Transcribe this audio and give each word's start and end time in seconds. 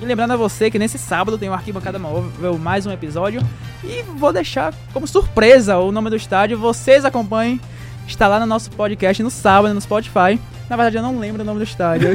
E 0.00 0.04
lembrando 0.04 0.32
a 0.32 0.36
você 0.36 0.70
que 0.70 0.78
nesse 0.78 0.98
sábado 0.98 1.36
tem 1.36 1.50
o 1.50 1.52
Arquibancada 1.52 1.98
Móvel, 1.98 2.56
mais 2.56 2.86
um 2.86 2.90
episódio. 2.90 3.42
E 3.84 4.02
vou 4.02 4.32
deixar 4.32 4.72
como 4.94 5.06
surpresa 5.06 5.76
o 5.76 5.92
nome 5.92 6.08
do 6.08 6.16
estádio. 6.16 6.58
Vocês 6.58 7.04
acompanhem. 7.04 7.60
Está 8.06 8.26
lá 8.26 8.40
no 8.40 8.46
nosso 8.46 8.70
podcast 8.70 9.22
no 9.22 9.30
sábado, 9.30 9.74
no 9.74 9.80
Spotify. 9.80 10.40
Na 10.70 10.76
verdade, 10.76 10.96
eu 10.96 11.02
não 11.02 11.18
lembro 11.18 11.42
o 11.42 11.44
nome 11.44 11.58
do 11.58 11.64
estádio. 11.64 12.08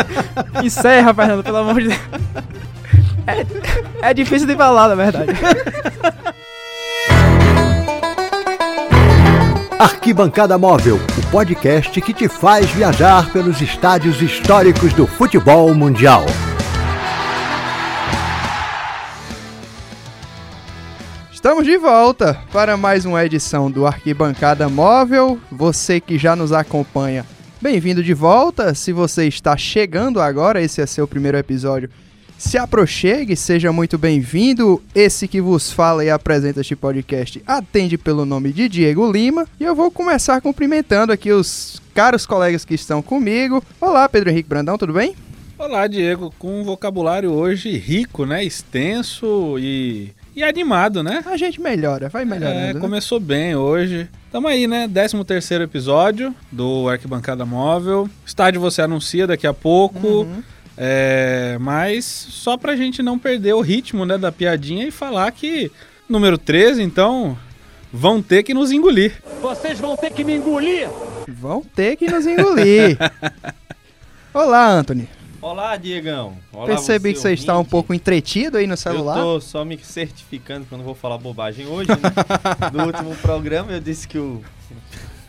Encerra, 0.64 1.12
Fernando, 1.12 1.44
pelo 1.44 1.58
amor 1.58 1.82
de 1.82 1.88
Deus. 1.88 2.00
É, 3.26 4.08
é 4.08 4.14
difícil 4.14 4.48
de 4.48 4.56
falar, 4.56 4.88
na 4.88 4.94
verdade. 4.94 5.32
Arquibancada 9.78 10.56
Móvel, 10.56 10.96
o 10.96 11.30
podcast 11.30 12.00
que 12.00 12.14
te 12.14 12.26
faz 12.26 12.70
viajar 12.70 13.30
pelos 13.32 13.60
estádios 13.60 14.22
históricos 14.22 14.94
do 14.94 15.06
futebol 15.06 15.74
mundial. 15.74 16.24
Estamos 21.38 21.64
de 21.64 21.78
volta 21.78 22.36
para 22.52 22.76
mais 22.76 23.04
uma 23.04 23.24
edição 23.24 23.70
do 23.70 23.86
Arquibancada 23.86 24.68
Móvel. 24.68 25.38
Você 25.52 26.00
que 26.00 26.18
já 26.18 26.34
nos 26.34 26.50
acompanha, 26.50 27.24
bem-vindo 27.60 28.02
de 28.02 28.12
volta. 28.12 28.74
Se 28.74 28.92
você 28.92 29.28
está 29.28 29.56
chegando 29.56 30.20
agora, 30.20 30.60
esse 30.60 30.80
é 30.80 30.86
seu 30.86 31.06
primeiro 31.06 31.38
episódio. 31.38 31.88
Se 32.36 32.58
aproxime, 32.58 33.36
seja 33.36 33.70
muito 33.70 33.96
bem-vindo. 33.96 34.82
Esse 34.92 35.28
que 35.28 35.40
vos 35.40 35.70
fala 35.70 36.04
e 36.04 36.10
apresenta 36.10 36.60
este 36.60 36.74
podcast 36.74 37.40
atende 37.46 37.96
pelo 37.96 38.24
nome 38.24 38.52
de 38.52 38.68
Diego 38.68 39.08
Lima. 39.08 39.46
E 39.60 39.64
eu 39.64 39.76
vou 39.76 39.92
começar 39.92 40.40
cumprimentando 40.40 41.12
aqui 41.12 41.30
os 41.30 41.80
caros 41.94 42.26
colegas 42.26 42.64
que 42.64 42.74
estão 42.74 43.00
comigo. 43.00 43.62
Olá, 43.80 44.08
Pedro 44.08 44.30
Henrique 44.30 44.48
Brandão, 44.48 44.76
tudo 44.76 44.92
bem? 44.92 45.14
Olá, 45.56 45.86
Diego, 45.86 46.34
com 46.36 46.60
um 46.60 46.64
vocabulário 46.64 47.30
hoje 47.30 47.76
rico, 47.76 48.26
né? 48.26 48.44
Extenso 48.44 49.56
e 49.56 50.17
e 50.38 50.44
animado, 50.44 51.02
né? 51.02 51.22
A 51.26 51.36
gente 51.36 51.60
melhora, 51.60 52.08
vai 52.08 52.24
melhorando. 52.24 52.60
É, 52.60 52.72
né? 52.74 52.80
começou 52.80 53.18
bem 53.18 53.56
hoje. 53.56 54.08
Tamo 54.30 54.46
aí, 54.46 54.68
né? 54.68 54.88
13 54.88 55.24
terceiro 55.24 55.64
episódio 55.64 56.32
do 56.52 56.88
Arquibancada 56.88 57.44
Móvel. 57.44 58.08
Estádio 58.24 58.60
você 58.60 58.80
anuncia 58.80 59.26
daqui 59.26 59.48
a 59.48 59.52
pouco. 59.52 60.06
Uhum. 60.22 60.42
É, 60.76 61.58
mas 61.60 62.04
só 62.04 62.56
pra 62.56 62.76
gente 62.76 63.02
não 63.02 63.18
perder 63.18 63.52
o 63.54 63.60
ritmo 63.60 64.06
né, 64.06 64.16
da 64.16 64.30
piadinha 64.30 64.86
e 64.86 64.92
falar 64.92 65.28
que 65.32 65.72
número 66.08 66.38
13, 66.38 66.82
então, 66.84 67.36
vão 67.92 68.22
ter 68.22 68.44
que 68.44 68.54
nos 68.54 68.70
engolir. 68.70 69.20
Vocês 69.42 69.80
vão 69.80 69.96
ter 69.96 70.12
que 70.12 70.22
me 70.22 70.36
engolir! 70.36 70.88
Vão 71.26 71.62
ter 71.62 71.96
que 71.96 72.08
nos 72.08 72.24
engolir. 72.24 72.96
Olá, 74.32 74.70
Anthony. 74.70 75.17
Olá, 75.40 75.76
Diegão. 75.76 76.36
Olá, 76.52 76.66
Percebi 76.66 77.10
você, 77.10 77.12
que 77.12 77.20
você 77.20 77.28
ouvinte. 77.28 77.40
está 77.42 77.58
um 77.58 77.64
pouco 77.64 77.94
entretido 77.94 78.58
aí 78.58 78.66
no 78.66 78.76
celular. 78.76 79.18
Eu 79.18 79.22
tô 79.22 79.40
só 79.40 79.64
me 79.64 79.78
certificando 79.78 80.66
que 80.66 80.72
eu 80.72 80.78
não 80.78 80.84
vou 80.84 80.96
falar 80.96 81.16
bobagem 81.16 81.64
hoje. 81.66 81.90
Né? 81.90 81.96
no 82.74 82.86
último 82.86 83.14
programa 83.16 83.70
eu 83.70 83.80
disse 83.80 84.08
que 84.08 84.18
o. 84.18 84.42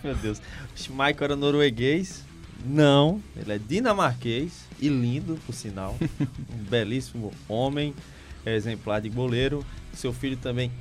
Meu 0.03 0.15
Deus. 0.15 0.39
O 0.39 0.79
Schmeichel 0.79 1.25
era 1.25 1.35
norueguês. 1.35 2.25
Não, 2.65 3.21
ele 3.37 3.53
é 3.53 3.59
dinamarquês 3.59 4.65
e 4.81 4.89
lindo, 4.89 5.39
por 5.45 5.53
sinal. 5.53 5.95
um 6.19 6.63
belíssimo 6.67 7.31
homem, 7.47 7.93
é 8.43 8.55
exemplar 8.55 9.01
de 9.01 9.09
goleiro. 9.09 9.63
Seu 9.93 10.11
filho 10.11 10.37
também 10.37 10.71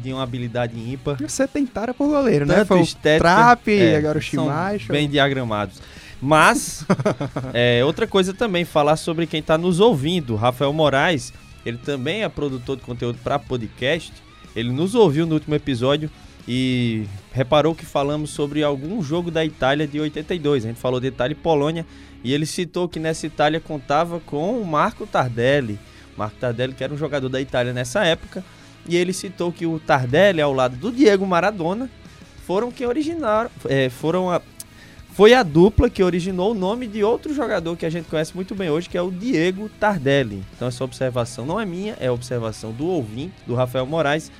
de 0.00 0.12
uma 0.12 0.22
habilidade 0.22 0.78
ímpar. 0.78 1.16
Você 1.20 1.48
tem 1.48 1.66
tara 1.66 1.92
por 1.92 2.08
goleiro, 2.08 2.46
né? 2.46 2.64
Foi 2.64 2.80
o 2.80 2.86
Trap, 2.86 3.68
é, 3.68 3.96
agora 3.96 4.18
o 4.18 4.22
Schmeichel. 4.22 4.92
Bem 4.92 5.08
diagramados. 5.08 5.82
Mas, 6.22 6.86
é, 7.52 7.84
outra 7.84 8.06
coisa 8.06 8.32
também, 8.32 8.64
falar 8.64 8.96
sobre 8.96 9.26
quem 9.26 9.40
está 9.40 9.58
nos 9.58 9.80
ouvindo. 9.80 10.36
Rafael 10.36 10.72
Moraes, 10.72 11.32
ele 11.66 11.78
também 11.78 12.22
é 12.22 12.28
produtor 12.28 12.76
de 12.76 12.82
conteúdo 12.82 13.18
para 13.24 13.40
podcast. 13.40 14.12
Ele 14.54 14.70
nos 14.70 14.94
ouviu 14.94 15.26
no 15.26 15.34
último 15.34 15.56
episódio 15.56 16.08
e 16.46 17.06
reparou 17.32 17.74
que 17.74 17.84
falamos 17.84 18.30
sobre 18.30 18.62
algum 18.62 19.02
jogo 19.02 19.32
da 19.32 19.44
Itália 19.44 19.84
de 19.84 19.98
82. 19.98 20.64
A 20.64 20.68
gente 20.68 20.80
falou 20.80 21.00
de 21.00 21.08
Itália 21.08 21.32
e 21.32 21.36
Polônia 21.36 21.84
e 22.22 22.32
ele 22.32 22.46
citou 22.46 22.88
que 22.88 23.00
nessa 23.00 23.26
Itália 23.26 23.58
contava 23.58 24.20
com 24.20 24.60
o 24.60 24.64
Marco 24.64 25.06
Tardelli. 25.08 25.76
Marco 26.16 26.36
Tardelli, 26.36 26.72
que 26.72 26.84
era 26.84 26.94
um 26.94 26.98
jogador 26.98 27.28
da 27.28 27.40
Itália 27.40 27.72
nessa 27.72 28.04
época. 28.04 28.44
E 28.86 28.96
ele 28.96 29.12
citou 29.12 29.52
que 29.52 29.66
o 29.66 29.80
Tardelli, 29.80 30.40
ao 30.40 30.52
lado 30.52 30.76
do 30.76 30.92
Diego 30.92 31.26
Maradona, 31.26 31.90
foram 32.46 32.70
quem 32.70 32.86
originaram, 32.86 33.50
é, 33.68 33.88
foram 33.88 34.30
a, 34.30 34.42
foi 35.12 35.34
a 35.34 35.42
dupla 35.42 35.90
que 35.90 36.02
originou 36.02 36.52
o 36.52 36.54
nome 36.54 36.86
de 36.86 37.04
outro 37.04 37.34
jogador 37.34 37.76
que 37.76 37.84
a 37.84 37.90
gente 37.90 38.08
conhece 38.08 38.34
muito 38.34 38.54
bem 38.54 38.70
hoje, 38.70 38.88
que 38.88 38.96
é 38.96 39.02
o 39.02 39.10
Diego 39.10 39.68
Tardelli. 39.78 40.42
Então 40.56 40.66
essa 40.66 40.82
observação 40.82 41.44
não 41.44 41.60
é 41.60 41.66
minha, 41.66 41.96
é 42.00 42.10
observação 42.10 42.72
do 42.72 42.86
ouvinte, 42.86 43.34
do 43.46 43.54
Rafael 43.54 43.84
Moraes. 43.84 44.32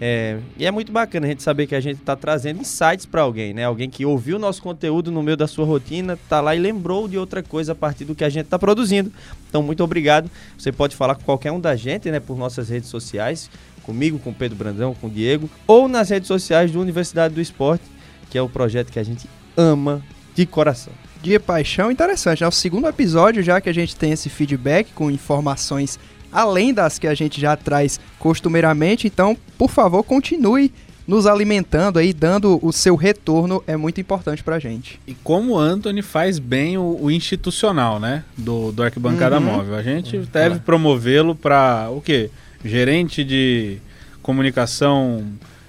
É, 0.00 0.38
e 0.56 0.64
é 0.64 0.70
muito 0.70 0.92
bacana 0.92 1.26
a 1.26 1.30
gente 1.30 1.42
saber 1.42 1.66
que 1.66 1.74
a 1.74 1.80
gente 1.80 1.98
está 1.98 2.14
trazendo 2.14 2.60
insights 2.60 3.04
para 3.04 3.22
alguém, 3.22 3.52
né? 3.52 3.64
Alguém 3.64 3.90
que 3.90 4.04
ouviu 4.06 4.38
nosso 4.38 4.62
conteúdo 4.62 5.10
no 5.10 5.22
meio 5.22 5.36
da 5.36 5.48
sua 5.48 5.64
rotina, 5.64 6.16
tá 6.28 6.40
lá 6.40 6.54
e 6.54 6.58
lembrou 6.58 7.08
de 7.08 7.18
outra 7.18 7.42
coisa 7.42 7.72
a 7.72 7.74
partir 7.74 8.04
do 8.04 8.14
que 8.14 8.22
a 8.22 8.28
gente 8.28 8.44
está 8.44 8.58
produzindo. 8.58 9.10
Então, 9.48 9.60
muito 9.60 9.82
obrigado. 9.82 10.30
Você 10.56 10.70
pode 10.70 10.94
falar 10.94 11.16
com 11.16 11.24
qualquer 11.24 11.50
um 11.50 11.58
da 11.58 11.74
gente, 11.74 12.10
né? 12.12 12.20
Por 12.20 12.38
nossas 12.38 12.68
redes 12.68 12.88
sociais, 12.88 13.50
comigo, 13.82 14.20
com 14.20 14.32
Pedro 14.32 14.56
Brandão, 14.56 14.94
com 14.94 15.08
Diego, 15.08 15.50
ou 15.66 15.88
nas 15.88 16.10
redes 16.10 16.28
sociais 16.28 16.70
do 16.70 16.80
Universidade 16.80 17.34
do 17.34 17.40
Esporte, 17.40 17.84
que 18.30 18.38
é 18.38 18.42
o 18.42 18.48
projeto 18.48 18.92
que 18.92 19.00
a 19.00 19.04
gente 19.04 19.26
ama 19.56 20.00
de 20.38 20.46
coração. 20.46 20.92
De 21.20 21.36
paixão, 21.40 21.90
interessante. 21.90 22.44
É 22.44 22.46
o 22.46 22.52
segundo 22.52 22.86
episódio 22.86 23.42
já 23.42 23.60
que 23.60 23.68
a 23.68 23.72
gente 23.72 23.96
tem 23.96 24.12
esse 24.12 24.28
feedback 24.28 24.92
com 24.92 25.10
informações 25.10 25.98
além 26.30 26.72
das 26.72 26.96
que 26.96 27.08
a 27.08 27.14
gente 27.14 27.40
já 27.40 27.56
traz 27.56 27.98
costumeiramente. 28.20 29.08
Então, 29.08 29.36
por 29.56 29.68
favor, 29.68 30.04
continue 30.04 30.72
nos 31.08 31.26
alimentando 31.26 31.98
aí, 31.98 32.12
dando 32.12 32.60
o 32.62 32.72
seu 32.72 32.94
retorno, 32.94 33.64
é 33.66 33.76
muito 33.76 34.00
importante 34.00 34.44
pra 34.44 34.60
gente. 34.60 35.00
E 35.08 35.14
como 35.24 35.54
o 35.54 35.58
Anthony 35.58 36.02
faz 36.02 36.38
bem 36.38 36.78
o, 36.78 36.98
o 37.00 37.10
institucional, 37.10 37.98
né? 37.98 38.22
Do, 38.36 38.70
do 38.70 38.84
Arquibancada 38.84 39.38
uhum. 39.38 39.44
Móvel. 39.44 39.74
A 39.74 39.82
gente 39.82 40.18
uhum. 40.18 40.26
deve 40.32 40.60
promovê-lo 40.60 41.34
para 41.34 41.88
o 41.90 42.00
quê? 42.00 42.30
Gerente 42.64 43.24
de 43.24 43.78
comunicação 44.22 45.24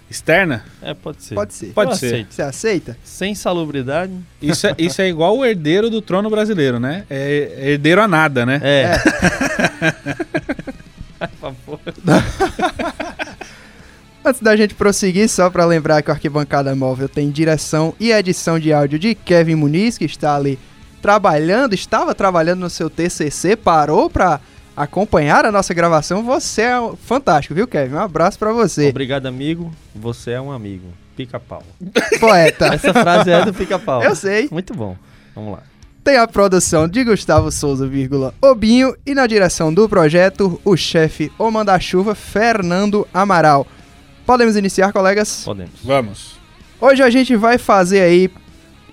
Externa? 0.10 0.66
É, 0.82 0.94
pode 0.94 1.24
ser. 1.24 1.36
Pode 1.36 1.54
ser. 1.54 1.68
Pode 1.68 1.92
Eu 1.92 1.98
ser. 1.98 2.08
Aceito. 2.08 2.34
Você 2.34 2.42
aceita? 2.42 2.98
Sem 3.04 3.36
salubridade. 3.36 4.12
Isso 4.42 4.66
é, 4.66 4.76
isso 4.78 5.02
é 5.02 5.08
igual 5.08 5.38
o 5.38 5.46
herdeiro 5.46 5.90
do 5.90 6.02
trono 6.02 6.30
brasileiro, 6.30 6.80
né? 6.80 7.06
É 7.10 7.72
herdeiro 7.72 8.02
a 8.02 8.08
nada, 8.08 8.46
né? 8.46 8.60
É. 8.64 8.96
é. 8.96 9.00
Antes 14.26 14.42
da 14.42 14.56
gente 14.56 14.74
prosseguir, 14.74 15.30
só 15.30 15.50
para 15.50 15.66
lembrar 15.66 16.02
que 16.02 16.10
o 16.10 16.14
Arquibancada 16.14 16.76
Móvel 16.76 17.08
tem 17.08 17.30
direção 17.30 17.94
e 18.00 18.12
edição 18.12 18.60
de 18.60 18.74
áudio 18.74 19.00
de 19.00 19.16
Kevin 19.16 19.56
Muniz, 19.56 19.98
que 19.98 20.06
está 20.06 20.36
ali 20.36 20.60
trabalhando, 21.02 21.74
estava 21.74 22.14
trabalhando 22.14 22.60
no 22.60 22.70
seu 22.70 22.90
TCC, 22.90 23.56
parou 23.56 24.10
para 24.10 24.42
acompanhar 24.80 25.46
a 25.46 25.52
nossa 25.52 25.74
gravação. 25.74 26.24
Você 26.24 26.62
é 26.62 26.92
fantástico, 27.04 27.54
viu, 27.54 27.68
Kevin? 27.68 27.96
Um 27.96 28.00
abraço 28.00 28.40
para 28.40 28.54
você. 28.54 28.90
Obrigado, 28.90 29.26
amigo. 29.26 29.72
Você 29.94 30.32
é 30.32 30.42
um 30.42 30.52
amigo. 30.52 30.88
Pica-pau. 31.18 31.62
Poeta. 32.18 32.68
Essa 32.74 32.94
frase 32.94 33.30
é 33.30 33.44
do 33.44 33.54
pica-pau. 33.54 34.02
Eu 34.02 34.16
sei. 34.16 34.48
Muito 34.50 34.74
bom. 34.74 34.96
Vamos 35.36 35.52
lá. 35.52 35.64
Tem 36.02 36.16
a 36.16 36.26
produção 36.26 36.88
de 36.88 37.04
Gustavo 37.04 37.52
Souza, 37.52 37.86
vírgula, 37.86 38.34
Obinho, 38.42 38.96
e 39.06 39.14
na 39.14 39.28
direção 39.28 39.74
do 39.74 39.88
projeto, 39.90 40.60
o 40.64 40.78
chefe 40.78 41.30
O 41.38 41.52
Manda-Chuva, 41.52 42.16
Fernando 42.16 43.06
Amaral. 43.14 43.68
Podemos 44.26 44.56
iniciar, 44.56 44.94
colegas? 44.94 45.44
Podemos. 45.44 45.72
Vamos. 45.84 46.40
Hoje 46.80 47.04
a 47.04 47.10
gente 47.10 47.36
vai 47.36 47.58
fazer 47.58 48.00
aí 48.00 48.30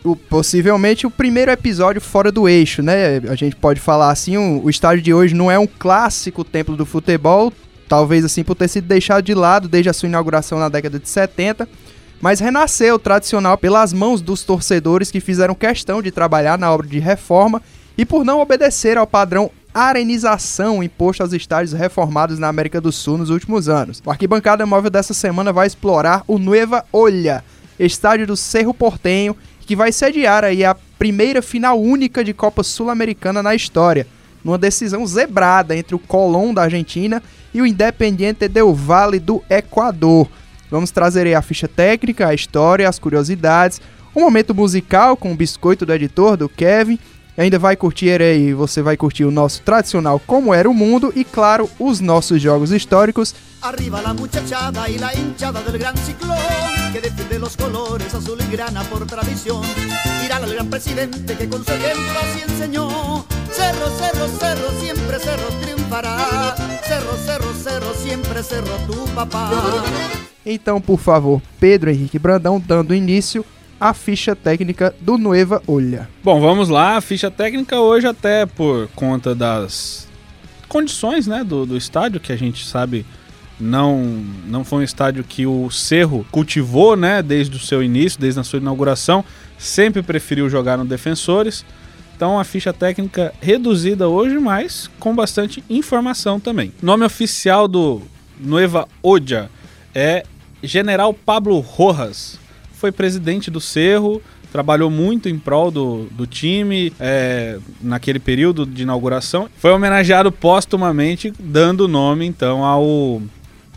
o, 0.07 0.17
possivelmente 0.17 1.07
o 1.07 1.11
primeiro 1.11 1.51
episódio 1.51 2.01
fora 2.01 2.31
do 2.31 2.49
eixo, 2.49 2.83
né? 2.83 3.19
A 3.29 3.35
gente 3.35 3.57
pode 3.57 3.81
falar 3.81 4.11
assim, 4.11 4.37
o, 4.37 4.65
o 4.65 4.71
estádio 4.71 5.03
de 5.03 5.13
hoje 5.13 5.35
não 5.35 5.51
é 5.51 5.59
um 5.59 5.67
clássico 5.67 6.45
templo 6.45 6.77
do 6.77 6.87
futebol, 6.87 7.53
talvez 7.89 8.25
assim 8.25 8.45
por 8.45 8.55
ter 8.55 8.69
sido 8.69 8.87
deixado 8.87 9.25
de 9.25 9.35
lado 9.35 9.69
desde 9.69 9.91
a 9.91 9.93
sua 9.93 10.09
inauguração 10.09 10.59
na 10.59 10.69
década 10.69 10.99
de 10.99 11.09
70, 11.09 11.69
mas 12.21 12.41
renasceu 12.41 12.99
tradicional 12.99 13.59
pelas 13.59 13.93
mãos 13.93 14.21
dos 14.23 14.43
torcedores 14.43 15.11
que 15.11 15.21
fizeram 15.21 15.55
questão 15.55 16.01
de 16.01 16.11
trabalhar 16.11 16.57
na 16.59 16.73
obra 16.73 16.87
de 16.87 16.99
reforma 16.99 17.61
e 17.99 18.05
por 18.05 18.25
não 18.25 18.41
obedecer 18.41 18.97
ao 18.97 19.07
padrão 19.07 19.51
arenização 19.75 20.83
imposto 20.83 21.23
aos 21.23 21.35
estádios 21.35 21.75
reformados 21.75 22.39
na 22.39 22.49
América 22.49 22.81
do 22.81 22.91
Sul 22.91 23.19
nos 23.19 23.29
últimos 23.29 23.69
anos. 23.69 24.03
O 24.07 24.11
Arquibancada 24.11 24.65
Móvel 24.65 24.91
dessa 24.91 25.13
semana 25.13 25.53
vai 25.53 25.67
explorar 25.67 26.25
o 26.27 26.39
Nueva 26.39 26.83
Olha, 26.91 27.45
estádio 27.79 28.27
do 28.27 28.37
Cerro 28.37 28.73
Portenho, 28.73 29.37
que 29.67 29.75
vai 29.75 29.91
sediar 29.91 30.45
aí 30.45 30.65
a 30.65 30.77
primeira 30.97 31.43
final 31.43 31.81
única 31.81 32.23
de 32.23 32.33
Copa 32.33 32.63
Sul-Americana 32.63 33.43
na 33.43 33.55
história, 33.55 34.07
numa 34.45 34.57
decisão 34.57 35.05
zebrada 35.05 35.77
entre 35.77 35.97
o 35.97 35.99
Colón 35.99 36.55
da 36.55 36.63
Argentina 36.63 37.21
e 37.53 37.61
o 37.61 37.67
Independiente 37.67 38.47
del 38.47 38.73
Valle 38.73 39.19
do 39.19 39.43
Equador. 39.51 40.29
Vamos 40.71 40.93
trazer 40.93 41.27
aí 41.27 41.35
a 41.35 41.43
ficha 41.43 41.67
técnica, 41.67 42.29
a 42.29 42.35
história, 42.35 42.89
as 42.89 42.99
curiosidades, 42.99 43.81
um 44.15 44.21
momento 44.21 44.55
musical 44.55 45.17
com 45.17 45.33
o 45.33 45.37
biscoito 45.37 45.85
do 45.85 45.93
editor, 45.93 46.37
do 46.37 46.49
Kevin, 46.49 46.99
ainda 47.37 47.59
vai 47.59 47.77
curtir 47.77 48.21
aí, 48.21 48.53
você 48.53 48.83
vai 48.83 48.97
curtir 48.97 49.25
o 49.25 49.31
nosso 49.31 49.63
tradicional 49.63 50.21
Como 50.27 50.55
Era 50.55 50.69
o 50.69 50.75
Mundo 50.75 51.13
e, 51.15 51.25
claro, 51.25 51.69
os 51.79 52.01
nossos 52.01 52.41
jogos 52.41 52.71
históricos. 52.73 53.35
Arriba 53.63 54.01
la 54.01 54.15
muchachada 54.15 54.89
y 54.89 54.99
la 54.99 55.15
hinchada 55.15 55.61
del 55.63 55.79
gran 55.79 55.97
ciclón 55.97 56.37
que 56.93 57.01
defiende 57.01 57.39
los 57.39 57.57
colores 57.57 58.15
azul 58.15 58.39
y 58.41 58.51
grana 58.51 58.83
por 58.85 59.07
tradición. 59.07 59.63
Al 60.37 60.53
gran 60.53 60.69
presidente 60.69 61.35
que 61.35 61.49
con 61.49 61.65
su 61.65 61.73
ejemplo 61.73 62.13
así 62.21 62.43
enseñó. 62.47 63.25
Cerro, 63.51 63.87
cerro, 63.99 64.29
cerro, 64.39 64.81
siempre 64.81 65.19
cerro 65.19 65.45
triunfará. 65.63 66.55
Cerro, 66.87 67.17
cerro, 67.25 67.55
cerro, 67.55 67.95
siempre 67.95 68.43
cerro 68.43 68.69
tu 68.87 69.05
papá. 69.15 69.51
Então, 70.45 70.79
por 70.79 70.99
favor, 70.99 71.41
Pedro 71.59 71.91
Henrique 71.91 72.19
Brandão 72.19 72.61
dando 72.61 72.95
início 72.95 73.45
à 73.81 73.95
ficha 73.95 74.35
técnica 74.35 74.95
do 75.01 75.19
Nueva 75.19 75.63
Olha. 75.67 76.09
Bom, 76.23 76.41
vamos 76.41 76.69
lá. 76.69 76.97
A 76.97 77.01
ficha 77.01 77.31
técnica 77.31 77.79
hoje, 77.81 78.07
até 78.07 78.47
por 78.47 78.89
conta 78.95 79.35
das 79.35 80.09
condições 80.69 81.27
né, 81.27 81.45
do, 81.45 81.65
do 81.65 81.77
estádio, 81.77 82.21
que 82.21 82.33
a 82.33 82.37
gente 82.37 82.67
sabe 82.67 83.07
não, 83.59 84.05
não 84.47 84.65
foi 84.65 84.81
um 84.81 84.83
estádio 84.83 85.25
que 85.25 85.47
o 85.47 85.71
Cerro 85.71 86.27
cultivou 86.31 86.97
né, 86.97 87.23
desde 87.23 87.57
o 87.57 87.61
seu 87.61 87.83
início, 87.83 88.21
desde 88.21 88.41
a 88.41 88.45
sua 88.45 88.59
inauguração. 88.59 89.25
Sempre 89.59 90.03
preferiu 90.03 90.49
jogar 90.49 90.77
no 90.77 90.85
Defensores. 90.85 91.65
Então 92.15 92.39
a 92.39 92.45
ficha 92.45 92.73
técnica 92.73 93.33
reduzida 93.41 94.09
hoje, 94.09 94.39
mas 94.39 94.91
com 94.99 95.15
bastante 95.15 95.63
informação 95.69 96.41
também. 96.41 96.73
Nome 96.83 97.05
oficial 97.05 97.69
do 97.69 98.03
Nueva 98.39 98.89
Odia 99.03 99.51
é 99.95 100.23
General 100.63 101.13
Pablo 101.13 101.59
Rojas. 101.61 102.39
Foi 102.77 102.93
presidente 102.93 103.51
do 103.51 103.61
Cerro, 103.61 104.23
trabalhou 104.53 104.91
muito 104.91 105.29
em 105.29 105.39
prol 105.39 105.71
do, 105.71 106.05
do 106.11 106.27
time 106.27 106.93
é, 107.01 107.59
naquele 107.81 108.19
período 108.19 108.67
de 108.67 108.83
inauguração. 108.83 109.49
Foi 109.59 109.71
homenageado 109.71 110.31
póstumamente, 110.31 111.33
dando 111.39 111.89
nome 111.89 112.27
então 112.27 112.65
ao 112.65 113.23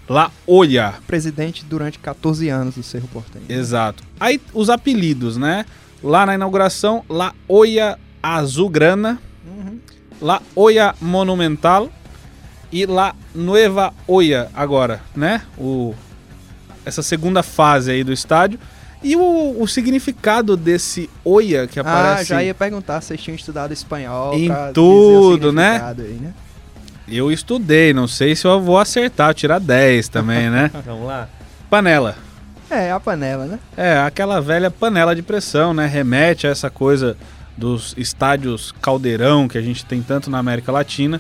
La 0.08 0.32
Olha. 0.46 0.96
Presidente 1.08 1.64
durante 1.64 1.98
14 2.00 2.50
anos 2.50 2.76
do 2.76 2.84
Cerro 2.84 3.08
Porteño. 3.08 3.46
Exato. 3.48 4.04
Aí 4.20 4.42
os 4.54 4.70
apelidos, 4.70 5.38
né? 5.38 5.66
Lá 6.04 6.26
na 6.26 6.36
inauguração, 6.36 7.04
La 7.10 7.34
Olha 7.48 7.98
Azulgrana, 8.22 9.20
La 10.22 10.42
Olha 10.56 10.94
Monumental 11.00 11.90
e 12.72 12.86
La 12.86 13.16
Nueva 13.34 13.94
Olha 14.08 14.50
agora, 14.54 15.02
né? 15.16 15.42
O, 15.58 15.94
essa 16.86 17.02
segunda 17.02 17.44
fase 17.44 17.92
aí 17.92 18.04
do 18.04 18.12
estádio. 18.12 18.60
E 19.02 19.16
o, 19.16 19.56
o 19.62 19.68
significado 19.68 20.58
desse 20.58 21.10
Oia 21.24 21.68
que 21.68 21.80
Ah, 21.80 21.84
aparece... 21.84 22.30
já 22.30 22.44
ia 22.44 22.54
perguntar 22.54 23.00
se 23.02 23.08
vocês 23.08 23.22
tinham 23.22 23.36
estudado 23.36 23.72
espanhol. 23.72 24.34
Em 24.34 24.50
tudo, 24.74 25.54
né? 25.54 25.82
Aí, 25.98 26.20
né? 26.22 26.34
Eu 27.08 27.32
estudei, 27.32 27.94
não 27.94 28.08
sei 28.08 28.36
se 28.36 28.46
eu 28.46 28.62
vou 28.62 28.78
acertar, 28.78 29.34
tirar 29.34 29.60
10 29.60 30.10
também, 30.10 30.50
né? 30.50 30.70
Vamos 30.86 31.08
lá. 31.08 31.28
Panela. 31.70 32.16
É, 32.70 32.92
a 32.92 33.00
panela, 33.00 33.46
né? 33.46 33.60
É, 33.76 33.98
aquela 33.98 34.40
velha 34.40 34.70
panela 34.70 35.16
de 35.16 35.24
pressão, 35.24 35.74
né? 35.74 35.88
Remete 35.88 36.46
a 36.46 36.52
essa 36.52 36.70
coisa 36.70 37.18
dos 37.58 37.96
estádios 37.98 38.72
caldeirão 38.82 39.48
que 39.48 39.58
a 39.58 39.62
gente 39.62 39.84
tem 39.86 40.02
tanto 40.04 40.30
na 40.30 40.38
América 40.38 40.72
Latina. 40.72 41.20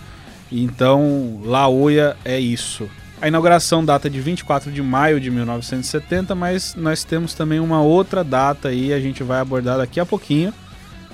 Então, 0.51 1.41
La 1.43 1.67
Oia 1.67 2.15
é 2.23 2.39
isso. 2.39 2.87
A 3.21 3.27
inauguração 3.27 3.83
data 3.83 4.09
de 4.09 4.21
24 4.21 4.71
de 4.71 4.81
maio 4.81 5.19
de 5.19 5.29
1970, 5.29 6.33
mas 6.35 6.73
nós 6.75 7.03
temos 7.03 7.33
também 7.33 7.59
uma 7.59 7.81
outra 7.81 8.23
data 8.23 8.69
aí, 8.69 8.93
a 8.93 8.99
gente 8.99 9.23
vai 9.23 9.41
abordar 9.41 9.77
daqui 9.77 9.99
a 9.99 10.05
pouquinho, 10.05 10.53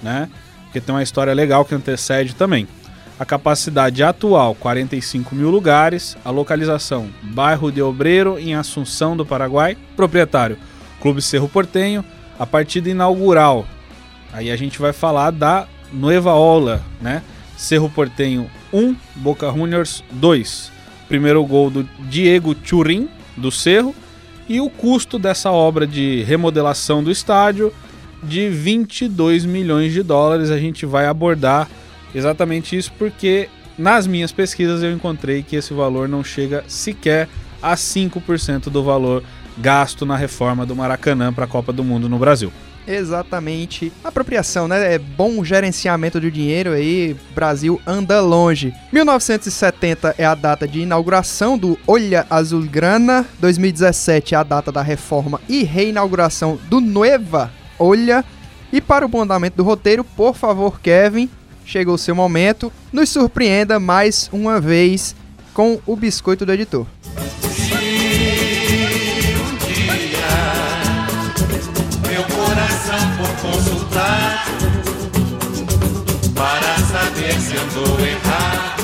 né? 0.04 0.30
Porque 0.66 0.80
tem 0.80 0.94
uma 0.94 1.02
história 1.02 1.34
legal 1.34 1.66
que 1.66 1.74
antecede 1.74 2.36
também. 2.36 2.68
A 3.20 3.26
capacidade 3.26 4.04
atual, 4.04 4.54
45 4.54 5.34
mil 5.34 5.50
lugares. 5.50 6.16
A 6.24 6.30
localização, 6.30 7.10
bairro 7.24 7.72
de 7.72 7.82
Obreiro, 7.82 8.38
em 8.38 8.54
Assunção 8.54 9.18
do 9.18 9.26
Paraguai. 9.26 9.76
Proprietário, 9.96 10.58
Clube 11.02 11.22
Cerro 11.22 11.48
Portenho. 11.48 12.06
A 12.38 12.46
partida 12.46 12.90
inaugural, 12.90 13.66
aí 14.34 14.52
a 14.52 14.56
gente 14.58 14.78
vai 14.78 14.92
falar 14.92 15.32
da 15.32 15.66
Nueva 15.92 16.34
Ola, 16.34 16.84
né? 17.02 17.24
Cerro 17.58 17.90
Portenho 17.90 18.52
1, 18.74 18.96
Boca 19.16 19.50
Juniors 19.50 20.04
2. 20.12 20.75
Primeiro 21.08 21.44
gol 21.46 21.70
do 21.70 21.84
Diego 22.10 22.56
Churin, 22.64 23.10
do 23.36 23.52
Cerro. 23.52 23.96
E 24.48 24.62
o 24.62 24.70
custo 24.70 25.18
dessa 25.18 25.52
obra 25.52 25.88
de 25.88 26.24
remodelação 26.24 27.04
do 27.04 27.12
estádio 27.12 27.74
de 28.22 28.50
22 28.50 29.46
milhões 29.46 29.94
de 29.94 30.04
dólares. 30.04 30.52
A 30.52 30.58
gente 30.58 30.86
vai 30.86 31.06
abordar 31.08 31.68
exatamente 32.14 32.78
isso 32.78 32.92
porque 32.98 33.50
nas 33.78 34.08
minhas 34.08 34.32
pesquisas 34.32 34.84
eu 34.84 34.92
encontrei 34.92 35.44
que 35.44 35.56
esse 35.56 35.74
valor 35.74 36.08
não 36.08 36.24
chega 36.24 36.64
sequer 36.68 37.28
a 37.62 37.76
5% 37.76 38.70
do 38.70 38.84
valor 38.84 39.24
gasto 39.58 40.06
na 40.06 40.16
reforma 40.16 40.66
do 40.66 40.76
Maracanã 40.76 41.34
para 41.34 41.46
a 41.46 41.48
Copa 41.48 41.74
do 41.74 41.84
Mundo 41.84 42.08
no 42.08 42.20
Brasil. 42.20 42.52
Exatamente. 42.88 43.92
Apropriação, 44.04 44.68
né? 44.68 44.94
É 44.94 45.00
bom 45.00 45.44
gerenciamento 45.44 46.20
do 46.20 46.32
dinheiro 46.32 46.72
aí. 46.72 47.16
Brasil 47.34 47.82
anda 47.86 48.22
longe. 48.22 48.74
1970 48.92 50.16
é 50.18 50.26
a 50.26 50.36
data 50.36 50.68
de 50.68 50.82
inauguração 50.82 51.58
do 51.58 51.78
Olha 51.88 52.26
Azulgrana. 52.30 53.26
2017 53.40 54.36
é 54.36 54.38
a 54.38 54.44
data 54.44 54.72
da 54.72 54.82
reforma 54.82 55.42
e 55.50 55.64
reinauguração 55.64 56.60
do 56.70 56.80
Nueva 56.80 57.52
Olha. 57.80 58.24
E 58.72 58.82
para 58.82 59.08
o 59.08 59.22
andamento 59.22 59.58
do 59.58 59.64
roteiro, 59.64 60.04
por 60.04 60.36
favor, 60.36 60.80
Kevin, 60.82 61.30
chegou 61.66 61.96
o 61.96 62.00
seu 62.00 62.16
momento. 62.16 62.72
Nos 62.92 63.10
surpreenda 63.10 63.80
mais 63.80 64.30
uma 64.32 64.60
vez 64.60 65.16
com 65.54 65.80
o 65.86 65.96
biscoito 65.96 66.46
do 66.46 66.52
editor. 66.52 66.86
Se 77.46 77.56
andou 77.58 78.00
errado. 78.00 78.84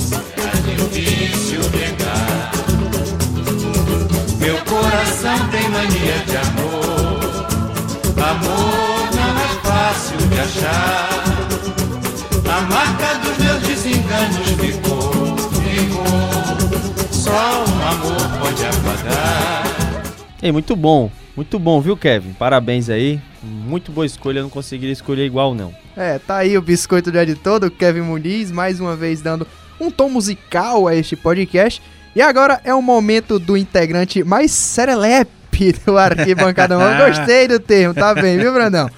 Será 0.00 0.54
difícil 0.66 1.60
negar. 1.70 2.50
Meu 4.40 4.58
coração 4.64 5.38
tem 5.50 5.68
mania 5.68 6.18
de 6.26 6.36
amor. 6.36 7.46
Amor 8.30 9.08
não 9.14 9.38
é 9.38 9.48
fácil 9.62 10.18
de 10.18 10.40
achar. 10.40 11.08
A 12.48 12.60
marca 12.62 13.14
dos 13.20 13.38
meus 13.38 13.62
desenganos 13.62 14.48
ficou, 14.58 15.36
ficou. 15.62 17.12
Só 17.12 17.64
um 17.68 17.88
amor 17.88 18.22
pode 18.40 18.64
apagar. 18.66 19.62
Ei, 20.42 20.50
muito 20.50 20.74
bom. 20.74 21.10
Muito 21.40 21.58
bom, 21.58 21.80
viu, 21.80 21.96
Kevin? 21.96 22.34
Parabéns 22.34 22.90
aí. 22.90 23.18
Muito 23.42 23.90
boa 23.90 24.04
escolha, 24.04 24.40
eu 24.40 24.42
não 24.42 24.50
conseguiria 24.50 24.92
escolher 24.92 25.24
igual, 25.24 25.54
não. 25.54 25.74
É, 25.96 26.18
tá 26.18 26.36
aí 26.36 26.54
o 26.58 26.60
biscoito 26.60 27.10
do 27.10 27.18
editor 27.18 27.58
do 27.58 27.70
Kevin 27.70 28.02
Muniz, 28.02 28.52
mais 28.52 28.78
uma 28.78 28.94
vez 28.94 29.22
dando 29.22 29.46
um 29.80 29.90
tom 29.90 30.10
musical 30.10 30.86
a 30.86 30.94
este 30.94 31.16
podcast. 31.16 31.80
E 32.14 32.20
agora 32.20 32.60
é 32.62 32.74
o 32.74 32.82
momento 32.82 33.38
do 33.38 33.56
integrante 33.56 34.22
mais 34.22 34.50
serelepe 34.50 35.72
do 35.86 35.96
Arquibancada 35.96 36.76
Mão. 36.76 37.08
Gostei 37.08 37.48
do 37.48 37.58
termo, 37.58 37.94
tá 37.94 38.14
bem, 38.14 38.36
viu, 38.36 38.52
Brandão? 38.52 38.90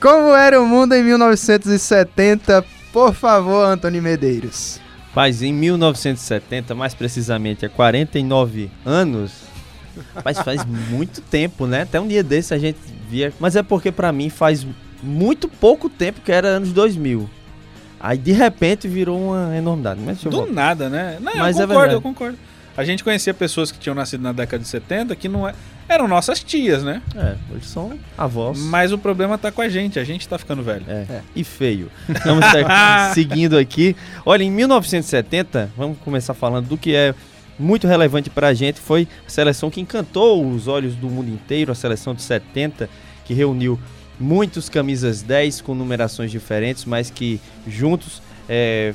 Como 0.00 0.34
era 0.34 0.58
o 0.62 0.66
mundo 0.66 0.94
em 0.94 1.02
1970? 1.02 2.64
Por 2.90 3.12
favor, 3.12 3.66
Antônio 3.66 4.02
Medeiros. 4.02 4.80
Mas 5.14 5.42
em 5.42 5.52
1970, 5.52 6.74
mais 6.74 6.94
precisamente 6.94 7.66
há 7.66 7.68
49 7.68 8.70
anos, 8.82 9.51
mas 10.24 10.38
faz 10.38 10.64
muito 10.64 11.20
tempo, 11.20 11.66
né? 11.66 11.82
Até 11.82 12.00
um 12.00 12.06
dia 12.08 12.22
desse 12.22 12.52
a 12.54 12.58
gente 12.58 12.78
via. 13.08 13.32
Mas 13.40 13.56
é 13.56 13.62
porque 13.62 13.90
pra 13.92 14.12
mim 14.12 14.28
faz 14.30 14.66
muito 15.02 15.48
pouco 15.48 15.88
tempo 15.88 16.20
que 16.20 16.30
era 16.32 16.48
anos 16.48 16.72
2000. 16.72 17.28
Aí 18.00 18.18
de 18.18 18.32
repente 18.32 18.88
virou 18.88 19.20
uma 19.30 19.56
enormidade. 19.56 20.00
Mas 20.04 20.22
Do 20.22 20.30
voltar. 20.30 20.52
nada, 20.52 20.88
né? 20.88 21.18
Não, 21.20 21.32
Mas 21.36 21.56
eu 21.56 21.64
é 21.64 21.66
concordo, 21.66 21.68
verdade. 21.68 21.94
eu 21.94 22.00
concordo. 22.02 22.38
A 22.76 22.84
gente 22.84 23.04
conhecia 23.04 23.34
pessoas 23.34 23.70
que 23.70 23.78
tinham 23.78 23.94
nascido 23.94 24.22
na 24.22 24.32
década 24.32 24.62
de 24.62 24.68
70 24.68 25.14
que 25.14 25.28
não 25.28 25.46
é- 25.46 25.54
eram 25.86 26.08
nossas 26.08 26.42
tias, 26.42 26.82
né? 26.82 27.02
É, 27.14 27.34
eles 27.50 27.66
são 27.66 27.92
avós. 28.16 28.58
Mas 28.58 28.92
o 28.92 28.98
problema 28.98 29.36
tá 29.36 29.52
com 29.52 29.60
a 29.60 29.68
gente, 29.68 29.98
a 29.98 30.04
gente 30.04 30.26
tá 30.26 30.38
ficando 30.38 30.62
velho. 30.62 30.84
É. 30.88 31.20
E 31.36 31.44
feio. 31.44 31.90
Vamos 32.24 32.44
seguindo 33.12 33.58
aqui. 33.58 33.94
Olha, 34.24 34.42
em 34.42 34.50
1970, 34.50 35.70
vamos 35.76 35.98
começar 35.98 36.32
falando 36.32 36.66
do 36.68 36.78
que 36.78 36.94
é 36.94 37.14
muito 37.58 37.86
relevante 37.86 38.30
pra 38.30 38.54
gente. 38.54 38.80
Foi 38.80 39.06
a 39.26 39.30
seleção 39.30 39.70
que 39.70 39.80
encantou 39.80 40.46
os 40.46 40.68
olhos 40.68 40.94
do 40.94 41.08
mundo 41.08 41.30
inteiro, 41.30 41.72
a 41.72 41.74
seleção 41.74 42.14
de 42.14 42.22
70, 42.22 42.88
que 43.24 43.34
reuniu 43.34 43.78
muitos 44.18 44.68
camisas 44.68 45.22
10 45.22 45.60
com 45.60 45.74
numerações 45.74 46.30
diferentes, 46.30 46.84
mas 46.84 47.10
que 47.10 47.40
juntos 47.66 48.22
é, 48.48 48.94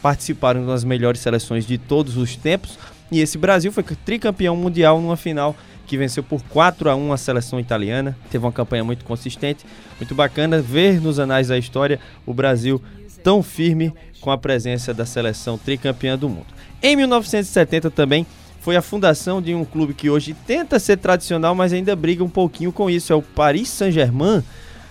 participaram 0.00 0.66
das 0.66 0.84
melhores 0.84 1.20
seleções 1.20 1.66
de 1.66 1.78
todos 1.78 2.16
os 2.16 2.36
tempos. 2.36 2.78
E 3.10 3.20
esse 3.20 3.36
Brasil 3.36 3.70
foi 3.70 3.82
tricampeão 3.82 4.56
mundial 4.56 5.00
numa 5.00 5.16
final 5.16 5.54
que 5.86 5.98
venceu 5.98 6.22
por 6.22 6.42
4 6.44 6.88
a 6.88 6.96
1 6.96 7.12
a 7.12 7.16
seleção 7.18 7.60
italiana. 7.60 8.16
Teve 8.30 8.44
uma 8.44 8.52
campanha 8.52 8.82
muito 8.82 9.04
consistente, 9.04 9.66
muito 10.00 10.14
bacana 10.14 10.62
ver 10.62 11.00
nos 11.00 11.18
anais 11.18 11.48
da 11.48 11.58
história 11.58 12.00
o 12.24 12.32
Brasil 12.32 12.80
tão 13.22 13.42
firme 13.42 13.92
com 14.22 14.30
a 14.30 14.38
presença 14.38 14.94
da 14.94 15.04
seleção 15.04 15.58
tricampeã 15.58 16.16
do 16.16 16.28
mundo. 16.28 16.46
Em 16.82 16.96
1970 16.96 17.90
também 17.90 18.24
foi 18.60 18.76
a 18.76 18.82
fundação 18.82 19.42
de 19.42 19.52
um 19.54 19.64
clube 19.64 19.92
que 19.92 20.08
hoje 20.08 20.34
tenta 20.46 20.78
ser 20.78 20.96
tradicional, 20.96 21.54
mas 21.54 21.72
ainda 21.72 21.94
briga 21.96 22.22
um 22.22 22.28
pouquinho 22.28 22.72
com 22.72 22.88
isso, 22.88 23.12
é 23.12 23.16
o 23.16 23.20
Paris 23.20 23.68
Saint-Germain. 23.68 24.42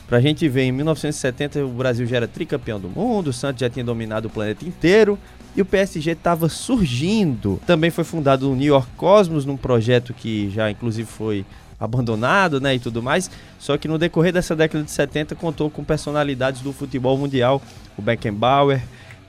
Pra 0.07 0.19
gente 0.19 0.47
ver, 0.49 0.63
em 0.63 0.73
1970 0.73 1.63
o 1.63 1.69
Brasil 1.69 2.05
já 2.05 2.17
era 2.17 2.27
tricampeão 2.27 2.77
do 2.77 2.89
mundo, 2.89 3.29
o 3.29 3.33
Santos 3.33 3.61
já 3.61 3.69
tinha 3.69 3.85
dominado 3.85 4.27
o 4.27 4.29
planeta 4.29 4.65
inteiro 4.65 5.17
e 5.55 5.61
o 5.61 5.65
PSG 5.65 6.11
estava 6.11 6.49
surgindo. 6.49 7.61
Também 7.65 7.89
foi 7.89 8.03
fundado 8.03 8.51
o 8.51 8.55
New 8.55 8.67
York 8.67 8.89
Cosmos, 8.97 9.45
num 9.45 9.55
projeto 9.55 10.13
que 10.13 10.49
já 10.49 10.69
inclusive 10.69 11.09
foi 11.09 11.45
abandonado, 11.79 12.59
né, 12.59 12.75
e 12.75 12.79
tudo 12.79 13.01
mais. 13.01 13.31
Só 13.57 13.77
que 13.77 13.87
no 13.87 13.97
decorrer 13.97 14.33
dessa 14.33 14.53
década 14.53 14.83
de 14.83 14.91
70 14.91 15.33
contou 15.35 15.69
com 15.69 15.81
personalidades 15.81 16.59
do 16.61 16.73
futebol 16.73 17.17
mundial, 17.17 17.61
o 17.97 18.01
Beckenbauer 18.01 18.81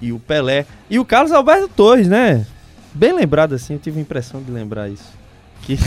e 0.03 0.13
o 0.13 0.19
Pelé 0.19 0.67
e 0.91 0.99
o 0.99 1.05
Carlos 1.05 1.33
Alberto 1.33 1.69
Torres, 1.69 2.09
né? 2.09 2.45
Bem 2.93 3.15
lembrado 3.15 3.55
assim, 3.55 3.75
eu 3.75 3.79
tive 3.79 3.99
a 3.99 4.03
impressão 4.03 4.43
de 4.43 4.51
lembrar 4.51 4.89
isso. 4.89 5.11
Que... 5.63 5.79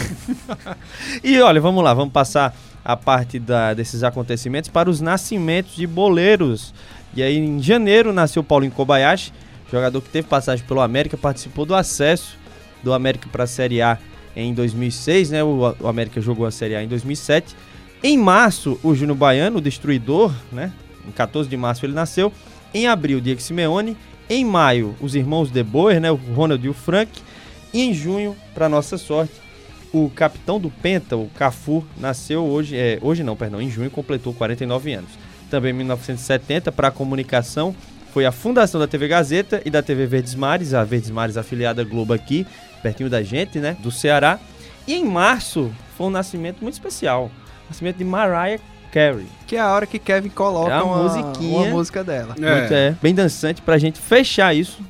e 1.22 1.40
olha, 1.42 1.60
vamos 1.62 1.84
lá, 1.84 1.94
vamos 1.94 2.14
passar 2.14 2.56
a 2.84 2.96
parte 2.96 3.38
da, 3.38 3.74
desses 3.74 4.04
acontecimentos 4.04 4.70
para 4.70 4.90
os 4.90 5.02
nascimentos 5.02 5.76
de 5.76 5.86
boleiros. 5.86 6.74
E 7.14 7.22
aí 7.22 7.38
em 7.38 7.62
janeiro 7.62 8.14
nasceu 8.14 8.44
Paulinho 8.44 8.72
Kobayashi, 8.72 9.34
jogador 9.72 10.02
que 10.02 10.10
teve 10.10 10.28
passagem 10.28 10.66
pelo 10.66 10.80
América, 10.80 11.18
participou 11.18 11.66
do 11.66 11.76
acesso 11.76 12.38
do 12.82 12.94
América 12.94 13.28
para 13.32 13.44
a 13.44 13.48
Série 13.48 13.82
A 13.82 13.98
em 14.36 14.54
2006, 14.54 15.32
né? 15.32 15.44
O, 15.44 15.76
o, 15.80 15.88
América 15.88 16.22
jogou 16.22 16.46
a 16.46 16.52
Série 16.52 16.76
A 16.76 16.84
em 16.84 16.88
2007. 16.88 17.56
Em 18.04 18.18
março, 18.18 18.80
o 18.84 18.94
Júnior 18.94 19.18
Baiano, 19.18 19.58
o 19.58 19.62
destruidor, 19.62 20.32
né? 20.52 20.72
Em 21.08 21.12
14 21.12 21.50
de 21.50 21.58
março 21.58 21.86
ele 21.86 21.94
nasceu. 21.94 22.32
Em 22.76 22.88
abril, 22.88 23.22
Diego 23.22 23.40
Simeone. 23.40 23.96
Em 24.30 24.44
maio, 24.44 24.94
os 25.00 25.16
irmãos 25.16 25.50
De 25.50 25.64
Boer, 25.64 26.02
né? 26.02 26.12
O 26.12 26.16
Ronald 26.16 26.66
e 26.66 26.68
o 26.68 26.74
Frank. 26.74 27.10
E 27.74 27.82
em 27.82 27.94
junho, 27.94 28.36
para 28.54 28.68
nossa 28.68 28.98
sorte, 28.98 29.34
o 29.94 30.10
capitão 30.10 30.60
do 30.60 30.70
Penta, 30.70 31.16
o 31.16 31.30
Cafu, 31.38 31.86
nasceu 31.98 32.44
hoje, 32.44 32.76
é, 32.76 33.00
hoje 33.02 33.24
não, 33.24 33.34
perdão, 33.34 33.62
em 33.62 33.70
junho 33.70 33.90
completou 33.90 34.34
49 34.34 34.92
anos. 34.92 35.12
Também 35.50 35.72
em 35.72 35.78
1970, 35.78 36.70
para 36.74 36.90
a 36.90 36.92
comunicação, 36.92 37.74
foi 38.12 38.26
a 38.26 38.32
fundação 38.34 38.78
da 38.78 38.88
TV 38.88 39.08
Gazeta 39.08 39.62
e 39.64 39.70
da 39.70 39.82
TV 39.82 40.06
Verdes 40.06 40.36
Mares, 40.36 40.74
a 40.74 40.84
Verdes 40.84 41.10
Mares 41.10 41.38
afiliada 41.38 41.82
Globo 41.82 42.12
aqui, 42.12 42.46
pertinho 42.84 43.10
da 43.10 43.24
gente, 43.24 43.58
né, 43.58 43.78
do 43.80 43.90
Ceará. 43.90 44.38
E 44.86 44.96
em 44.96 45.06
março 45.06 45.72
foi 45.98 46.08
um 46.08 46.10
nascimento 46.12 46.62
muito 46.62 46.74
especial, 46.74 47.32
nascimento 47.70 47.96
de 47.96 48.04
Mariah 48.04 48.62
Que 49.46 49.58
é 49.58 49.60
a 49.60 49.72
hora 49.74 49.86
que 49.86 50.00
Kevin 50.00 50.30
coloca 50.30 50.72
É 50.72 50.78
a 50.78 50.84
uma, 50.84 51.04
musiquinha. 51.04 51.58
uma 51.58 51.66
música 51.68 52.04
dela. 52.04 52.36
É. 52.42 52.60
Muito, 52.60 52.74
é, 52.74 52.96
bem 53.02 53.14
dançante 53.14 53.62
pra 53.62 53.78
gente 53.78 54.00
fechar 54.00 54.56
isso. 54.56 54.82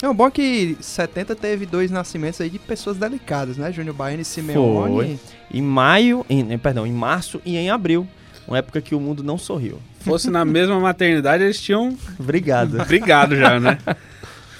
É 0.00 0.12
bom 0.14 0.30
que 0.30 0.76
70 0.80 1.36
teve 1.36 1.66
dois 1.66 1.90
nascimentos 1.90 2.40
aí 2.40 2.48
de 2.48 2.58
pessoas 2.58 2.96
delicadas, 2.96 3.56
né? 3.56 3.70
Júnior 3.70 3.94
Baiano 3.94 4.22
e 4.22 4.24
Simeone. 4.24 4.94
Foi. 4.94 5.18
Em 5.52 5.60
maio, 5.60 6.24
em, 6.30 6.56
perdão, 6.56 6.86
em 6.86 6.92
março 6.92 7.42
e 7.44 7.56
em 7.56 7.68
abril. 7.68 8.06
Uma 8.48 8.58
época 8.58 8.80
que 8.80 8.94
o 8.94 9.00
mundo 9.00 9.22
não 9.22 9.36
sorriu. 9.38 9.78
Fosse 10.00 10.30
na 10.30 10.42
mesma 10.44 10.80
maternidade, 10.80 11.44
eles 11.44 11.60
tinham 11.60 11.96
Obrigado. 12.18 12.82
brigado 12.88 13.36
já, 13.36 13.60
né? 13.60 13.78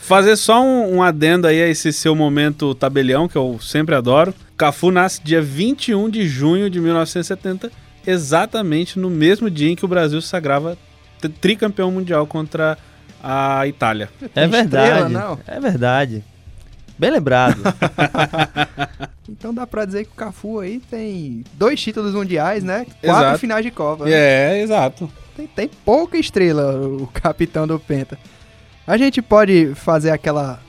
Fazer 0.03 0.37
só 0.37 0.63
um, 0.63 0.97
um 0.97 1.03
adendo 1.03 1.47
aí 1.47 1.61
a 1.63 1.69
esse 1.69 1.93
seu 1.93 2.15
momento 2.15 2.75
tabelião, 2.75 3.27
que 3.29 3.37
eu 3.37 3.59
sempre 3.61 3.95
adoro. 3.95 4.35
Cafu 4.57 4.91
nasce 4.91 5.21
dia 5.23 5.41
21 5.41 6.09
de 6.11 6.27
junho 6.29 6.69
de 6.69 6.81
1970, 6.81 7.71
exatamente 8.07 8.99
no 8.99 9.09
mesmo 9.11 9.51
dia 9.51 9.71
em 9.71 9.77
que 9.77 9.85
o 9.85 9.89
Brasil 9.89 10.21
sagrava 10.21 10.77
tri- 11.21 11.31
tricampeão 11.31 11.91
mundial 11.91 12.27
contra 12.27 12.77
a 13.23 13.67
Itália. 13.67 14.09
É 14.35 14.47
verdade. 14.47 14.89
estrela, 14.91 15.09
não? 15.09 15.39
É 15.47 15.59
verdade. 15.61 16.25
Bem 16.99 17.11
lembrado. 17.11 17.63
Então 19.31 19.53
dá 19.53 19.67
pra 19.67 19.85
dizer 19.85 20.05
que 20.07 20.11
o 20.11 20.15
Cafu 20.15 20.59
aí 20.59 20.81
tem 20.91 21.45
dois 21.53 21.79
títulos 21.81 22.15
mundiais, 22.15 22.65
né? 22.65 22.87
Quatro 23.03 23.23
Exato. 23.25 23.39
finais 23.39 23.63
de 23.65 23.71
Copa. 23.71 24.07
né? 24.07 24.11
É, 24.13 24.63
exato. 24.63 25.09
Tem, 25.37 25.47
tem 25.47 25.71
pouca 25.85 26.17
estrela 26.17 26.75
o 26.81 27.07
capitão 27.13 27.67
do 27.67 27.79
Penta. 27.79 28.19
A 28.87 28.97
gente 28.97 29.21
pode 29.21 29.75
fazer 29.75 30.11
aquela 30.11 30.61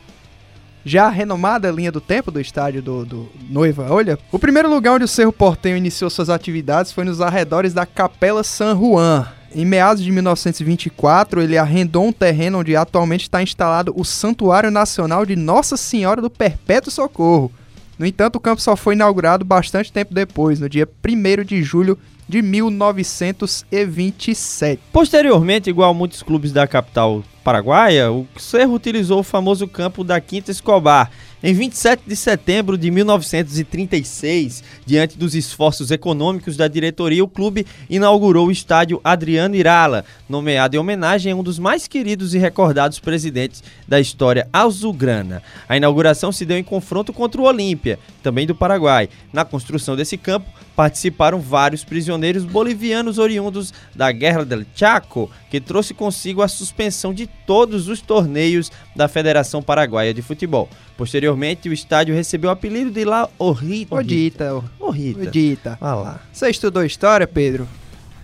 já 0.84 1.08
renomada 1.10 1.72
linha 1.72 1.92
do 1.92 2.02
tempo 2.02 2.32
do 2.32 2.40
estádio 2.40 2.82
do, 2.82 3.06
do 3.06 3.30
Noiva 3.50 3.88
Olha. 3.90 4.20
O 4.32 4.38
primeiro 4.38 4.70
lugar 4.70 4.94
onde 4.94 5.06
o 5.06 5.08
Cerro 5.08 5.32
Portenho 5.32 5.78
iniciou 5.78 6.10
suas 6.10 6.30
atividades 6.30 6.92
foi 6.92 7.06
nos 7.06 7.22
arredores 7.22 7.74
da 7.74 7.86
Capela 7.86 8.44
San 8.44 8.78
Juan. 8.78 9.26
Em 9.54 9.66
meados 9.66 10.04
de 10.04 10.12
1924, 10.12 11.42
ele 11.42 11.58
arrendou 11.58 12.06
um 12.06 12.12
terreno 12.12 12.60
onde 12.60 12.76
atualmente 12.76 13.24
está 13.24 13.42
instalado 13.42 13.92
o 13.96 14.06
Santuário 14.06 14.70
Nacional 14.70 15.26
de 15.26 15.36
Nossa 15.36 15.76
Senhora 15.76 16.22
do 16.22 16.30
Perpétuo 16.30 16.92
Socorro. 16.92 17.52
No 17.98 18.06
entanto, 18.06 18.36
o 18.36 18.40
campo 18.40 18.62
só 18.62 18.76
foi 18.76 18.94
inaugurado 18.94 19.44
bastante 19.44 19.92
tempo 19.92 20.14
depois, 20.14 20.60
no 20.60 20.70
dia 20.70 20.88
1 20.88 21.44
de 21.44 21.64
julho 21.64 21.98
de 22.30 22.42
1927. 22.44 24.82
Posteriormente, 24.94 25.70
igual 25.70 25.94
muitos 25.96 26.22
clubes 26.22 26.52
da 26.52 26.68
capital 26.68 27.24
paraguaia, 27.44 28.12
o 28.12 28.28
Cerro 28.38 28.76
utilizou 28.76 29.20
o 29.20 29.24
famoso 29.24 29.68
campo 29.68 30.04
da 30.04 30.22
Quinta 30.22 30.52
Escobar. 30.52 31.10
Em 31.42 31.54
27 31.54 32.04
de 32.06 32.18
setembro 32.18 32.78
de 32.78 32.92
1936, 32.92 34.62
diante 34.86 35.18
dos 35.18 35.34
esforços 35.34 35.90
econômicos 35.90 36.58
da 36.58 36.68
diretoria, 36.68 37.24
o 37.24 37.30
clube 37.30 37.66
inaugurou 37.90 38.48
o 38.48 38.52
estádio 38.52 39.00
Adriano 39.06 39.56
Irala, 39.56 40.04
nomeado 40.28 40.76
em 40.76 40.80
homenagem 40.80 41.32
a 41.32 41.36
um 41.38 41.42
dos 41.42 41.58
mais 41.58 41.88
queridos 41.88 42.34
e 42.34 42.38
recordados 42.38 43.00
presidentes 43.00 43.64
da 43.90 44.00
história 44.00 44.48
azulgrana. 44.54 45.42
A 45.68 45.76
inauguração 45.76 46.32
se 46.32 46.46
deu 46.46 46.58
em 46.58 46.64
confronto 46.64 47.12
contra 47.12 47.42
o 47.42 47.46
Olímpia, 47.46 47.98
também 48.22 48.46
do 48.46 48.54
Paraguai. 48.54 49.10
Na 49.34 49.44
construção 49.44 49.96
desse 49.96 50.16
campo, 50.16 50.48
participaram 50.76 51.42
vários 51.42 51.84
prisioneiros 51.84 52.46
bolivianos 52.46 53.18
oriundos 53.18 53.74
da 53.96 54.12
Guerra 54.12 54.46
del 54.46 54.64
Chaco, 54.76 55.30
que 55.50 55.60
trouxe 55.60 55.94
consigo 55.94 56.44
a 56.44 56.48
suspensão 56.48 57.14
de 57.14 57.28
todos 57.28 57.88
os 57.88 58.00
torneios 58.00 58.72
da 58.96 59.08
Federação 59.08 59.62
Paraguaia 59.62 60.14
de 60.14 60.22
Futebol. 60.22 60.70
Posteriormente, 60.96 61.68
o 61.68 61.74
estádio 61.74 62.14
recebeu 62.14 62.50
o 62.50 62.54
apelido 62.54 62.92
de 62.92 63.04
La 63.04 63.28
Horrita. 63.40 63.96
Odita, 63.96 64.64
Horrita. 64.80 65.22
Odita. 65.22 65.78
Vai 65.82 65.96
lá. 65.96 66.20
Você 66.32 66.50
estudou 66.50 66.86
história, 66.86 67.26
Pedro? 67.26 67.68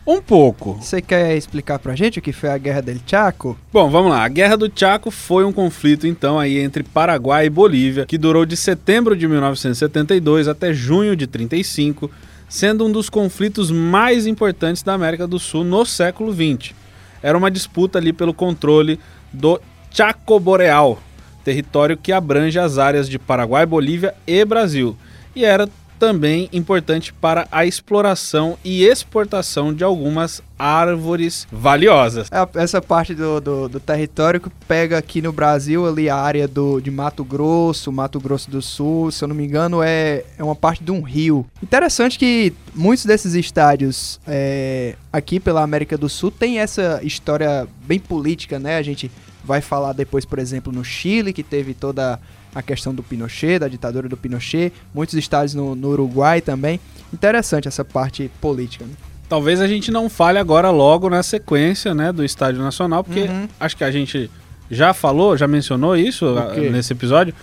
Um 0.07 0.21
pouco. 0.21 0.73
Você 0.73 1.01
quer 1.01 1.35
explicar 1.35 1.79
pra 1.79 1.95
gente 1.95 2.19
o 2.19 2.21
que 2.21 2.31
foi 2.31 2.49
a 2.49 2.57
Guerra 2.59 2.81
del 2.81 2.99
Chaco? 3.07 3.57
Bom, 3.73 3.89
vamos 3.89 4.11
lá. 4.11 4.23
A 4.23 4.27
Guerra 4.27 4.55
do 4.55 4.71
Chaco 4.73 5.09
foi 5.09 5.43
um 5.43 5.51
conflito, 5.51 6.05
então, 6.05 6.37
aí 6.37 6.59
entre 6.59 6.83
Paraguai 6.83 7.47
e 7.47 7.49
Bolívia, 7.49 8.05
que 8.05 8.17
durou 8.17 8.45
de 8.45 8.55
setembro 8.55 9.15
de 9.15 9.27
1972 9.27 10.47
até 10.47 10.71
junho 10.71 11.15
de 11.15 11.25
35, 11.25 12.11
sendo 12.47 12.85
um 12.85 12.91
dos 12.91 13.09
conflitos 13.09 13.71
mais 13.71 14.27
importantes 14.27 14.83
da 14.83 14.93
América 14.93 15.25
do 15.25 15.39
Sul 15.39 15.63
no 15.63 15.83
século 15.83 16.31
XX. 16.31 16.75
Era 17.23 17.35
uma 17.35 17.49
disputa 17.49 17.97
ali 17.97 18.13
pelo 18.13 18.33
controle 18.33 18.99
do 19.33 19.59
Chaco 19.89 20.39
Boreal, 20.39 20.99
território 21.43 21.97
que 21.97 22.11
abrange 22.11 22.59
as 22.59 22.77
áreas 22.77 23.09
de 23.09 23.17
Paraguai, 23.17 23.65
Bolívia 23.65 24.13
e 24.27 24.45
Brasil. 24.45 24.95
E 25.35 25.43
era 25.43 25.67
também 25.99 26.49
importante 26.51 27.13
para 27.13 27.47
a 27.51 27.65
exploração 27.65 28.57
e 28.63 28.83
exportação 28.83 29.73
de 29.73 29.83
algumas 29.83 30.41
árvores 30.57 31.47
valiosas. 31.51 32.29
É 32.31 32.61
Essa 32.61 32.81
parte 32.81 33.13
do, 33.13 33.41
do, 33.41 33.69
do 33.69 33.79
território 33.79 34.39
que 34.39 34.49
pega 34.67 34.97
aqui 34.97 35.21
no 35.21 35.31
Brasil, 35.31 35.85
ali 35.85 36.09
a 36.09 36.15
área 36.15 36.47
do, 36.47 36.79
de 36.79 36.89
Mato 36.89 37.23
Grosso, 37.23 37.91
Mato 37.91 38.19
Grosso 38.19 38.49
do 38.49 38.61
Sul, 38.61 39.11
se 39.11 39.23
eu 39.23 39.27
não 39.27 39.35
me 39.35 39.45
engano, 39.45 39.81
é, 39.83 40.23
é 40.37 40.43
uma 40.43 40.55
parte 40.55 40.83
de 40.83 40.91
um 40.91 41.01
rio. 41.01 41.45
Interessante 41.61 42.17
que 42.17 42.53
muitos 42.73 43.05
desses 43.05 43.33
estádios 43.33 44.19
é, 44.27 44.95
aqui 45.11 45.39
pela 45.39 45.61
América 45.61 45.97
do 45.97 46.07
Sul 46.09 46.31
tem 46.31 46.59
essa 46.59 46.99
história 47.03 47.67
bem 47.85 47.99
política, 47.99 48.59
né? 48.59 48.77
A 48.77 48.83
gente 48.83 49.11
vai 49.43 49.61
falar 49.61 49.93
depois, 49.93 50.25
por 50.25 50.39
exemplo, 50.39 50.73
no 50.73 50.83
Chile, 50.83 51.31
que 51.31 51.43
teve 51.43 51.73
toda 51.73 52.19
a 52.55 52.61
questão 52.61 52.95
do 52.95 53.03
Pinochet, 53.03 53.59
da 53.59 53.67
ditadura 53.67 54.07
do 54.09 54.15
Pinochet, 54.17 54.71
muitos 54.93 55.13
estádios 55.15 55.53
no, 55.53 55.75
no 55.75 55.89
Uruguai 55.89 56.39
também. 56.41 56.79
Interessante 57.13 57.67
essa 57.67 57.83
parte 57.83 58.31
política. 58.41 58.85
Né? 58.85 58.93
Talvez 59.27 59.59
a 59.59 59.67
gente 59.67 59.91
não 59.91 60.09
fale 60.09 60.39
agora 60.39 60.69
logo 60.71 61.09
na 61.09 61.21
sequência, 61.21 61.93
né, 61.93 62.11
do 62.13 62.23
Estádio 62.23 62.61
Nacional, 62.61 63.03
porque 63.03 63.21
Uhum. 63.23 63.47
acho 63.59 63.75
que 63.75 63.83
a 63.83 63.91
gente 63.91 64.31
já 64.71 64.93
falou, 64.93 65.35
já 65.37 65.47
mencionou 65.47 65.95
isso 65.97 66.25
ah, 66.37 66.53
nesse 66.55 66.93
episódio, 66.93 67.33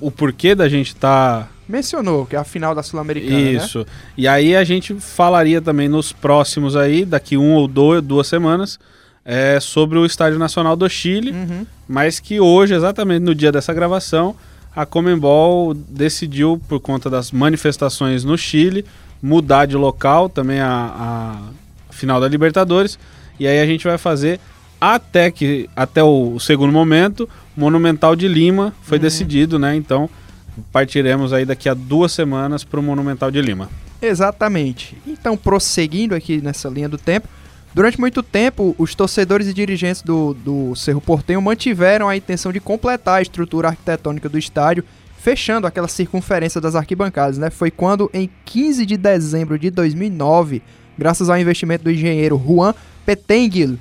o 0.00 0.10
porquê 0.10 0.54
da 0.54 0.68
gente 0.68 0.88
estar 0.88 1.50
mencionou, 1.68 2.26
que 2.26 2.36
é 2.36 2.38
a 2.38 2.44
final 2.44 2.74
da 2.74 2.82
Sul-Americana, 2.82 3.36
né? 3.36 3.52
Isso. 3.52 3.86
E 4.16 4.26
aí 4.28 4.54
a 4.56 4.64
gente 4.64 4.94
falaria 4.94 5.60
também 5.62 5.88
nos 5.88 6.12
próximos 6.12 6.76
aí, 6.76 7.04
daqui 7.04 7.36
um 7.36 7.52
ou 7.54 7.66
dois, 7.66 8.02
duas 8.02 8.26
semanas, 8.26 8.78
é, 9.24 9.58
sobre 9.60 9.98
o 9.98 10.04
Estádio 10.04 10.38
Nacional 10.38 10.76
do 10.76 10.88
Chile, 10.90 11.30
Uhum. 11.32 11.66
mas 11.88 12.20
que 12.20 12.38
hoje, 12.38 12.74
exatamente 12.74 13.22
no 13.22 13.34
dia 13.34 13.50
dessa 13.50 13.72
gravação, 13.72 14.36
a 14.74 14.84
Comembol 14.84 15.74
decidiu, 15.74 16.60
por 16.68 16.80
conta 16.80 17.08
das 17.08 17.30
manifestações 17.30 18.24
no 18.24 18.36
Chile, 18.36 18.84
mudar 19.22 19.66
de 19.66 19.76
local 19.76 20.28
também 20.28 20.60
a, 20.60 21.40
a 21.90 21.92
final 21.92 22.20
da 22.20 22.28
Libertadores. 22.28 22.98
E 23.38 23.46
aí 23.46 23.60
a 23.60 23.66
gente 23.66 23.84
vai 23.84 23.98
fazer 23.98 24.40
até 24.80 25.30
que 25.30 25.68
até 25.74 26.02
o, 26.02 26.38
segundo 26.38 26.72
momento, 26.72 27.28
Monumental 27.56 28.14
de 28.14 28.28
Lima 28.28 28.74
foi 28.82 28.98
decidido, 28.98 29.58
né? 29.58 29.74
Então 29.76 30.10
partiremos 30.72 31.32
aí 31.32 31.44
daqui 31.44 31.68
a 31.68 31.74
duas 31.74 32.12
semanas 32.12 32.64
para 32.64 32.78
o 32.78 32.82
Monumental 32.82 33.30
de 33.30 33.40
Lima. 33.40 33.68
Exatamente. 34.00 34.96
Então, 35.06 35.36
prosseguindo 35.36 36.14
aqui 36.14 36.40
nessa 36.40 36.68
linha 36.68 36.88
do 36.88 36.98
tempo, 36.98 37.26
durante 37.74 37.98
muito 38.00 38.22
tempo, 38.22 38.74
os 38.78 38.94
torcedores 38.94 39.48
e 39.48 39.54
dirigentes 39.54 40.00
do, 40.02 40.34
do 40.34 40.74
Cerro 40.74 41.00
Portenho 41.00 41.42
mantiveram 41.42 42.08
a 42.08 42.16
intenção 42.16 42.52
de 42.52 42.60
completar 42.60 43.18
a 43.18 43.22
estrutura 43.22 43.68
arquitetônica 43.68 44.28
do 44.28 44.38
estádio, 44.38 44.84
fechando 45.18 45.66
aquela 45.66 45.88
circunferência 45.88 46.60
das 46.60 46.74
arquibancadas, 46.74 47.38
né? 47.38 47.50
Foi 47.50 47.70
quando, 47.70 48.10
em 48.12 48.30
15 48.44 48.86
de 48.86 48.96
dezembro 48.96 49.58
de 49.58 49.70
2009, 49.70 50.62
graças 50.98 51.28
ao 51.28 51.38
investimento 51.38 51.84
do 51.84 51.90
engenheiro 51.90 52.40
Juan 52.46 52.74
Petengil, 53.04 53.78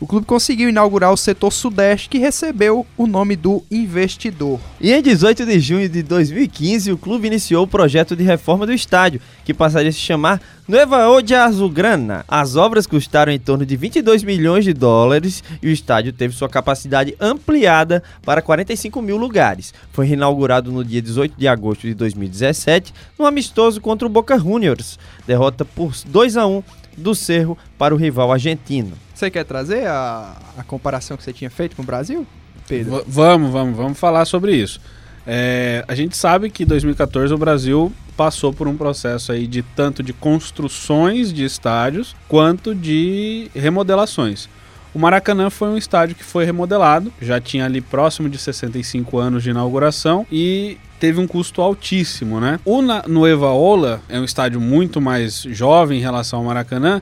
o 0.00 0.06
clube 0.06 0.26
conseguiu 0.26 0.68
inaugurar 0.68 1.12
o 1.12 1.16
setor 1.16 1.52
sudeste, 1.52 2.08
que 2.08 2.18
recebeu 2.18 2.84
o 2.96 3.06
nome 3.06 3.36
do 3.36 3.62
investidor. 3.70 4.58
E 4.80 4.92
em 4.92 5.00
18 5.00 5.46
de 5.46 5.60
junho 5.60 5.88
de 5.88 6.02
2015, 6.02 6.92
o 6.92 6.98
clube 6.98 7.28
iniciou 7.28 7.64
o 7.64 7.68
projeto 7.68 8.16
de 8.16 8.24
reforma 8.24 8.66
do 8.66 8.72
estádio, 8.72 9.20
que 9.44 9.54
passaria 9.54 9.90
a 9.90 9.92
se 9.92 9.98
chamar 9.98 10.40
Nueva 10.66 11.08
Odia 11.08 11.44
Azulgrana. 11.44 12.24
As 12.26 12.56
obras 12.56 12.86
custaram 12.86 13.32
em 13.32 13.38
torno 13.38 13.64
de 13.64 13.76
22 13.76 14.24
milhões 14.24 14.64
de 14.64 14.72
dólares 14.72 15.44
e 15.62 15.68
o 15.68 15.70
estádio 15.70 16.12
teve 16.12 16.34
sua 16.34 16.48
capacidade 16.48 17.14
ampliada 17.20 18.02
para 18.22 18.42
45 18.42 19.00
mil 19.00 19.16
lugares. 19.16 19.72
Foi 19.92 20.06
reinaugurado 20.06 20.72
no 20.72 20.84
dia 20.84 21.00
18 21.00 21.34
de 21.38 21.46
agosto 21.46 21.82
de 21.82 21.94
2017, 21.94 22.92
no 23.18 23.26
amistoso 23.26 23.80
contra 23.80 24.06
o 24.06 24.10
Boca 24.10 24.38
Juniors, 24.38 24.98
derrota 25.26 25.64
por 25.64 25.94
2 26.06 26.36
a 26.36 26.46
1 26.46 26.62
do 26.96 27.14
Cerro 27.14 27.58
para 27.76 27.94
o 27.94 27.98
rival 27.98 28.32
argentino. 28.32 28.92
Você 29.24 29.30
quer 29.30 29.44
trazer 29.44 29.86
a, 29.86 30.36
a 30.58 30.62
comparação 30.62 31.16
que 31.16 31.22
você 31.22 31.32
tinha 31.32 31.48
feito 31.50 31.74
com 31.74 31.82
o 31.82 31.84
Brasil, 31.84 32.26
Pedro? 32.68 32.96
V- 32.96 33.04
vamos, 33.06 33.50
vamos, 33.50 33.74
vamos 33.76 33.98
falar 33.98 34.24
sobre 34.26 34.54
isso. 34.54 34.80
É, 35.26 35.82
a 35.88 35.94
gente 35.94 36.14
sabe 36.16 36.50
que 36.50 36.64
em 36.64 36.66
2014 36.66 37.32
o 37.32 37.38
Brasil 37.38 37.90
passou 38.14 38.52
por 38.52 38.68
um 38.68 38.76
processo 38.76 39.32
aí 39.32 39.46
de 39.46 39.62
tanto 39.62 40.02
de 40.02 40.12
construções 40.12 41.32
de 41.32 41.42
estádios 41.44 42.14
quanto 42.28 42.74
de 42.74 43.50
remodelações. 43.54 44.46
O 44.94 44.98
Maracanã 44.98 45.48
foi 45.48 45.68
um 45.70 45.76
estádio 45.78 46.14
que 46.14 46.22
foi 46.22 46.44
remodelado, 46.44 47.10
já 47.20 47.40
tinha 47.40 47.64
ali 47.64 47.80
próximo 47.80 48.28
de 48.28 48.36
65 48.38 49.18
anos 49.18 49.42
de 49.42 49.50
inauguração 49.50 50.26
e 50.30 50.76
teve 51.00 51.18
um 51.18 51.26
custo 51.26 51.62
altíssimo, 51.62 52.38
né? 52.40 52.60
O 52.64 52.80
Nueva 53.08 53.48
Ola 53.48 54.02
é 54.08 54.20
um 54.20 54.24
estádio 54.24 54.60
muito 54.60 55.00
mais 55.00 55.40
jovem 55.50 55.98
em 55.98 56.02
relação 56.02 56.38
ao 56.40 56.44
Maracanã, 56.44 57.00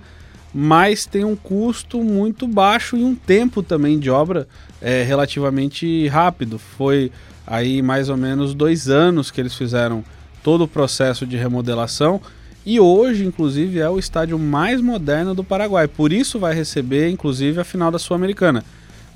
mas 0.54 1.06
tem 1.06 1.24
um 1.24 1.36
custo 1.36 2.02
muito 2.02 2.46
baixo 2.46 2.96
e 2.96 3.04
um 3.04 3.14
tempo 3.14 3.62
também 3.62 3.98
de 3.98 4.10
obra 4.10 4.46
é, 4.80 5.02
relativamente 5.02 6.06
rápido. 6.08 6.58
Foi 6.58 7.10
aí 7.46 7.82
mais 7.82 8.08
ou 8.08 8.16
menos 8.16 8.54
dois 8.54 8.88
anos 8.88 9.30
que 9.30 9.40
eles 9.40 9.54
fizeram 9.54 10.04
todo 10.42 10.64
o 10.64 10.68
processo 10.68 11.26
de 11.26 11.36
remodelação 11.36 12.20
e 12.64 12.78
hoje, 12.78 13.24
inclusive, 13.24 13.80
é 13.80 13.88
o 13.88 13.98
estádio 13.98 14.38
mais 14.38 14.80
moderno 14.80 15.34
do 15.34 15.42
Paraguai. 15.42 15.88
Por 15.88 16.12
isso 16.12 16.38
vai 16.38 16.54
receber, 16.54 17.08
inclusive, 17.10 17.60
a 17.60 17.64
final 17.64 17.90
da 17.90 17.98
Sul-Americana. 17.98 18.64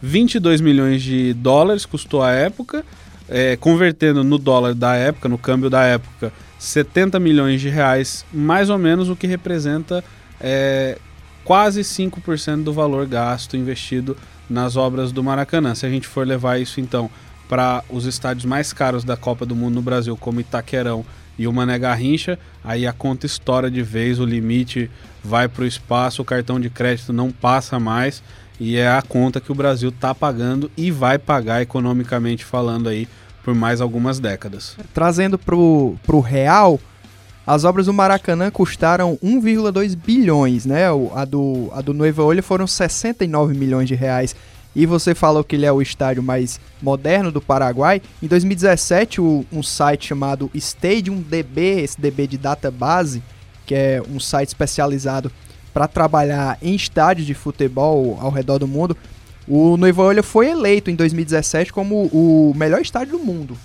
22 0.02 0.61
milhões 0.61 1.02
de 1.02 1.33
dólares 1.33 1.87
custou 1.87 2.23
a 2.23 2.33
época, 2.33 2.85
é, 3.28 3.57
convertendo 3.57 4.25
no 4.25 4.37
dólar 4.37 4.75
da 4.75 4.95
época, 4.97 5.28
no 5.28 5.38
câmbio 5.38 5.71
da 5.71 5.85
época, 5.85 6.33
70 6.59 7.20
milhões 7.20 7.61
de 7.61 7.68
reais, 7.68 8.25
mais 8.33 8.68
ou 8.68 8.79
menos 8.79 9.09
o 9.09 9.16
que 9.16 9.27
representa 9.27 10.03
é, 10.40 10.99
quase 11.46 11.82
5% 11.82 12.64
do 12.64 12.72
valor 12.72 13.06
gasto 13.06 13.56
investido 13.56 14.16
nas 14.50 14.76
obras 14.76 15.12
do 15.12 15.22
Maracanã. 15.22 15.76
Se 15.76 15.87
a 15.87 15.88
gente 15.88 16.09
for 16.09 16.26
levar 16.26 16.61
isso 16.61 16.80
então 16.80 17.09
para 17.48 17.85
os 17.88 18.04
estádios 18.04 18.44
mais 18.44 18.72
caros 18.72 19.04
da 19.04 19.16
Copa 19.16 19.46
do 19.46 19.54
Mundo 19.54 19.76
no 19.76 19.82
Brasil, 19.82 20.16
como 20.16 20.40
Itaquerão 20.40 21.06
e 21.38 21.46
o 21.46 21.52
Mané 21.52 21.78
Garrincha, 21.78 22.37
aí 22.64 22.85
a 22.85 22.92
conta 22.92 23.26
estoura 23.26 23.70
de 23.70 23.80
vez, 23.80 24.18
o 24.18 24.24
limite 24.24 24.90
vai 25.22 25.46
para 25.46 25.62
o 25.62 25.66
espaço, 25.66 26.20
o 26.20 26.24
cartão 26.24 26.59
de 26.59 26.68
crédito 26.68 27.12
não 27.12 27.30
passa 27.30 27.78
mais 27.78 28.24
e 28.59 28.76
é 28.76 28.88
a 28.88 29.00
conta 29.00 29.40
que 29.40 29.52
o 29.52 29.54
Brasil 29.54 29.90
está 29.90 30.12
pagando 30.12 30.68
e 30.76 30.90
vai 30.90 31.16
pagar 31.16 31.62
economicamente 31.62 32.44
falando 32.44 32.88
aí 32.88 33.06
por 33.44 33.54
mais 33.54 33.80
algumas 33.80 34.18
décadas. 34.18 34.76
Trazendo 34.92 35.38
pro, 35.38 35.94
pro 36.04 36.18
real, 36.18 36.80
as 37.46 37.64
obras 37.64 37.87
do 37.87 37.92
Maracanã 37.92 38.50
custaram 38.50 39.16
1,2 39.22 39.94
bilhões, 39.96 40.66
né? 40.66 40.87
A 41.14 41.24
do, 41.24 41.70
a 41.72 41.80
do 41.80 41.94
Nueva 41.94 42.24
Olha 42.24 42.42
foram 42.42 42.66
69 42.66 43.54
milhões 43.56 43.87
de 43.88 43.94
reais. 43.94 44.35
E 44.74 44.85
você 44.85 45.14
falou 45.14 45.42
que 45.42 45.56
ele 45.56 45.64
é 45.64 45.72
o 45.72 45.80
estádio 45.80 46.22
mais 46.22 46.61
moderno 46.82 47.32
do 47.32 47.40
Paraguai. 47.40 48.02
Em 48.22 48.26
2017, 48.26 49.20
o- 49.20 49.44
um 49.50 49.62
site 49.62 50.09
chamado 50.09 50.50
Stadium 50.54 51.20
DB, 51.22 51.80
esse 51.82 51.98
DB 51.98 52.26
de 52.26 52.37
database, 52.37 53.22
que 53.64 53.74
é 53.74 54.02
um 54.11 54.20
site 54.20 54.48
especializado 54.48 55.32
para 55.72 55.88
trabalhar 55.88 56.59
em 56.61 56.74
estádios 56.74 57.26
de 57.26 57.32
futebol 57.32 58.18
ao 58.20 58.30
redor 58.30 58.59
do 58.59 58.68
mundo, 58.68 58.94
o 59.48 59.76
Nueva 59.76 60.02
Olha 60.02 60.22
foi 60.22 60.48
eleito 60.50 60.90
em 60.90 60.94
2017 60.94 61.72
como 61.72 62.06
o 62.12 62.52
melhor 62.54 62.80
estádio 62.80 63.16
do 63.18 63.24
mundo. 63.24 63.56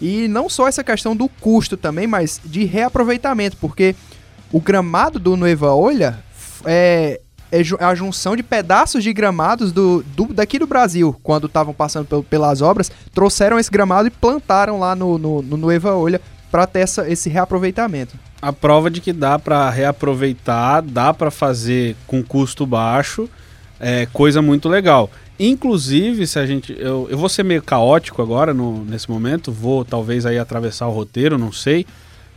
E 0.00 0.26
não 0.28 0.48
só 0.48 0.66
essa 0.68 0.82
questão 0.82 1.14
do 1.14 1.28
custo 1.28 1.76
também, 1.76 2.06
mas 2.06 2.40
de 2.44 2.64
reaproveitamento, 2.64 3.56
porque 3.58 3.94
o 4.52 4.60
gramado 4.60 5.18
do 5.18 5.36
Nueva 5.36 5.74
Olha 5.74 6.18
é, 6.64 7.20
é 7.52 7.62
ju- 7.62 7.76
a 7.80 7.94
junção 7.94 8.34
de 8.34 8.42
pedaços 8.42 9.02
de 9.04 9.12
gramados 9.12 9.72
do, 9.72 10.02
do- 10.16 10.32
daqui 10.32 10.58
do 10.58 10.66
Brasil, 10.66 11.14
quando 11.22 11.46
estavam 11.46 11.74
passando 11.74 12.06
pel- 12.06 12.22
pelas 12.22 12.62
obras, 12.62 12.90
trouxeram 13.14 13.58
esse 13.58 13.70
gramado 13.70 14.08
e 14.08 14.10
plantaram 14.10 14.78
lá 14.78 14.94
no, 14.96 15.18
no, 15.18 15.42
no 15.42 15.56
Nueva 15.56 15.94
Olha 15.94 16.20
para 16.50 16.66
ter 16.66 16.80
essa, 16.80 17.08
esse 17.08 17.28
reaproveitamento. 17.28 18.16
a 18.42 18.52
prova 18.52 18.90
de 18.90 19.00
que 19.00 19.12
dá 19.12 19.38
para 19.38 19.68
reaproveitar, 19.70 20.82
dá 20.82 21.12
para 21.14 21.30
fazer 21.30 21.94
com 22.06 22.22
custo 22.22 22.66
baixo, 22.66 23.28
é 23.78 24.06
coisa 24.12 24.42
muito 24.42 24.68
legal. 24.68 25.08
Inclusive, 25.42 26.26
se 26.26 26.38
a 26.38 26.44
gente. 26.44 26.76
Eu, 26.78 27.08
eu 27.10 27.16
vou 27.16 27.26
ser 27.26 27.42
meio 27.42 27.62
caótico 27.62 28.20
agora 28.20 28.52
no, 28.52 28.84
nesse 28.84 29.10
momento, 29.10 29.50
vou 29.50 29.86
talvez 29.86 30.26
aí 30.26 30.38
atravessar 30.38 30.86
o 30.86 30.92
roteiro, 30.92 31.38
não 31.38 31.50
sei. 31.50 31.86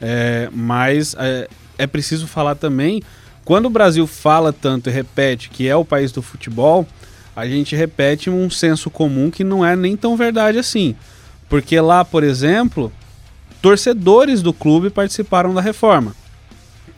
é, 0.01 0.47
mas 0.53 1.13
é, 1.19 1.49
é 1.77 1.85
preciso 1.85 2.27
falar 2.27 2.55
também. 2.55 3.03
Quando 3.43 3.65
o 3.65 3.69
Brasil 3.69 4.07
fala 4.07 4.53
tanto 4.53 4.89
e 4.89 4.93
repete 4.93 5.49
que 5.49 5.67
é 5.67 5.75
o 5.75 5.83
país 5.83 6.13
do 6.13 6.21
futebol, 6.21 6.87
a 7.35 7.45
gente 7.45 7.75
repete 7.75 8.29
um 8.29 8.49
senso 8.49 8.89
comum 8.89 9.29
que 9.29 9.43
não 9.43 9.65
é 9.65 9.75
nem 9.75 9.97
tão 9.97 10.15
verdade 10.15 10.57
assim. 10.57 10.95
Porque 11.49 11.77
lá, 11.81 12.05
por 12.05 12.23
exemplo, 12.23 12.89
torcedores 13.61 14.41
do 14.41 14.53
clube 14.53 14.89
participaram 14.89 15.53
da 15.53 15.59
reforma. 15.59 16.15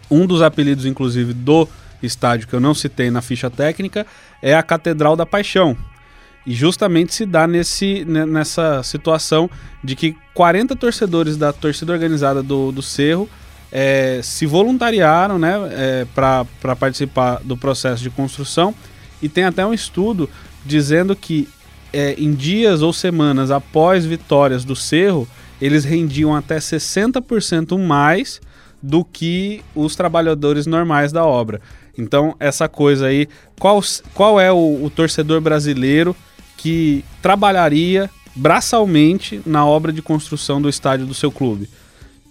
Um 0.10 0.28
dos 0.28 0.44
apelidos, 0.44 0.86
inclusive, 0.86 1.34
do 1.34 1.68
estádio 2.04 2.48
que 2.48 2.54
eu 2.54 2.60
não 2.60 2.76
citei 2.76 3.10
na 3.10 3.24
ficha 3.24 3.50
técnica 3.50 4.06
é 4.40 4.54
a 4.54 4.62
Catedral 4.62 5.16
da 5.16 5.26
Paixão. 5.26 5.76
E 6.46 6.54
justamente 6.54 7.14
se 7.14 7.26
dá 7.26 7.48
nesse, 7.48 8.06
ne- 8.06 8.26
nessa 8.26 8.84
situação 8.84 9.50
de 9.84 9.96
que 9.96 10.16
40 10.34 10.76
torcedores 10.76 11.38
da 11.38 11.52
torcida 11.52 11.92
organizada 11.92 12.44
do, 12.44 12.72
do 12.72 12.82
Cerro 12.82 13.28
eh, 13.72 14.20
se 14.24 14.46
voluntariaram 14.46 15.40
né, 15.40 16.06
para 16.14 16.76
participar 16.76 17.42
do 17.44 17.58
processo 17.58 18.04
de 18.04 18.10
construção. 18.10 18.76
E 19.22 19.28
tem 19.28 19.44
até 19.44 19.66
um 19.66 19.74
estudo 19.74 20.30
dizendo 20.66 21.16
que 21.16 21.48
eh, 21.92 22.16
em 22.18 22.34
dias 22.34 22.82
ou 22.82 22.92
semanas 22.92 23.50
após 23.52 24.06
vitórias 24.06 24.64
do 24.64 24.76
Cerro, 24.76 25.28
eles 25.62 25.84
rendiam 25.84 26.36
até 26.36 26.58
60% 26.58 27.78
mais 27.78 28.42
do 28.82 29.04
que 29.04 29.64
os 29.74 29.96
trabalhadores 29.96 30.68
normais 30.68 31.12
da 31.12 31.26
obra. 31.26 31.62
Então, 31.98 32.36
essa 32.40 32.68
coisa 32.68 33.08
aí, 33.08 33.28
qual, 33.60 33.82
qual 34.14 34.40
é 34.40 34.52
o, 34.52 34.84
o 34.84 34.92
torcedor 34.94 35.40
brasileiro 35.42 36.16
que 36.66 37.06
trabalharia 37.22 38.10
braçalmente 38.36 39.40
na 39.46 39.64
obra 39.64 39.94
de 39.94 40.02
construção 40.02 40.60
do 40.60 40.68
estádio 40.68 41.06
do 41.06 41.14
seu 41.14 41.32
clube? 41.32 41.70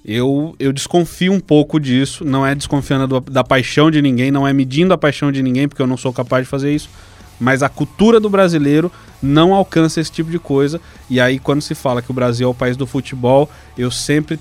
Eu, 0.05 0.57
eu 0.59 0.73
desconfio 0.73 1.33
um 1.33 1.39
pouco 1.39 1.79
disso, 1.79 2.25
não 2.25 2.45
é 2.45 2.53
desconfiando 2.53 3.07
do- 3.07 3.31
da 3.31 3.45
paixão 3.45 3.93
de 3.93 4.03
ninguém, 4.03 4.33
não 4.33 4.45
é 4.47 4.53
medindo 4.53 4.93
a 4.93 4.99
paixão 4.99 5.31
de 5.31 5.41
ninguém, 5.41 5.69
porque 5.69 5.81
eu 5.81 5.87
não 5.87 5.97
sou 5.97 6.13
capaz 6.13 6.45
de 6.45 6.51
fazer 6.51 6.75
isso, 6.75 6.91
mas 7.39 7.63
a 7.63 7.69
cultura 7.69 8.19
do 8.19 8.29
brasileiro 8.29 8.91
não 9.23 9.55
alcança 9.55 10.01
esse 10.01 10.11
tipo 10.11 10.33
de 10.33 10.39
coisa. 10.41 10.81
E 11.09 11.21
aí, 11.21 11.39
quando 11.39 11.63
se 11.63 11.75
fala 11.77 12.03
que 12.03 12.11
o 12.11 12.15
Brasil 12.15 12.49
é 12.49 12.51
o 12.51 12.55
país 12.55 12.77
do 12.77 12.89
futebol, 12.89 13.49
eu 13.79 13.89
sempre 13.91 14.39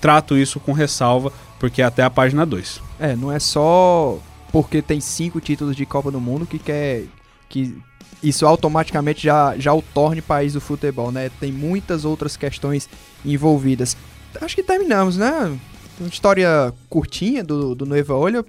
trato 0.00 0.38
isso 0.38 0.58
com 0.58 0.72
ressalva, 0.72 1.30
porque 1.60 1.82
é 1.82 1.84
até 1.84 2.02
a 2.02 2.08
página 2.10 2.46
2. 2.46 2.80
É, 2.98 3.14
não 3.14 3.30
é 3.30 3.38
só 3.38 4.18
porque 4.50 4.80
tem 4.80 5.00
cinco 5.00 5.38
títulos 5.38 5.76
de 5.76 5.84
Copa 5.84 6.10
do 6.10 6.20
Mundo 6.20 6.46
que 6.46 6.58
quer 6.58 7.04
que 7.48 7.76
isso 8.22 8.46
automaticamente 8.46 9.22
já, 9.22 9.54
já 9.58 9.74
o 9.74 9.82
torne 9.82 10.22
país 10.22 10.54
do 10.54 10.60
futebol, 10.60 11.12
né? 11.12 11.30
Tem 11.40 11.52
muitas 11.52 12.04
outras 12.04 12.36
questões 12.36 12.88
envolvidas. 13.24 13.96
Acho 14.40 14.56
que 14.56 14.62
terminamos, 14.62 15.16
né? 15.16 15.58
Uma 16.00 16.08
história 16.08 16.72
curtinha 16.88 17.44
do, 17.44 17.74
do 17.74 17.86
Noiva 17.86 18.14
Olho. 18.14 18.44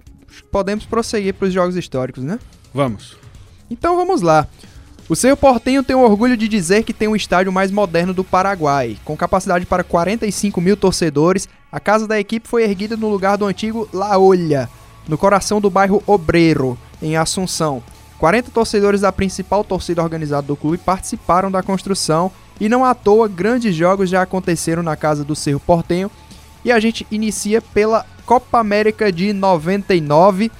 Podemos 0.51 0.85
prosseguir 0.85 1.33
para 1.33 1.47
os 1.47 1.53
jogos 1.53 1.75
históricos, 1.75 2.23
né? 2.23 2.39
Vamos. 2.73 3.17
Então 3.69 3.95
vamos 3.95 4.21
lá. 4.21 4.47
O 5.07 5.15
Cerro 5.15 5.37
Portenho 5.37 5.83
tem 5.83 5.95
o 5.95 6.01
orgulho 6.01 6.35
de 6.35 6.47
dizer 6.47 6.83
que 6.83 6.93
tem 6.93 7.07
o 7.07 7.15
estádio 7.15 7.51
mais 7.51 7.69
moderno 7.69 8.13
do 8.13 8.23
Paraguai. 8.23 8.97
Com 9.05 9.15
capacidade 9.15 9.65
para 9.65 9.83
45 9.83 10.59
mil 10.59 10.75
torcedores, 10.75 11.47
a 11.71 11.79
casa 11.79 12.07
da 12.07 12.19
equipe 12.19 12.47
foi 12.47 12.63
erguida 12.63 12.97
no 12.97 13.09
lugar 13.09 13.37
do 13.37 13.45
antigo 13.45 13.87
La 13.93 14.17
Olha, 14.17 14.67
no 15.07 15.17
coração 15.17 15.61
do 15.61 15.69
bairro 15.69 16.01
Obreiro, 16.07 16.75
em 17.01 17.15
Assunção. 17.15 17.83
40 18.17 18.51
torcedores 18.51 19.01
da 19.01 19.11
principal 19.11 19.63
torcida 19.63 20.01
organizada 20.01 20.47
do 20.47 20.55
clube 20.55 20.77
participaram 20.77 21.51
da 21.51 21.61
construção 21.61 22.31
e 22.59 22.69
não 22.69 22.85
à 22.85 22.93
toa 22.93 23.27
grandes 23.27 23.75
jogos 23.75 24.09
já 24.09 24.21
aconteceram 24.21 24.81
na 24.81 24.95
casa 24.95 25.23
do 25.23 25.35
Cerro 25.35 25.59
Portenho. 25.59 26.09
E 26.63 26.71
a 26.71 26.79
gente 26.79 27.05
inicia 27.11 27.61
pela 27.61 28.05
Copa 28.25 28.59
América 28.59 29.11
de 29.11 29.33
99, 29.33 30.51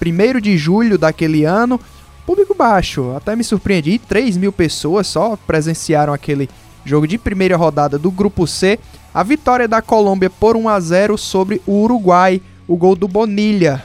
1 0.00 0.40
de 0.40 0.56
julho 0.56 0.98
daquele 0.98 1.44
ano. 1.44 1.80
Público 2.24 2.54
baixo, 2.54 3.14
até 3.16 3.34
me 3.34 3.42
surpreendi, 3.42 3.98
3 3.98 4.36
mil 4.36 4.52
pessoas 4.52 5.06
só 5.06 5.36
presenciaram 5.46 6.12
aquele 6.12 6.48
jogo 6.84 7.08
de 7.08 7.16
primeira 7.16 7.56
rodada 7.56 7.98
do 7.98 8.10
Grupo 8.10 8.46
C. 8.46 8.78
A 9.12 9.22
vitória 9.22 9.66
da 9.66 9.80
Colômbia 9.80 10.28
por 10.28 10.54
1 10.54 10.68
a 10.68 10.78
0 10.78 11.18
sobre 11.18 11.60
o 11.66 11.82
Uruguai, 11.82 12.40
o 12.68 12.76
gol 12.76 12.94
do 12.94 13.08
Bonilha. 13.08 13.82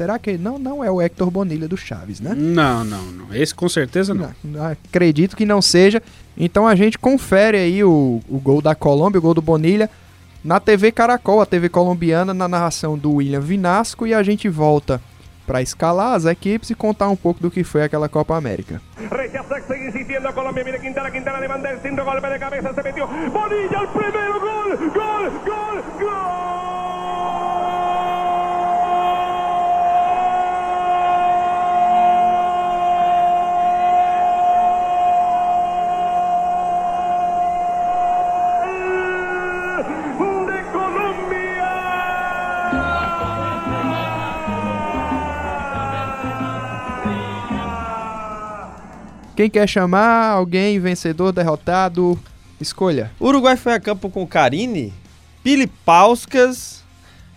Será 0.00 0.18
que 0.18 0.38
não 0.38 0.58
não 0.58 0.82
é 0.82 0.90
o 0.90 0.98
Hector 0.98 1.30
Bonilha 1.30 1.68
do 1.68 1.76
Chaves, 1.76 2.20
né? 2.20 2.32
Não, 2.34 2.82
não, 2.82 3.02
não. 3.12 3.34
Esse 3.34 3.54
com 3.54 3.68
certeza 3.68 4.14
não. 4.14 4.30
Não, 4.42 4.64
acredito 4.64 5.36
que 5.36 5.44
não 5.44 5.60
seja. 5.60 6.02
Então 6.38 6.66
a 6.66 6.74
gente 6.74 6.98
confere 6.98 7.58
aí 7.58 7.84
o, 7.84 8.22
o 8.26 8.38
gol 8.38 8.62
da 8.62 8.74
Colômbia, 8.74 9.18
o 9.18 9.20
gol 9.20 9.34
do 9.34 9.42
Bonilha, 9.42 9.90
na 10.42 10.58
TV 10.58 10.90
Caracol, 10.90 11.42
a 11.42 11.44
TV 11.44 11.68
colombiana, 11.68 12.32
na 12.32 12.48
narração 12.48 12.96
do 12.96 13.16
William 13.16 13.40
Vinasco. 13.40 14.06
E 14.06 14.14
a 14.14 14.22
gente 14.22 14.48
volta 14.48 15.02
para 15.46 15.60
escalar 15.60 16.14
as 16.14 16.24
equipes 16.24 16.70
e 16.70 16.74
contar 16.74 17.10
um 17.10 17.16
pouco 17.16 17.38
do 17.38 17.50
que 17.50 17.62
foi 17.62 17.82
aquela 17.82 18.08
Copa 18.08 18.34
América. 18.34 18.80
Rechaza, 18.96 19.60
sigue 19.68 19.88
insistiendo 19.88 20.28
a 20.28 20.32
Colombia. 20.32 20.78
Quintana, 20.78 21.10
Quintana 21.10 21.40
levanta 21.40 21.68
el 21.68 21.78
centro, 21.82 22.06
golpe 22.06 22.26
de 22.26 22.38
cabeza, 22.38 22.72
se 22.72 22.82
metió. 22.82 23.06
Bonilla, 23.06 23.82
el 23.82 23.88
primero, 23.88 24.40
gol, 24.40 24.78
gol, 24.94 25.30
gol, 25.44 25.82
gol. 26.00 27.49
Quem 49.40 49.48
quer 49.48 49.66
chamar 49.66 50.32
alguém 50.32 50.78
vencedor, 50.78 51.32
derrotado? 51.32 52.20
Escolha. 52.60 53.10
Uruguai 53.18 53.56
foi 53.56 53.72
a 53.72 53.80
campo 53.80 54.10
com 54.10 54.26
Carine, 54.26 54.92
Pili 55.42 55.66
Pauskas, 55.66 56.84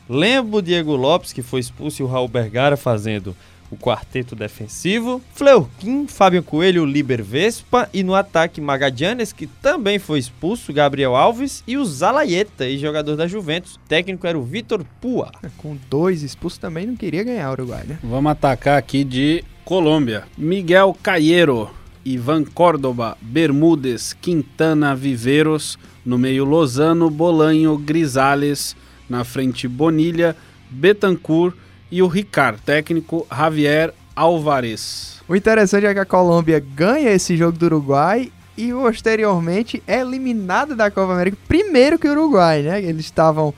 Lembo 0.10 0.62
Diego 0.62 0.98
Lopes, 0.98 1.32
que 1.32 1.42
foi 1.42 1.62
expulso, 1.62 2.02
e 2.02 2.04
o 2.04 2.08
Raul 2.10 2.28
Bergara 2.28 2.76
fazendo 2.76 3.34
o 3.72 3.78
quarteto 3.78 4.36
defensivo, 4.36 5.22
Fleuquim, 5.34 6.06
Fábio 6.06 6.44
Coelho, 6.44 6.86
Liber 6.86 7.24
Vespa 7.24 7.90
e 7.94 8.04
no 8.04 8.14
ataque 8.14 8.60
Magadianes, 8.60 9.32
que 9.32 9.48
também 9.48 9.98
foi 9.98 10.20
expulso, 10.20 10.74
Gabriel 10.74 11.16
Alves 11.16 11.64
e 11.66 11.78
o 11.78 11.86
Zalaeta, 11.86 12.70
jogador 12.78 13.16
da 13.16 13.28
Juventus. 13.28 13.76
O 13.76 13.80
técnico 13.88 14.28
era 14.28 14.38
o 14.38 14.44
Vitor 14.44 14.86
Pua. 15.00 15.32
Com 15.56 15.78
dois 15.90 16.22
expulsos 16.22 16.60
também 16.60 16.86
não 16.86 16.98
queria 16.98 17.24
ganhar 17.24 17.50
o 17.50 17.54
Uruguai, 17.54 17.86
né? 17.88 17.98
Vamos 18.04 18.30
atacar 18.30 18.78
aqui 18.78 19.06
de 19.06 19.42
Colômbia. 19.64 20.26
Miguel 20.38 20.94
Caieiro, 21.02 21.72
Ivan 22.06 22.44
Córdoba, 22.44 23.18
Bermudes, 23.22 24.14
Quintana, 24.14 24.96
Viveiros. 24.96 25.78
No 26.06 26.18
meio, 26.18 26.44
Lozano, 26.44 27.10
Bolanho, 27.10 27.78
Grisales. 27.78 28.76
Na 29.10 29.24
frente, 29.24 29.68
Bonilha, 29.68 30.36
Betancourt 30.70 31.56
e 31.92 32.02
o 32.02 32.08
Ricard, 32.08 32.60
técnico 32.66 33.28
Javier 33.32 33.94
Alvarez. 34.16 35.22
O 35.28 35.36
interessante 35.36 35.86
é 35.86 35.94
que 35.94 36.00
a 36.00 36.06
Colômbia 36.06 36.60
ganha 36.60 37.12
esse 37.12 37.38
jogo 37.38 37.58
do 37.58 37.66
Uruguai 37.66 38.32
e 38.58 38.72
posteriormente 38.72 39.82
é 39.88 40.00
eliminada 40.02 40.76
da 40.76 40.92
Copa 40.92 41.14
América 41.14 41.38
primeiro 41.48 41.98
que 41.98 42.08
o 42.08 42.12
Uruguai, 42.12 42.62
né? 42.62 42.84
Eles 42.84 43.06
estavam, 43.06 43.54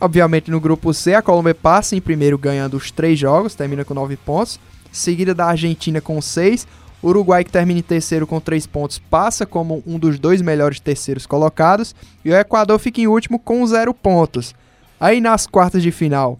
obviamente, 0.00 0.50
no 0.50 0.60
grupo 0.60 0.92
C. 0.92 1.14
A 1.14 1.22
Colômbia 1.22 1.54
passa 1.54 1.96
em 1.96 2.00
primeiro 2.00 2.36
ganhando 2.36 2.76
os 2.76 2.90
três 2.90 3.18
jogos, 3.18 3.54
termina 3.54 3.84
com 3.84 3.94
nove 3.94 4.16
pontos. 4.16 4.58
Seguida 4.92 5.34
da 5.34 5.46
Argentina 5.46 6.00
com 6.00 6.20
seis. 6.20 6.66
O 7.06 7.10
Uruguai, 7.10 7.44
que 7.44 7.52
termina 7.52 7.78
em 7.78 7.84
terceiro 7.84 8.26
com 8.26 8.40
três 8.40 8.66
pontos, 8.66 8.98
passa 8.98 9.46
como 9.46 9.80
um 9.86 9.96
dos 9.96 10.18
dois 10.18 10.42
melhores 10.42 10.80
terceiros 10.80 11.24
colocados. 11.24 11.94
E 12.24 12.32
o 12.32 12.36
Equador 12.36 12.80
fica 12.80 13.00
em 13.00 13.06
último 13.06 13.38
com 13.38 13.64
zero 13.64 13.94
pontos. 13.94 14.56
Aí 14.98 15.20
nas 15.20 15.46
quartas 15.46 15.84
de 15.84 15.92
final, 15.92 16.36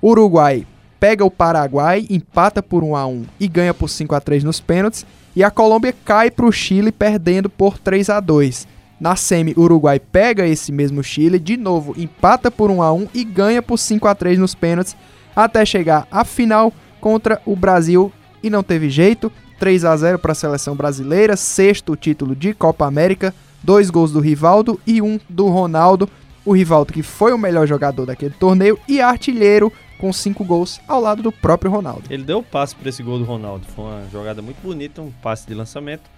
Uruguai 0.00 0.64
pega 1.00 1.24
o 1.24 1.30
Paraguai, 1.30 2.06
empata 2.08 2.62
por 2.62 2.84
1 2.84 2.94
a 2.94 3.04
1 3.04 3.24
e 3.40 3.48
ganha 3.48 3.74
por 3.74 3.88
5 3.88 4.14
a 4.14 4.20
3 4.20 4.44
nos 4.44 4.60
pênaltis, 4.60 5.04
e 5.34 5.42
a 5.42 5.50
Colômbia 5.50 5.92
cai 6.04 6.30
para 6.30 6.46
o 6.46 6.52
Chile 6.52 6.92
perdendo 6.92 7.50
por 7.50 7.76
3 7.76 8.08
a 8.08 8.20
2. 8.20 8.68
Na 9.00 9.16
semi, 9.16 9.54
Uruguai 9.56 9.98
pega 9.98 10.46
esse 10.46 10.70
mesmo 10.70 11.02
Chile, 11.02 11.40
de 11.40 11.56
novo 11.56 12.00
empata 12.00 12.48
por 12.48 12.70
1 12.70 12.80
a 12.80 12.92
1 12.92 13.08
e 13.12 13.24
ganha 13.24 13.60
por 13.60 13.76
5 13.76 14.06
a 14.06 14.14
3 14.14 14.38
nos 14.38 14.54
pênaltis, 14.54 14.94
até 15.34 15.66
chegar 15.66 16.06
à 16.12 16.24
final 16.24 16.72
contra 17.00 17.42
o 17.44 17.56
Brasil 17.56 18.12
e 18.40 18.48
não 18.48 18.62
teve 18.62 18.88
jeito. 18.88 19.32
3 19.58 19.84
a 19.84 19.96
0 19.96 20.18
para 20.18 20.32
a 20.32 20.34
seleção 20.34 20.74
brasileira, 20.74 21.36
sexto 21.36 21.96
título 21.96 22.34
de 22.34 22.52
Copa 22.54 22.86
América, 22.86 23.34
dois 23.62 23.90
gols 23.90 24.12
do 24.12 24.20
Rivaldo 24.20 24.80
e 24.86 25.00
um 25.00 25.18
do 25.28 25.48
Ronaldo. 25.48 26.08
O 26.44 26.54
Rivaldo 26.54 26.92
que 26.92 27.02
foi 27.02 27.32
o 27.32 27.38
melhor 27.38 27.66
jogador 27.66 28.06
daquele 28.06 28.34
torneio 28.34 28.78
e 28.86 29.00
artilheiro 29.00 29.72
com 29.98 30.12
cinco 30.12 30.44
gols 30.44 30.80
ao 30.86 31.00
lado 31.00 31.22
do 31.22 31.32
próprio 31.32 31.70
Ronaldo. 31.70 32.04
Ele 32.10 32.22
deu 32.22 32.38
o 32.38 32.42
passe 32.42 32.76
para 32.76 32.88
esse 32.88 33.02
gol 33.02 33.18
do 33.18 33.24
Ronaldo. 33.24 33.66
Foi 33.74 33.84
uma 33.84 34.08
jogada 34.10 34.42
muito 34.42 34.60
bonita, 34.62 35.00
um 35.02 35.10
passe 35.10 35.46
de 35.46 35.54
lançamento. 35.54 36.08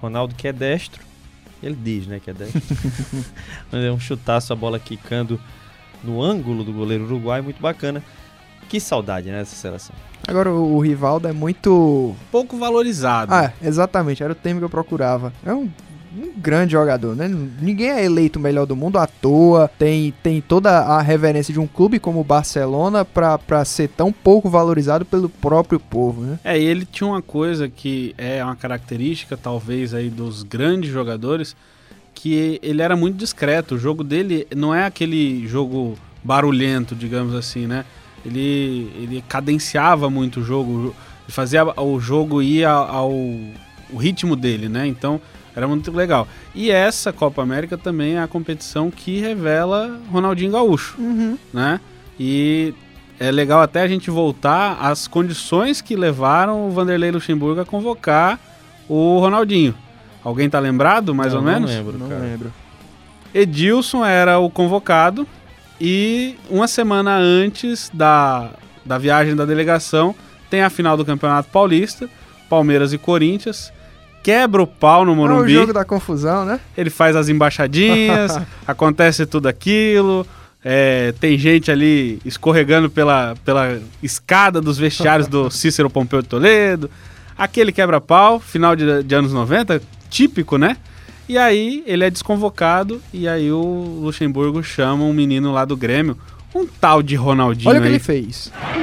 Ronaldo 0.00 0.34
que 0.34 0.48
é 0.48 0.52
destro. 0.52 1.02
Ele 1.62 1.74
diz, 1.74 2.06
né, 2.06 2.20
que 2.20 2.30
é 2.30 2.32
destro. 2.32 2.62
Mas 3.72 3.84
é 3.84 3.90
um 3.90 3.98
chutaço, 3.98 4.52
a 4.52 4.56
bola 4.56 4.78
quicando 4.78 5.40
no 6.04 6.22
ângulo 6.22 6.62
do 6.62 6.72
goleiro 6.72 7.04
uruguai, 7.04 7.40
muito 7.40 7.60
bacana. 7.60 8.02
Que 8.68 8.80
saudade, 8.80 9.28
né, 9.30 9.38
dessa 9.38 9.56
seleção. 9.56 9.94
Agora 10.26 10.50
o, 10.50 10.76
o 10.76 10.80
Rivaldo 10.80 11.28
é 11.28 11.32
muito. 11.32 12.14
Pouco 12.30 12.56
valorizado. 12.56 13.32
Ah, 13.32 13.52
exatamente, 13.62 14.22
era 14.22 14.32
o 14.32 14.36
termo 14.36 14.60
que 14.60 14.64
eu 14.64 14.70
procurava. 14.70 15.32
É 15.44 15.52
um, 15.52 15.70
um 16.16 16.32
grande 16.36 16.72
jogador, 16.72 17.14
né? 17.14 17.28
Ninguém 17.60 17.90
é 17.90 18.04
eleito 18.04 18.38
o 18.38 18.42
melhor 18.42 18.66
do 18.66 18.74
mundo 18.74 18.98
à 18.98 19.06
toa. 19.06 19.70
Tem, 19.78 20.12
tem 20.22 20.40
toda 20.40 20.70
a 20.70 21.00
reverência 21.00 21.52
de 21.52 21.60
um 21.60 21.66
clube 21.66 21.98
como 21.98 22.20
o 22.20 22.24
Barcelona 22.24 23.04
pra, 23.04 23.38
pra 23.38 23.64
ser 23.64 23.88
tão 23.88 24.12
pouco 24.12 24.48
valorizado 24.48 25.04
pelo 25.04 25.28
próprio 25.28 25.78
povo, 25.78 26.22
né? 26.22 26.38
É, 26.42 26.58
e 26.58 26.64
ele 26.64 26.84
tinha 26.84 27.08
uma 27.08 27.22
coisa 27.22 27.68
que 27.68 28.14
é 28.18 28.42
uma 28.42 28.56
característica, 28.56 29.36
talvez, 29.36 29.94
aí 29.94 30.10
dos 30.10 30.42
grandes 30.42 30.90
jogadores, 30.90 31.54
que 32.14 32.58
ele 32.62 32.82
era 32.82 32.96
muito 32.96 33.16
discreto. 33.16 33.76
O 33.76 33.78
jogo 33.78 34.02
dele 34.02 34.46
não 34.56 34.74
é 34.74 34.86
aquele 34.86 35.46
jogo 35.46 35.96
barulhento, 36.24 36.96
digamos 36.96 37.34
assim, 37.34 37.66
né? 37.66 37.84
Ele, 38.26 38.90
ele 38.96 39.24
cadenciava 39.28 40.10
muito 40.10 40.40
o 40.40 40.44
jogo, 40.44 40.94
fazia 41.28 41.64
o 41.80 42.00
jogo 42.00 42.42
ir 42.42 42.64
ao, 42.64 42.88
ao 42.88 43.98
ritmo 43.98 44.34
dele, 44.34 44.68
né? 44.68 44.86
Então 44.86 45.20
era 45.54 45.68
muito 45.68 45.90
legal. 45.92 46.26
E 46.54 46.70
essa 46.70 47.12
Copa 47.12 47.40
América 47.42 47.78
também 47.78 48.14
é 48.16 48.20
a 48.22 48.26
competição 48.26 48.90
que 48.90 49.20
revela 49.20 49.98
Ronaldinho 50.10 50.50
Gaúcho, 50.52 50.96
Uhum. 51.00 51.38
né? 51.54 51.80
E 52.18 52.74
é 53.20 53.30
legal 53.30 53.60
até 53.62 53.80
a 53.82 53.88
gente 53.88 54.10
voltar 54.10 54.76
às 54.80 55.06
condições 55.06 55.80
que 55.80 55.94
levaram 55.96 56.66
o 56.66 56.70
Vanderlei 56.70 57.10
Luxemburgo 57.10 57.60
a 57.60 57.64
convocar 57.64 58.38
o 58.88 59.18
Ronaldinho. 59.20 59.74
Alguém 60.24 60.50
tá 60.50 60.58
lembrado, 60.58 61.14
mais 61.14 61.32
Não, 61.32 61.38
ou 61.40 61.46
não 61.46 61.52
menos? 61.52 61.70
lembro, 61.70 61.98
Não 61.98 62.08
cara. 62.08 62.20
lembro. 62.20 62.52
Edilson 63.32 64.04
era 64.04 64.38
o 64.38 64.50
convocado 64.50 65.26
e 65.80 66.36
uma 66.48 66.66
semana 66.66 67.16
antes 67.16 67.90
da, 67.92 68.50
da 68.84 68.98
viagem 68.98 69.36
da 69.36 69.44
delegação 69.44 70.14
tem 70.48 70.62
a 70.62 70.70
final 70.70 70.96
do 70.96 71.04
Campeonato 71.04 71.50
Paulista, 71.50 72.08
Palmeiras 72.48 72.92
e 72.92 72.98
Corinthians. 72.98 73.72
Quebra 74.22 74.62
o 74.62 74.66
pau 74.66 75.04
no 75.04 75.12
É 75.12 75.14
o 75.14 75.16
Morumbi, 75.16 75.54
jogo 75.54 75.72
da 75.72 75.84
confusão, 75.84 76.44
né? 76.44 76.58
ele 76.76 76.90
faz 76.90 77.14
as 77.14 77.28
embaixadinhas, 77.28 78.38
acontece 78.66 79.24
tudo 79.26 79.48
aquilo, 79.48 80.26
É, 80.68 81.14
tem 81.20 81.38
gente 81.38 81.70
ali 81.70 82.18
escorregando 82.24 82.90
pela, 82.90 83.36
pela 83.44 83.78
escada 84.02 84.60
dos 84.60 84.76
vestiários 84.76 85.28
do 85.28 85.48
Cícero 85.52 85.88
Pompeu 85.88 86.20
de 86.22 86.28
Toledo. 86.28 86.90
Aquele 87.38 87.70
quebra-pau, 87.70 88.40
final 88.40 88.74
de, 88.74 89.04
de 89.04 89.14
anos 89.14 89.32
90, 89.32 89.80
típico, 90.10 90.58
né? 90.58 90.76
E 91.28 91.36
aí 91.36 91.82
ele 91.86 92.04
é 92.04 92.10
desconvocado 92.10 93.02
e 93.12 93.26
aí 93.26 93.50
o 93.50 94.00
Luxemburgo 94.02 94.62
chama 94.62 95.04
um 95.04 95.12
menino 95.12 95.52
lá 95.52 95.64
do 95.64 95.76
Grêmio, 95.76 96.16
um 96.54 96.66
tal 96.66 97.02
de 97.02 97.16
Ronaldinho 97.16 97.68
Olha 97.70 97.80
o 97.80 97.82
que 97.82 97.88
aí. 97.88 97.94
ele 97.94 97.98
fez. 98.02 98.52
O 98.54 98.78
o 98.78 98.82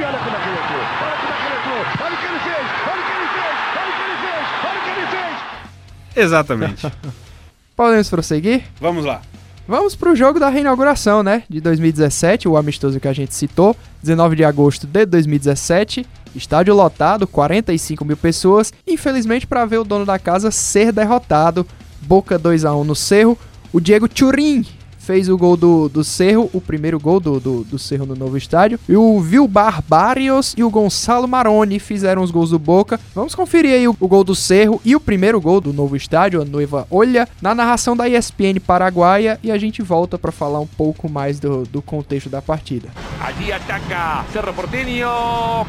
o. 6.20 6.20
Exatamente. 6.20 6.86
Podemos 7.76 8.08
prosseguir? 8.08 8.62
Vamos 8.80 9.04
lá. 9.04 9.20
Vamos 9.66 9.96
pro 9.96 10.14
jogo 10.14 10.38
da 10.38 10.48
reinauguração, 10.50 11.22
né? 11.22 11.42
De 11.48 11.60
2017, 11.60 12.46
o 12.46 12.56
amistoso 12.56 13.00
que 13.00 13.08
a 13.08 13.12
gente 13.14 13.34
citou, 13.34 13.74
19 14.02 14.36
de 14.36 14.44
agosto 14.44 14.86
de 14.86 15.06
2017. 15.06 16.06
Estádio 16.34 16.74
lotado, 16.74 17.26
45 17.26 18.04
mil 18.04 18.16
pessoas. 18.16 18.72
Infelizmente, 18.86 19.46
para 19.46 19.64
ver 19.64 19.78
o 19.78 19.84
dono 19.84 20.04
da 20.04 20.18
casa 20.18 20.50
ser 20.50 20.92
derrotado. 20.92 21.66
Boca 22.06 22.38
2 22.38 22.64
a 22.64 22.74
1 22.74 22.84
no 22.84 22.94
Cerro. 22.94 23.38
O 23.72 23.80
Diego 23.80 24.08
Turin 24.08 24.64
fez 25.04 25.28
o 25.28 25.36
gol 25.36 25.56
do, 25.56 25.88
do 25.88 26.02
Cerro, 26.02 26.48
o 26.52 26.60
primeiro 26.60 26.98
gol 26.98 27.20
do, 27.20 27.38
do, 27.38 27.62
do 27.64 27.78
Cerro 27.78 28.06
no 28.06 28.16
novo 28.16 28.36
estádio. 28.36 28.80
E 28.88 28.96
o 28.96 29.20
Vilbar 29.20 29.82
Barrios 29.86 30.54
e 30.56 30.64
o 30.64 30.70
Gonçalo 30.70 31.28
Maroni 31.28 31.78
fizeram 31.78 32.22
os 32.22 32.30
gols 32.30 32.50
do 32.50 32.58
Boca. 32.58 32.98
Vamos 33.14 33.34
conferir 33.34 33.74
aí 33.74 33.86
o, 33.86 33.94
o 34.00 34.08
gol 34.08 34.24
do 34.24 34.34
Cerro 34.34 34.80
e 34.84 34.96
o 34.96 35.00
primeiro 35.00 35.40
gol 35.40 35.60
do 35.60 35.72
novo 35.72 35.94
estádio, 35.94 36.40
a 36.40 36.44
Noiva 36.44 36.86
Olha, 36.90 37.28
na 37.40 37.54
narração 37.54 37.94
da 37.96 38.08
ESPN 38.08 38.58
Paraguaia. 38.66 39.38
E 39.42 39.50
a 39.50 39.58
gente 39.58 39.82
volta 39.82 40.18
para 40.18 40.32
falar 40.32 40.60
um 40.60 40.66
pouco 40.66 41.08
mais 41.08 41.38
do, 41.38 41.64
do 41.64 41.82
contexto 41.82 42.30
da 42.30 42.40
partida. 42.40 42.88
Allí 43.20 43.52
ataca 43.52 44.24
Cerro 44.32 44.54
Porteño. 44.54 45.08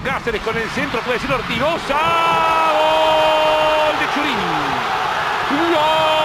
Cáceres 0.04 0.42
con 0.42 0.56
el 0.56 0.70
centro. 0.70 1.02
Puede 1.02 1.20
ser 1.20 1.32
Ortigosa. 1.32 1.96
Gol 2.72 4.00
de 4.00 4.14
Churín. 4.14 4.36
Gol 5.74 6.25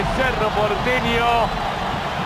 de 0.00 0.06
Cerro 0.16 0.48
Porteño. 0.56 1.26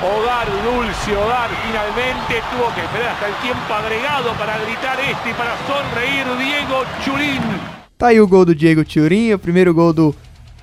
Hogar 0.02 0.46
dulce, 0.62 1.16
hogar 1.16 1.50
finalmente 1.66 2.42
tuvo 2.50 2.72
que 2.74 2.80
esperar 2.82 3.14
hasta 3.14 3.26
el 3.28 3.34
tiempo 3.36 3.72
agregado 3.72 4.32
para 4.34 4.58
gritar 4.58 4.98
este 5.00 5.30
y 5.30 5.34
para 5.34 5.56
sonreír 5.66 6.26
Diego 6.38 6.84
Churín. 7.04 7.40
Tá 7.96 8.08
aí 8.08 8.20
o 8.20 8.28
gol 8.28 8.44
do 8.44 8.54
Diego 8.54 8.84
Turin, 8.84 9.32
o 9.32 9.38
primeiro 9.38 9.72
gol 9.74 9.92
do 9.92 10.14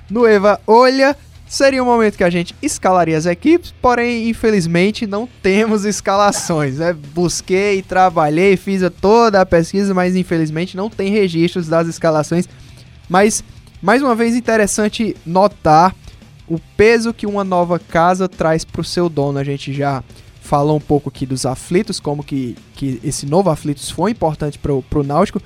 Nueva 0.08 0.60
Olha. 0.66 1.16
Seria 1.46 1.82
um 1.82 1.86
momento 1.86 2.16
que 2.16 2.24
a 2.24 2.30
gente 2.30 2.54
escalaria 2.62 3.18
as 3.18 3.26
equipes, 3.26 3.74
porém, 3.82 4.30
infelizmente, 4.30 5.06
não 5.06 5.28
temos 5.42 5.84
escalações. 5.84 6.78
Né? 6.78 6.94
Busquei, 7.12 7.82
trabalhei, 7.82 8.56
fiz 8.56 8.80
toda 9.02 9.40
a 9.40 9.44
pesquisa, 9.44 9.92
mas 9.92 10.16
infelizmente 10.16 10.78
não 10.78 10.88
tem 10.88 11.10
registros 11.10 11.68
das 11.68 11.88
escalações. 11.88 12.48
Mas, 13.06 13.44
mais 13.82 14.00
uma 14.02 14.14
vez, 14.14 14.34
interessante 14.34 15.14
notar 15.26 15.94
o 16.52 16.60
peso 16.76 17.14
que 17.14 17.26
uma 17.26 17.42
nova 17.42 17.78
casa 17.78 18.28
traz 18.28 18.62
para 18.62 18.82
o 18.82 18.84
seu 18.84 19.08
dono. 19.08 19.38
A 19.38 19.44
gente 19.44 19.72
já 19.72 20.04
falou 20.42 20.76
um 20.76 20.80
pouco 20.80 21.08
aqui 21.08 21.24
dos 21.24 21.46
aflitos, 21.46 21.98
como 21.98 22.22
que, 22.22 22.54
que 22.74 23.00
esse 23.02 23.24
novo 23.24 23.48
aflitos 23.48 23.90
foi 23.90 24.10
importante 24.10 24.58
para 24.58 24.72
o 24.72 25.02
Náutico. 25.02 25.40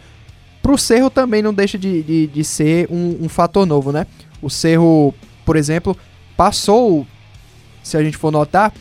Para 0.60 0.72
o 0.72 0.78
Cerro 0.78 1.08
também 1.08 1.42
não 1.42 1.54
deixa 1.54 1.78
de, 1.78 2.02
de, 2.02 2.26
de 2.26 2.42
ser 2.42 2.88
um, 2.90 3.18
um 3.24 3.28
fator 3.28 3.64
novo, 3.64 3.92
né? 3.92 4.04
O 4.42 4.50
Cerro, 4.50 5.14
por 5.44 5.54
exemplo, 5.54 5.96
passou, 6.36 7.06
se 7.84 7.96
a 7.96 8.02
gente 8.02 8.16
for 8.16 8.32
notar, 8.32 8.74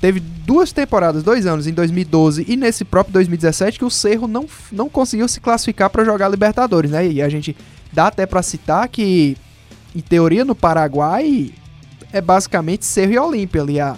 teve 0.00 0.18
duas 0.18 0.72
temporadas, 0.72 1.22
dois 1.22 1.46
anos, 1.46 1.68
em 1.68 1.72
2012 1.72 2.44
e 2.48 2.56
nesse 2.56 2.84
próprio 2.84 3.12
2017, 3.12 3.78
que 3.78 3.84
o 3.84 3.90
Cerro 3.90 4.26
não, 4.26 4.46
não 4.72 4.88
conseguiu 4.88 5.28
se 5.28 5.38
classificar 5.38 5.90
para 5.90 6.04
jogar 6.04 6.28
Libertadores, 6.28 6.90
né? 6.90 7.06
E 7.06 7.22
a 7.22 7.28
gente 7.28 7.56
dá 7.92 8.08
até 8.08 8.26
para 8.26 8.42
citar 8.42 8.88
que, 8.88 9.36
em 9.94 10.00
teoria, 10.00 10.44
no 10.44 10.56
Paraguai 10.56 11.52
é 12.12 12.20
basicamente 12.20 12.84
Cerro 12.84 13.12
e 13.12 13.18
Olímpia 13.18 13.62
ali, 13.62 13.80
a, 13.80 13.96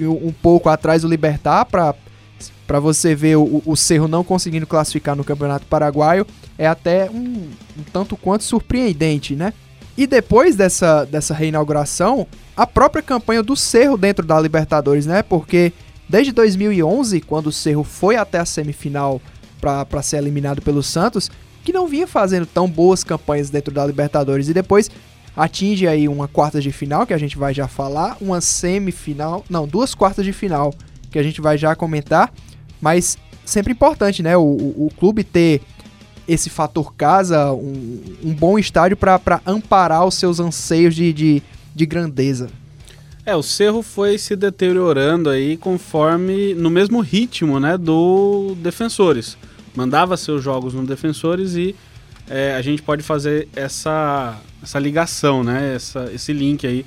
um 0.00 0.32
pouco 0.32 0.68
atrás 0.68 1.02
do 1.02 1.08
Libertar 1.08 1.64
para 1.64 2.80
você 2.80 3.14
ver 3.14 3.36
o, 3.36 3.62
o 3.64 3.76
Cerro 3.76 4.08
não 4.08 4.24
conseguindo 4.24 4.66
classificar 4.66 5.14
no 5.14 5.24
Campeonato 5.24 5.66
Paraguaio 5.66 6.26
é 6.58 6.66
até 6.66 7.10
um, 7.10 7.50
um 7.78 7.82
tanto 7.92 8.16
quanto 8.16 8.44
surpreendente, 8.44 9.36
né? 9.36 9.52
E 9.96 10.06
depois 10.06 10.56
dessa, 10.56 11.04
dessa 11.04 11.32
reinauguração, 11.32 12.26
a 12.56 12.66
própria 12.66 13.02
campanha 13.02 13.42
do 13.42 13.56
Cerro 13.56 13.96
dentro 13.96 14.26
da 14.26 14.38
Libertadores, 14.38 15.06
né? 15.06 15.22
Porque 15.22 15.72
desde 16.08 16.32
2011, 16.32 17.20
quando 17.22 17.48
o 17.48 17.52
Cerro 17.52 17.82
foi 17.82 18.16
até 18.16 18.38
a 18.38 18.44
semifinal 18.44 19.20
para 19.60 20.02
ser 20.02 20.18
eliminado 20.18 20.60
pelo 20.60 20.82
Santos, 20.82 21.30
que 21.64 21.72
não 21.72 21.86
vinha 21.86 22.06
fazendo 22.06 22.46
tão 22.46 22.68
boas 22.68 23.02
campanhas 23.02 23.50
dentro 23.50 23.72
da 23.72 23.84
Libertadores 23.86 24.48
e 24.48 24.54
depois 24.54 24.90
atinge 25.36 25.86
aí 25.86 26.08
uma 26.08 26.26
quarta 26.26 26.60
de 26.60 26.72
final, 26.72 27.06
que 27.06 27.12
a 27.12 27.18
gente 27.18 27.36
vai 27.36 27.52
já 27.52 27.68
falar, 27.68 28.16
uma 28.20 28.40
semifinal, 28.40 29.44
não, 29.50 29.68
duas 29.68 29.94
quartas 29.94 30.24
de 30.24 30.32
final, 30.32 30.74
que 31.10 31.18
a 31.18 31.22
gente 31.22 31.40
vai 31.40 31.58
já 31.58 31.76
comentar, 31.76 32.32
mas 32.80 33.18
sempre 33.44 33.72
importante, 33.72 34.22
né? 34.22 34.36
O, 34.36 34.42
o, 34.42 34.90
clube 34.96 35.22
ter 35.22 35.60
esse 36.26 36.50
fator 36.50 36.94
casa, 36.94 37.52
um, 37.52 38.02
um 38.24 38.34
bom 38.34 38.58
estádio 38.58 38.96
para 38.96 39.40
amparar 39.46 40.04
os 40.04 40.14
seus 40.14 40.40
anseios 40.40 40.94
de, 40.94 41.12
de, 41.12 41.42
de 41.74 41.86
grandeza. 41.86 42.48
É, 43.24 43.34
o 43.34 43.42
Cerro 43.42 43.82
foi 43.82 44.18
se 44.18 44.34
deteriorando 44.36 45.28
aí 45.28 45.56
conforme 45.56 46.54
no 46.54 46.70
mesmo 46.70 47.00
ritmo, 47.00 47.60
né, 47.60 47.76
do 47.76 48.56
Defensores. 48.60 49.36
Mandava 49.74 50.16
seus 50.16 50.42
jogos 50.42 50.74
no 50.74 50.86
Defensores 50.86 51.54
e 51.54 51.74
é, 52.28 52.54
a 52.54 52.62
gente 52.62 52.82
pode 52.82 53.02
fazer 53.02 53.48
essa, 53.54 54.36
essa 54.62 54.78
ligação, 54.78 55.44
né, 55.44 55.74
essa, 55.74 56.10
esse 56.12 56.32
link 56.32 56.66
aí 56.66 56.84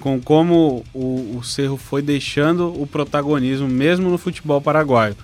com 0.00 0.20
como 0.20 0.84
o, 0.92 1.38
o 1.38 1.42
Cerro 1.42 1.78
foi 1.78 2.02
deixando 2.02 2.68
o 2.80 2.86
protagonismo 2.86 3.66
mesmo 3.66 4.10
no 4.10 4.18
futebol 4.18 4.60
paraguaio. 4.60 5.16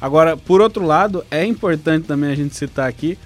Agora, 0.00 0.36
por 0.36 0.60
outro 0.60 0.84
lado, 0.84 1.24
é 1.30 1.44
importante 1.44 2.06
também 2.06 2.30
a 2.30 2.36
gente 2.36 2.54
citar 2.54 2.88
aqui 2.88 3.18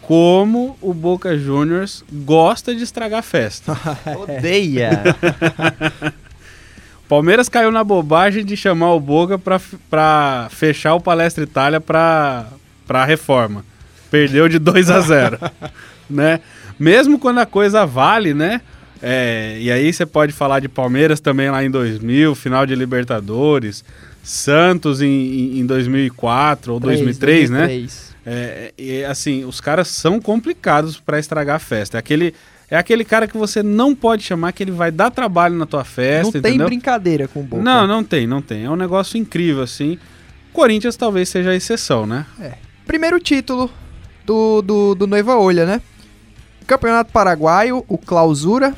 como 0.00 0.78
o 0.80 0.94
Boca 0.94 1.36
Juniors 1.36 2.04
gosta 2.12 2.74
de 2.74 2.84
estragar 2.84 3.24
festa. 3.24 3.76
Odeia. 4.16 5.02
Palmeiras 7.08 7.48
caiu 7.48 7.72
na 7.72 7.82
bobagem 7.82 8.44
de 8.44 8.56
chamar 8.56 8.92
o 8.92 9.00
Boca 9.00 9.36
pra, 9.36 9.60
pra 9.90 10.48
fechar 10.50 10.94
o 10.94 11.00
Palestra 11.00 11.42
Itália 11.42 11.80
pra, 11.80 12.46
pra 12.86 13.04
reforma. 13.04 13.64
Perdeu 14.10 14.48
de 14.48 14.58
2 14.58 14.90
a 14.90 15.00
0 15.00 15.38
né? 16.08 16.40
Mesmo 16.78 17.18
quando 17.18 17.38
a 17.38 17.46
coisa 17.46 17.84
vale, 17.84 18.34
né? 18.34 18.60
É, 19.02 19.58
e 19.60 19.70
aí 19.70 19.92
você 19.92 20.06
pode 20.06 20.32
falar 20.32 20.60
de 20.60 20.68
Palmeiras 20.68 21.20
também 21.20 21.50
lá 21.50 21.64
em 21.64 21.70
2000, 21.70 22.34
final 22.34 22.64
de 22.64 22.74
Libertadores, 22.74 23.84
Santos 24.22 25.00
em, 25.00 25.06
em, 25.06 25.60
em 25.60 25.66
2004 25.66 26.72
ou 26.72 26.80
2003, 26.80 27.50
né? 27.50 27.66
2003. 27.66 28.16
É, 28.28 28.72
e 28.76 29.04
assim, 29.04 29.44
os 29.44 29.60
caras 29.60 29.86
são 29.88 30.20
complicados 30.20 30.98
pra 30.98 31.18
estragar 31.18 31.56
a 31.56 31.60
festa. 31.60 31.96
É 31.96 32.00
aquele, 32.00 32.34
é 32.68 32.76
aquele 32.76 33.04
cara 33.04 33.28
que 33.28 33.36
você 33.36 33.62
não 33.62 33.94
pode 33.94 34.24
chamar 34.24 34.52
que 34.52 34.64
ele 34.64 34.72
vai 34.72 34.90
dar 34.90 35.10
trabalho 35.10 35.54
na 35.54 35.64
tua 35.64 35.84
festa, 35.84 36.24
Não 36.24 36.32
tem 36.32 36.50
entendeu? 36.50 36.66
brincadeira 36.66 37.28
com 37.28 37.40
o 37.40 37.42
Boca. 37.44 37.62
Não, 37.62 37.86
não 37.86 38.02
tem, 38.02 38.26
não 38.26 38.42
tem. 38.42 38.64
É 38.64 38.70
um 38.70 38.74
negócio 38.76 39.16
incrível, 39.16 39.62
assim. 39.62 39.96
Corinthians 40.52 40.96
talvez 40.96 41.28
seja 41.28 41.50
a 41.50 41.54
exceção, 41.54 42.06
né? 42.06 42.26
Primeiro 42.84 43.20
título 43.20 43.70
do, 44.26 44.60
do, 44.62 44.94
do 44.94 45.06
Noiva 45.06 45.36
Olha, 45.36 45.64
né? 45.64 45.80
Campeonato 46.66 47.12
Paraguaio, 47.12 47.84
o 47.88 47.96
Clausura, 47.96 48.74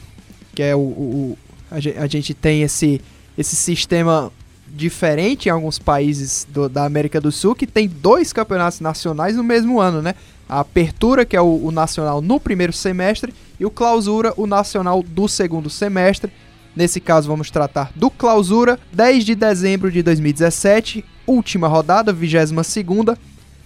que 0.55 0.63
é 0.63 0.77
o. 0.77 0.79
o- 0.81 1.39
a 1.71 2.07
gente 2.07 2.33
tem 2.33 2.63
esse, 2.63 3.01
esse 3.37 3.55
sistema 3.55 4.33
diferente 4.69 5.47
em 5.49 5.51
alguns 5.51 5.79
países 5.79 6.47
do- 6.51 6.69
da 6.69 6.85
América 6.85 7.21
do 7.21 7.31
Sul, 7.33 7.55
que 7.55 7.67
tem 7.67 7.87
dois 7.89 8.33
campeonatos 8.33 8.81
nacionais 8.81 9.37
no 9.37 9.45
mesmo 9.45 9.81
ano, 9.81 10.01
né? 10.01 10.15
A 10.49 10.61
Apertura, 10.61 11.27
que 11.27 11.37
é 11.37 11.41
o, 11.41 11.67
o 11.67 11.71
nacional 11.71 12.23
no 12.23 12.41
primeiro 12.41 12.73
semestre, 12.73 13.35
e 13.61 13.67
o 13.67 13.71
Clausura, 13.71 14.33
o 14.37 14.47
nacional 14.47 15.03
do 15.03 15.29
segundo 15.29 15.69
semestre. 15.69 16.33
Nesse 16.75 17.01
caso, 17.01 17.29
vamos 17.29 17.51
tratar 17.51 17.91
do 17.95 18.09
Clausura, 18.09 18.79
10 18.93 19.25
de 19.25 19.35
dezembro 19.35 19.91
de 19.91 20.03
2017, 20.03 21.05
última 21.27 21.67
rodada, 21.69 22.13
22 22.13 22.67
segunda. 22.67 23.19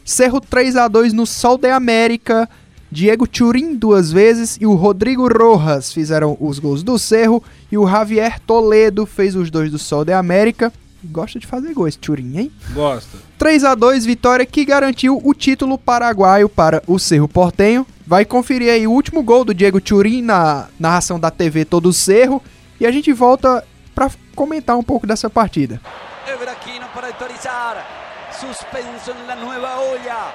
Cerro 0.04 0.40
3 0.40 0.76
a 0.76 0.88
2 0.88 1.12
no 1.12 1.26
Sol 1.26 1.56
de 1.56 1.70
América. 1.70 2.48
Diego 2.90 3.26
Turin 3.26 3.74
duas 3.74 4.12
vezes 4.12 4.58
e 4.60 4.66
o 4.66 4.74
Rodrigo 4.74 5.26
Rojas 5.26 5.92
fizeram 5.92 6.36
os 6.38 6.58
gols 6.58 6.82
do 6.82 6.98
Cerro 6.98 7.42
e 7.70 7.78
o 7.78 7.88
Javier 7.88 8.38
Toledo 8.40 9.06
fez 9.06 9.34
os 9.34 9.50
dois 9.50 9.70
do 9.70 9.78
Sol 9.78 10.04
de 10.04 10.12
América. 10.12 10.70
Gosta 11.04 11.38
de 11.38 11.46
fazer 11.46 11.72
gol 11.72 11.88
esse 11.88 11.98
Turim, 11.98 12.36
hein? 12.36 12.52
Gosta. 12.74 13.16
3 13.38 13.64
a 13.64 13.74
2 13.74 14.04
vitória 14.04 14.44
que 14.44 14.64
garantiu 14.64 15.20
o 15.24 15.34
título 15.34 15.78
paraguaio 15.78 16.48
para 16.48 16.82
o 16.86 16.98
Cerro 16.98 17.26
Portenho. 17.26 17.86
Vai 18.06 18.24
conferir 18.24 18.70
aí 18.70 18.86
o 18.86 18.92
último 18.92 19.22
gol 19.22 19.44
do 19.44 19.54
Diego 19.54 19.80
Turim 19.80 20.20
na 20.20 20.68
narração 20.78 21.18
da 21.18 21.30
TV 21.30 21.64
Todo 21.64 21.92
Cerro 21.92 22.42
e 22.78 22.86
a 22.86 22.92
gente 22.92 23.12
volta 23.12 23.64
para 23.94 24.10
comentar 24.34 24.76
um 24.76 24.82
pouco 24.82 25.06
dessa 25.06 25.30
partida. 25.30 25.80
Evraquino 26.26 26.86
para 26.94 27.06
autorizar. 27.06 28.12
Suspenso 28.42 29.12
en 29.12 29.24
la 29.28 29.37
nueva 29.37 29.78
olla. 29.78 30.33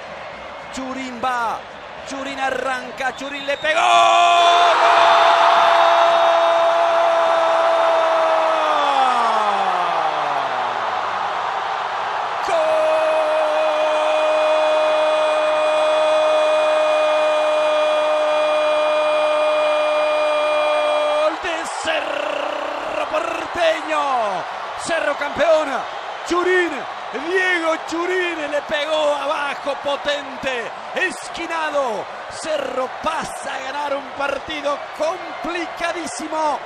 Churín 0.72 1.20
va. 1.22 1.58
Churín 2.08 2.40
arranca. 2.40 3.14
Churín 3.14 3.44
le 3.44 3.58
pegó. 3.58 3.80
Gol 21.18 21.38
Cerro 21.82 23.06
Porteño. 23.10 24.44
Cerro 24.82 25.14
campeón. 25.18 25.68
Churín. 26.26 26.97
Diego 27.12 27.74
Churín 27.86 28.50
le 28.50 28.60
pegó 28.62 29.14
abajo 29.14 29.74
potente. 29.82 30.70
Esquinado. 30.94 32.04
Cerro 32.30 32.88
pasa 33.02 33.54
a 33.54 33.58
ganar 33.60 33.96
un 33.96 34.10
partido 34.10 34.78
complicadísimo. 34.98 36.58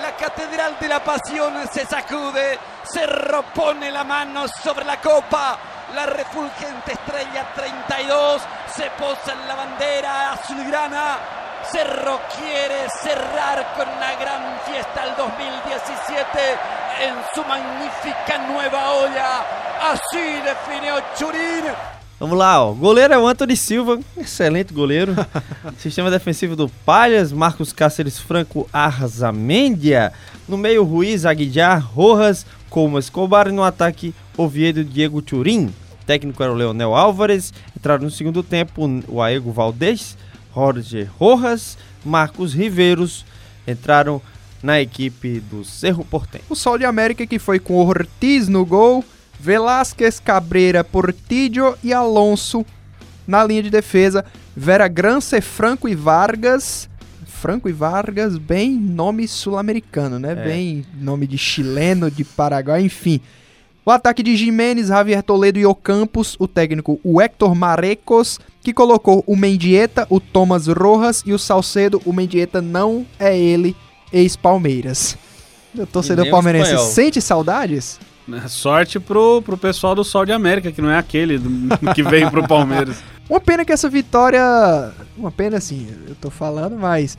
La 0.00 0.16
Catedral 0.16 0.78
de 0.80 0.88
la 0.88 1.04
Pasión 1.04 1.68
se 1.70 1.84
sacude. 1.84 2.58
Cerro 2.82 3.42
pone 3.54 3.90
la 3.90 4.04
mano 4.04 4.48
sobre 4.48 4.86
la 4.86 4.98
copa. 4.98 5.58
La 5.94 6.06
refulgente 6.06 6.92
estrella 6.92 7.52
32 7.54 8.42
se 8.74 8.90
posa 8.92 9.32
en 9.32 9.48
la 9.48 9.54
bandera 9.54 10.32
azulgrana. 10.32 11.18
Cerro 11.62 12.22
quiere 12.38 12.88
cerrar 12.88 13.74
con 13.74 13.86
una 13.86 14.14
gran 14.14 14.60
fiesta 14.64 15.04
el 15.04 15.14
2017 15.14 16.79
en 17.00 17.14
su 17.34 17.42
magnífica 17.46 18.48
nueva 18.48 18.90
olla. 18.92 19.44
Así 19.92 20.40
definió 20.44 20.96
Churín. 21.16 21.64
Vamos 22.20 22.36
lá, 22.36 22.62
ó. 22.62 22.72
Goleiro 22.74 23.14
é 23.14 23.18
o 23.18 23.26
Anthony 23.26 23.56
Silva, 23.56 23.98
excelente 24.14 24.74
goleiro. 24.74 25.14
Sistema 25.78 26.10
defensivo 26.10 26.54
do 26.54 26.68
Palhas, 26.68 27.32
Marcos 27.32 27.72
Cáceres 27.72 28.18
Franco 28.18 28.68
Arzamendia. 28.70 30.12
No 30.46 30.58
meio, 30.58 30.84
Ruiz, 30.84 31.24
Aguijar, 31.24 31.80
Rojas, 31.80 32.44
Como 32.68 32.98
Escobar. 32.98 33.48
E 33.48 33.52
no 33.52 33.64
ataque, 33.64 34.12
Oviedo 34.36 34.84
Diego 34.84 35.22
Turim. 35.22 35.72
Técnico 36.04 36.42
era 36.42 36.52
o 36.52 36.56
Leonel 36.56 36.94
Álvares. 36.94 37.54
Entraram 37.74 38.04
no 38.04 38.10
segundo 38.10 38.42
tempo 38.42 38.86
o 39.08 39.22
Aego 39.22 39.50
Valdez, 39.50 40.18
Jorge 40.52 41.08
Rojas, 41.18 41.78
Marcos 42.04 42.52
Riveiros. 42.52 43.24
Entraram 43.66 44.20
na 44.62 44.80
equipe 44.80 45.40
do 45.40 45.64
Cerro 45.64 46.04
Portenho. 46.04 46.44
O 46.48 46.54
Sol 46.54 46.78
de 46.78 46.84
América 46.84 47.26
que 47.26 47.38
foi 47.38 47.58
com 47.58 47.74
Ortiz 47.74 48.48
no 48.48 48.64
gol, 48.64 49.04
Velásquez, 49.38 50.20
Cabreira, 50.20 50.84
Portillo 50.84 51.76
e 51.82 51.92
Alonso 51.92 52.64
na 53.26 53.42
linha 53.44 53.62
de 53.62 53.70
defesa. 53.70 54.24
Vera 54.54 54.88
Grance, 54.88 55.40
Franco 55.40 55.88
e 55.88 55.94
Vargas. 55.94 56.88
Franco 57.24 57.70
e 57.70 57.72
Vargas, 57.72 58.36
bem 58.36 58.72
nome 58.72 59.26
sul-americano, 59.26 60.18
né? 60.18 60.32
É. 60.32 60.34
Bem 60.34 60.84
nome 61.00 61.26
de 61.26 61.38
chileno, 61.38 62.10
de 62.10 62.22
Paraguai, 62.22 62.82
enfim. 62.82 63.18
O 63.82 63.90
ataque 63.90 64.22
de 64.22 64.36
Jimenez, 64.36 64.88
Javier 64.88 65.22
Toledo 65.22 65.58
e 65.58 65.64
Ocampos, 65.64 66.36
o 66.38 66.46
técnico 66.46 67.00
o 67.02 67.18
Héctor 67.18 67.54
Marecos, 67.54 68.38
que 68.60 68.74
colocou 68.74 69.24
o 69.26 69.34
Mendieta, 69.34 70.06
o 70.10 70.20
Thomas 70.20 70.66
Rojas 70.66 71.22
e 71.24 71.32
o 71.32 71.38
Salcedo. 71.38 72.02
O 72.04 72.12
Mendieta 72.12 72.60
não 72.60 73.06
é 73.18 73.38
ele, 73.38 73.74
ex-Palmeiras. 74.12 75.16
O 75.76 75.86
torcedor 75.86 76.28
palmeirense 76.30 76.70
espanhol. 76.70 76.90
sente 76.92 77.20
saudades? 77.20 77.98
Né, 78.26 78.42
Sorte 78.48 78.98
pro, 79.00 79.40
pro 79.42 79.56
pessoal 79.56 79.94
do 79.94 80.04
Sol 80.04 80.24
de 80.24 80.32
América, 80.32 80.70
que 80.72 80.82
não 80.82 80.90
é 80.90 80.98
aquele 80.98 81.38
do- 81.38 81.50
que 81.94 82.02
veio 82.02 82.30
pro 82.30 82.46
Palmeiras. 82.46 83.02
Uma 83.28 83.40
pena 83.40 83.64
que 83.64 83.72
essa 83.72 83.88
vitória. 83.88 84.42
Uma 85.16 85.30
pena 85.30 85.58
assim, 85.58 85.88
eu 86.08 86.14
tô 86.16 86.30
falando, 86.30 86.76
mas. 86.76 87.16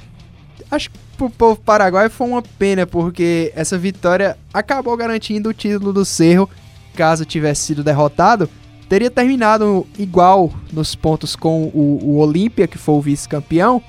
Acho 0.69 0.89
que 0.89 0.97
pro 1.17 1.30
povo 1.30 1.60
paraguaio 1.60 2.10
foi 2.10 2.27
uma 2.27 2.41
pena, 2.41 2.86
porque 2.86 3.51
essa 3.56 3.77
vitória 3.77 4.38
acabou 4.54 4.95
garantindo 4.95 5.49
o 5.49 5.54
título 5.54 5.91
do 5.91 6.06
Cerro. 6.06 6.49
Caso 6.95 7.23
tivesse 7.25 7.62
sido 7.63 7.84
derrotado, 7.84 8.49
teria 8.89 9.10
terminado 9.10 9.88
igual 9.97 10.51
nos 10.73 10.93
pontos 10.95 11.36
com 11.36 11.63
o, 11.73 11.99
o 12.04 12.17
Olímpia, 12.17 12.67
que 12.67 12.77
foi 12.77 12.95
o 12.95 13.01
vice-campeão. 13.01 13.82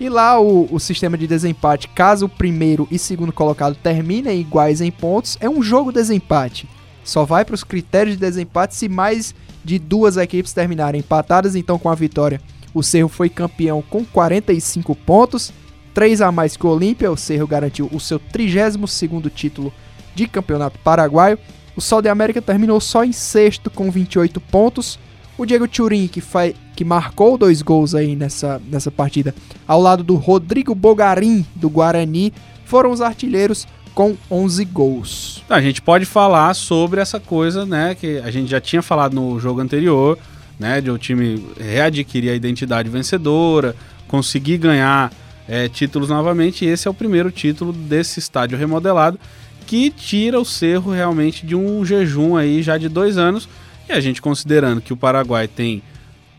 E 0.00 0.08
lá 0.08 0.40
o, 0.40 0.72
o 0.72 0.78
sistema 0.78 1.18
de 1.18 1.26
desempate, 1.26 1.88
caso 1.88 2.26
o 2.26 2.28
primeiro 2.28 2.86
e 2.90 2.98
segundo 2.98 3.32
colocado 3.32 3.74
terminem 3.74 4.40
iguais 4.40 4.80
em 4.80 4.90
pontos, 4.90 5.36
é 5.40 5.48
um 5.48 5.62
jogo 5.62 5.90
desempate. 5.90 6.68
Só 7.02 7.24
vai 7.24 7.44
para 7.44 7.54
os 7.54 7.64
critérios 7.64 8.16
de 8.16 8.20
desempate 8.20 8.76
se 8.76 8.88
mais 8.88 9.34
de 9.64 9.78
duas 9.78 10.16
equipes 10.16 10.52
terminarem 10.52 11.00
empatadas. 11.00 11.56
Então, 11.56 11.78
com 11.78 11.88
a 11.88 11.94
vitória, 11.94 12.40
o 12.72 12.82
Cerro 12.82 13.08
foi 13.08 13.28
campeão 13.28 13.82
com 13.82 14.04
45 14.04 14.94
pontos, 14.94 15.52
3 15.94 16.20
a 16.20 16.30
mais 16.30 16.56
que 16.56 16.66
o 16.66 16.70
Olímpia. 16.70 17.10
O 17.10 17.16
Cerro 17.16 17.46
garantiu 17.46 17.88
o 17.92 17.98
seu 17.98 18.20
32º 18.20 19.30
título 19.34 19.72
de 20.14 20.28
campeonato 20.28 20.78
paraguaio. 20.78 21.38
O 21.74 21.80
Sol 21.80 22.02
de 22.02 22.08
América 22.08 22.42
terminou 22.42 22.80
só 22.80 23.04
em 23.04 23.12
sexto 23.12 23.70
com 23.70 23.90
28 23.90 24.40
pontos. 24.40 24.98
O 25.36 25.46
Diego 25.46 25.66
Turim, 25.66 26.08
que, 26.08 26.20
que 26.78 26.84
marcou 26.84 27.36
dois 27.36 27.60
gols 27.60 27.92
aí 27.92 28.14
nessa, 28.14 28.62
nessa 28.70 28.88
partida, 28.88 29.34
ao 29.66 29.82
lado 29.82 30.04
do 30.04 30.14
Rodrigo 30.14 30.76
Bogarim, 30.76 31.44
do 31.56 31.68
Guarani, 31.68 32.32
foram 32.64 32.92
os 32.92 33.00
artilheiros 33.00 33.66
com 33.96 34.16
11 34.30 34.64
gols. 34.66 35.42
Então, 35.44 35.56
a 35.56 35.60
gente 35.60 35.82
pode 35.82 36.04
falar 36.04 36.54
sobre 36.54 37.00
essa 37.00 37.18
coisa, 37.18 37.66
né, 37.66 37.96
que 37.96 38.18
a 38.18 38.30
gente 38.30 38.48
já 38.48 38.60
tinha 38.60 38.80
falado 38.80 39.12
no 39.12 39.40
jogo 39.40 39.60
anterior, 39.60 40.16
né, 40.56 40.80
de 40.80 40.88
o 40.88 40.96
time 40.96 41.44
readquirir 41.58 42.30
a 42.30 42.36
identidade 42.36 42.88
vencedora, 42.88 43.74
conseguir 44.06 44.58
ganhar 44.58 45.12
é, 45.48 45.68
títulos 45.68 46.08
novamente, 46.08 46.64
e 46.64 46.68
esse 46.68 46.86
é 46.86 46.90
o 46.92 46.94
primeiro 46.94 47.32
título 47.32 47.72
desse 47.72 48.20
estádio 48.20 48.56
remodelado, 48.56 49.18
que 49.66 49.90
tira 49.90 50.38
o 50.38 50.44
Cerro 50.44 50.92
realmente 50.92 51.44
de 51.44 51.56
um 51.56 51.84
jejum 51.84 52.36
aí 52.36 52.62
já 52.62 52.78
de 52.78 52.88
dois 52.88 53.18
anos, 53.18 53.48
e 53.88 53.92
a 53.92 53.98
gente 53.98 54.22
considerando 54.22 54.80
que 54.80 54.92
o 54.92 54.96
Paraguai 54.96 55.48
tem 55.48 55.82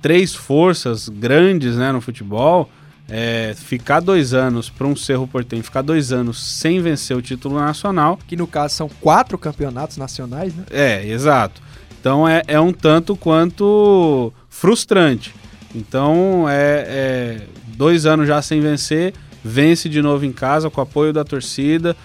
três 0.01 0.33
forças 0.33 1.09
grandes, 1.09 1.75
né, 1.75 1.91
no 1.91 2.01
futebol, 2.01 2.69
é, 3.09 3.53
ficar 3.55 3.99
dois 3.99 4.33
anos 4.33 4.69
para 4.69 4.85
um 4.85 4.95
Cerro 4.95 5.27
Portenho, 5.27 5.63
ficar 5.63 5.81
dois 5.81 6.12
anos 6.12 6.41
sem 6.41 6.79
vencer 6.81 7.17
o 7.17 7.21
título 7.21 7.59
nacional, 7.59 8.19
Que 8.27 8.35
no 8.35 8.45
caso 8.45 8.75
são 8.75 8.89
quatro 9.01 9.38
campeonatos 9.38 9.97
nacionais, 9.97 10.53
né? 10.53 10.63
é, 10.69 11.07
exato. 11.07 11.62
Então 11.99 12.27
é, 12.27 12.43
é 12.47 12.59
um 12.59 12.71
tanto 12.71 13.15
quanto 13.15 14.31
frustrante. 14.49 15.33
Então 15.75 16.45
é, 16.47 16.85
é 16.88 17.41
dois 17.75 18.05
anos 18.05 18.27
já 18.27 18.41
sem 18.41 18.62
vencer, 18.62 19.13
vence 19.43 19.89
de 19.89 20.01
novo 20.01 20.25
em 20.25 20.31
casa 20.31 20.69
com 20.69 20.79
apoio 20.79 21.12
da 21.12 21.23
torcida, 21.23 21.95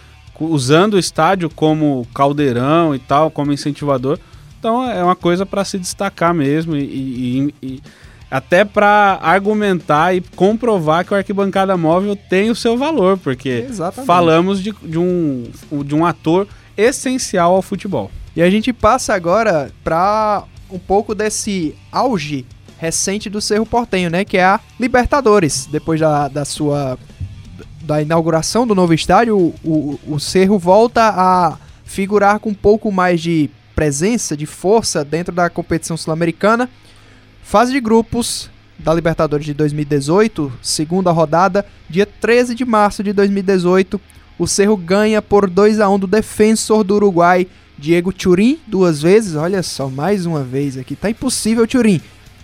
usando 0.40 0.94
o 0.94 0.98
estádio 0.98 1.48
como 1.48 2.06
caldeirão 2.14 2.94
e 2.94 2.98
tal, 2.98 3.30
como 3.30 3.52
incentivador. 3.52 4.18
Então 4.64 4.82
é 4.90 5.04
uma 5.04 5.14
coisa 5.14 5.44
para 5.44 5.62
se 5.62 5.78
destacar 5.78 6.32
mesmo 6.32 6.74
e, 6.74 6.80
e- 6.82 7.54
e- 7.62 7.82
até 8.30 8.64
para 8.64 9.18
argumentar 9.20 10.14
e 10.16 10.22
comprovar 10.22 11.04
que 11.04 11.12
o 11.12 11.16
arquibancada 11.16 11.76
móvel 11.76 12.16
tem 12.16 12.48
o 12.50 12.54
seu 12.54 12.74
valor, 12.74 13.18
porque 13.18 13.66
Exatamente. 13.68 14.06
falamos 14.06 14.62
de, 14.62 14.72
de 14.82 14.98
um, 14.98 15.44
de 15.84 15.94
um 15.94 16.06
ator 16.06 16.48
essencial 16.78 17.54
ao 17.54 17.60
futebol. 17.60 18.10
E 18.34 18.40
a 18.42 18.48
gente 18.48 18.72
passa 18.72 19.12
agora 19.12 19.70
para 19.84 20.44
um 20.70 20.78
pouco 20.78 21.14
desse 21.14 21.74
auge 21.92 22.46
recente 22.78 23.28
do 23.28 23.42
Cerro 23.42 23.66
Portenho, 23.66 24.08
né? 24.08 24.24
Que 24.24 24.38
é 24.38 24.44
a 24.44 24.60
Libertadores. 24.80 25.68
Depois 25.70 26.00
da, 26.00 26.26
da 26.28 26.46
sua 26.46 26.98
da 27.82 28.00
inauguração 28.00 28.66
do 28.66 28.74
novo 28.74 28.94
estádio, 28.94 29.36
o, 29.36 29.54
o, 29.62 30.00
o 30.14 30.18
Cerro 30.18 30.58
volta 30.58 31.02
a 31.14 31.58
figurar 31.84 32.38
com 32.40 32.48
um 32.48 32.54
pouco 32.54 32.90
mais 32.90 33.20
de 33.20 33.50
presença, 33.74 34.36
de 34.36 34.46
força 34.46 35.04
dentro 35.04 35.34
da 35.34 35.50
competição 35.50 35.96
sul-americana. 35.96 36.68
Fase 37.42 37.72
de 37.72 37.80
grupos 37.80 38.50
da 38.78 38.92
Libertadores 38.92 39.46
de 39.46 39.54
2018, 39.54 40.52
segunda 40.60 41.10
rodada, 41.10 41.64
dia 41.88 42.06
13 42.06 42.54
de 42.54 42.64
março 42.64 43.02
de 43.02 43.12
2018. 43.12 44.00
O 44.38 44.46
Cerro 44.46 44.76
ganha 44.76 45.22
por 45.22 45.48
2 45.48 45.80
a 45.80 45.88
1 45.88 45.98
do 45.98 46.06
defensor 46.06 46.82
do 46.82 46.94
Uruguai, 46.94 47.46
Diego 47.78 48.12
Turim, 48.12 48.58
duas 48.66 49.02
vezes. 49.02 49.36
Olha 49.36 49.62
só, 49.62 49.88
mais 49.88 50.26
uma 50.26 50.42
vez 50.42 50.76
aqui. 50.76 50.96
Tá 50.96 51.10
impossível, 51.10 51.66
Turim. 51.66 52.00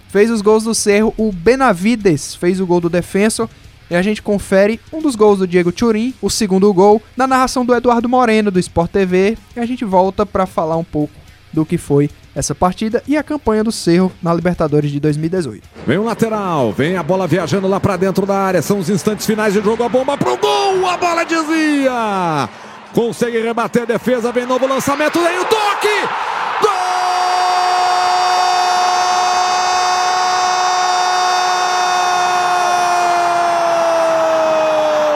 Fez 0.09 0.31
os 0.31 0.41
gols 0.41 0.65
do 0.65 0.75
Cerro. 0.75 1.15
O 1.17 1.33
Benavides 1.33 2.35
fez 2.35 2.61
o 2.61 2.67
gol 2.67 2.81
do 2.81 2.89
defensor. 2.89 3.49
E 3.91 3.95
a 3.97 4.03
gente 4.03 4.23
confere 4.23 4.79
um 4.93 5.03
dos 5.03 5.17
gols 5.17 5.41
do 5.41 5.49
Diego 5.49 5.73
Turim, 5.73 6.15
o 6.23 6.31
segundo 6.31 6.73
gol, 6.73 7.03
na 7.17 7.27
narração 7.27 7.65
do 7.65 7.75
Eduardo 7.75 8.09
Moreno 8.09 8.49
do 8.49 8.61
Sport 8.61 8.91
TV. 8.93 9.37
E 9.57 9.61
a 9.61 9.67
gente 9.67 9.85
volta 9.85 10.25
para 10.25 10.47
falar 10.47 10.77
um 10.77 10.85
pouco 10.85 11.20
do 11.53 11.65
que 11.67 11.77
foi 11.79 12.09
essa 12.35 12.55
partida 12.55 13.03
e 13.09 13.17
a 13.17 13.23
campanha 13.23 13.65
do 13.65 13.73
Cerro 13.73 14.13
na 14.23 14.33
Libertadores 14.33 14.91
de 14.91 15.01
2018. 15.01 15.63
Vem 15.87 15.99
o 15.99 16.05
lateral, 16.05 16.73
vem 16.73 16.97
a 16.97 17.03
bola 17.03 17.27
viajando 17.27 17.67
lá 17.67 17.81
para 17.81 17.97
dentro 17.97 18.25
da 18.25 18.37
área. 18.37 18.63
São 18.63 18.79
os 18.79 18.89
instantes 18.89 19.27
finais 19.27 19.53
de 19.53 19.61
jogo. 19.61 19.83
A 19.83 19.89
bomba 19.89 20.17
pro 20.17 20.37
gol, 20.37 20.87
a 20.87 20.97
bola 20.97 21.25
desvia. 21.25 22.49
Consegue 22.95 23.41
rebater 23.41 23.83
a 23.83 23.87
defesa, 23.87 24.33
vem 24.33 24.47
novo 24.47 24.67
lançamento, 24.67 25.21
vem 25.21 25.39
o 25.39 25.45
toque. 25.45 25.89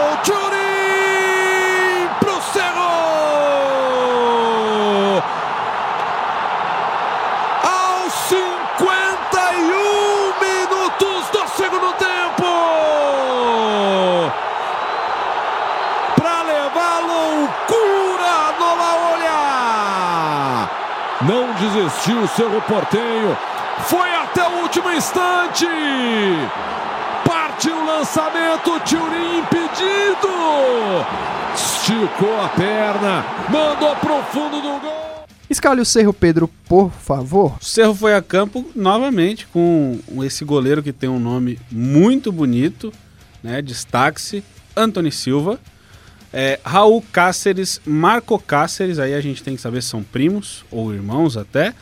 Gol! 0.05 0.16
Turim 0.24 2.09
pro 2.20 2.41
Cerro! 2.53 2.93
Aos 7.62 8.12
51 8.28 10.35
minutos 10.41 11.28
do 11.32 11.49
segundo 11.57 11.93
tempo! 11.95 12.45
Para 16.16 16.43
levar 16.43 17.01
loucura 17.01 18.53
no 18.59 18.76
Laolha! 18.76 20.68
Não 21.22 21.55
o 22.13 22.29
Cerro 22.29 22.61
Portenho, 22.63 23.37
foi 23.87 24.15
até 24.15 24.47
o 24.47 24.63
último 24.63 24.91
instante! 24.93 25.67
Partiu 27.27 27.77
o 27.77 27.87
lançamento, 27.87 28.79
Turim 28.81 29.39
impedido! 29.39 30.29
Esticou 31.55 32.41
a 32.41 32.49
perna, 32.49 33.25
mandou 33.49 33.97
pro 33.97 34.23
fundo 34.25 34.61
do 34.61 34.81
gol! 34.81 35.25
Escalhe 35.49 35.81
o 35.81 35.85
Cerro, 35.85 36.13
Pedro, 36.13 36.49
por 36.67 36.91
favor. 36.91 37.57
O 37.61 37.65
Cerro 37.65 37.95
foi 37.95 38.15
a 38.15 38.23
campo 38.23 38.71
novamente 38.75 39.47
com 39.47 39.99
esse 40.23 40.45
goleiro 40.45 40.83
que 40.83 40.93
tem 40.93 41.09
um 41.09 41.19
nome 41.19 41.59
muito 41.71 42.33
bonito, 42.33 42.93
né? 43.43 43.63
Destaque-se, 43.63 44.43
Anthony 44.77 45.13
Silva. 45.13 45.61
É, 46.33 46.59
Raul 46.65 47.05
Cáceres, 47.13 47.81
Marco 47.87 48.39
Cáceres, 48.39 48.99
aí 48.99 49.15
a 49.15 49.21
gente 49.21 49.43
tem 49.43 49.55
que 49.55 49.63
saber 49.63 49.83
se 49.83 49.91
são 49.91 50.03
primos 50.03 50.65
ou 50.71 50.93
irmãos 50.93 51.37
até. 51.37 51.73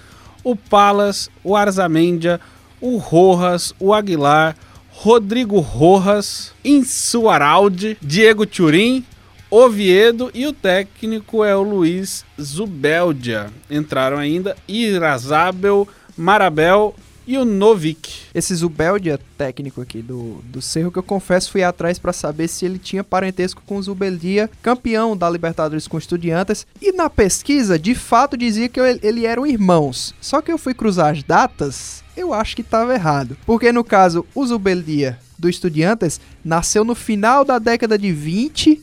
O 0.42 0.56
Palas, 0.56 1.30
o 1.42 1.56
Arzamendia, 1.56 2.40
o 2.80 2.96
Rojas, 2.96 3.74
o 3.78 3.94
Aguilar, 3.94 4.56
Rodrigo 4.90 5.60
Rojas, 5.60 6.52
Insuaraldi, 6.64 7.96
Diego 8.00 8.46
Turim, 8.46 9.04
Oviedo 9.50 10.30
e 10.32 10.46
o 10.46 10.52
técnico 10.52 11.44
é 11.44 11.54
o 11.54 11.62
Luiz 11.62 12.24
Zubeldia. 12.40 13.50
Entraram 13.70 14.16
ainda 14.16 14.56
Irazabel, 14.66 15.86
Marabel 16.16 16.94
e 17.26 17.38
o 17.38 17.44
Novik. 17.44 18.10
Esse 18.34 18.54
Zubeldia 18.54 19.18
técnico 19.38 19.80
aqui 19.80 20.02
do, 20.02 20.40
do 20.44 20.60
Cerro, 20.60 20.90
que 20.90 20.98
eu 20.98 21.02
confesso 21.02 21.50
fui 21.50 21.62
atrás 21.62 21.98
para 21.98 22.12
saber 22.12 22.48
se 22.48 22.64
ele 22.64 22.78
tinha 22.78 23.04
parentesco 23.04 23.62
com 23.66 23.76
o 23.76 23.82
Zubeldia, 23.82 24.50
campeão 24.62 25.16
da 25.16 25.30
Libertadores 25.30 25.86
com 25.86 25.98
Estudiantes. 25.98 26.66
E 26.80 26.92
na 26.92 27.08
pesquisa, 27.08 27.78
de 27.78 27.94
fato, 27.94 28.36
dizia 28.36 28.68
que 28.68 28.80
ele, 28.80 29.00
ele 29.02 29.26
eram 29.26 29.46
irmãos. 29.46 30.14
Só 30.20 30.40
que 30.42 30.50
eu 30.52 30.58
fui 30.58 30.74
cruzar 30.74 31.12
as 31.12 31.22
datas, 31.22 32.02
eu 32.16 32.34
acho 32.34 32.56
que 32.56 32.62
estava 32.62 32.94
errado. 32.94 33.36
Porque 33.46 33.70
no 33.72 33.84
caso, 33.84 34.26
o 34.34 34.44
Zubeldia 34.46 35.18
do 35.38 35.48
Estudiantes 35.48 36.20
nasceu 36.44 36.84
no 36.84 36.94
final 36.94 37.44
da 37.44 37.58
década 37.58 37.96
de 37.98 38.12
20 38.12 38.80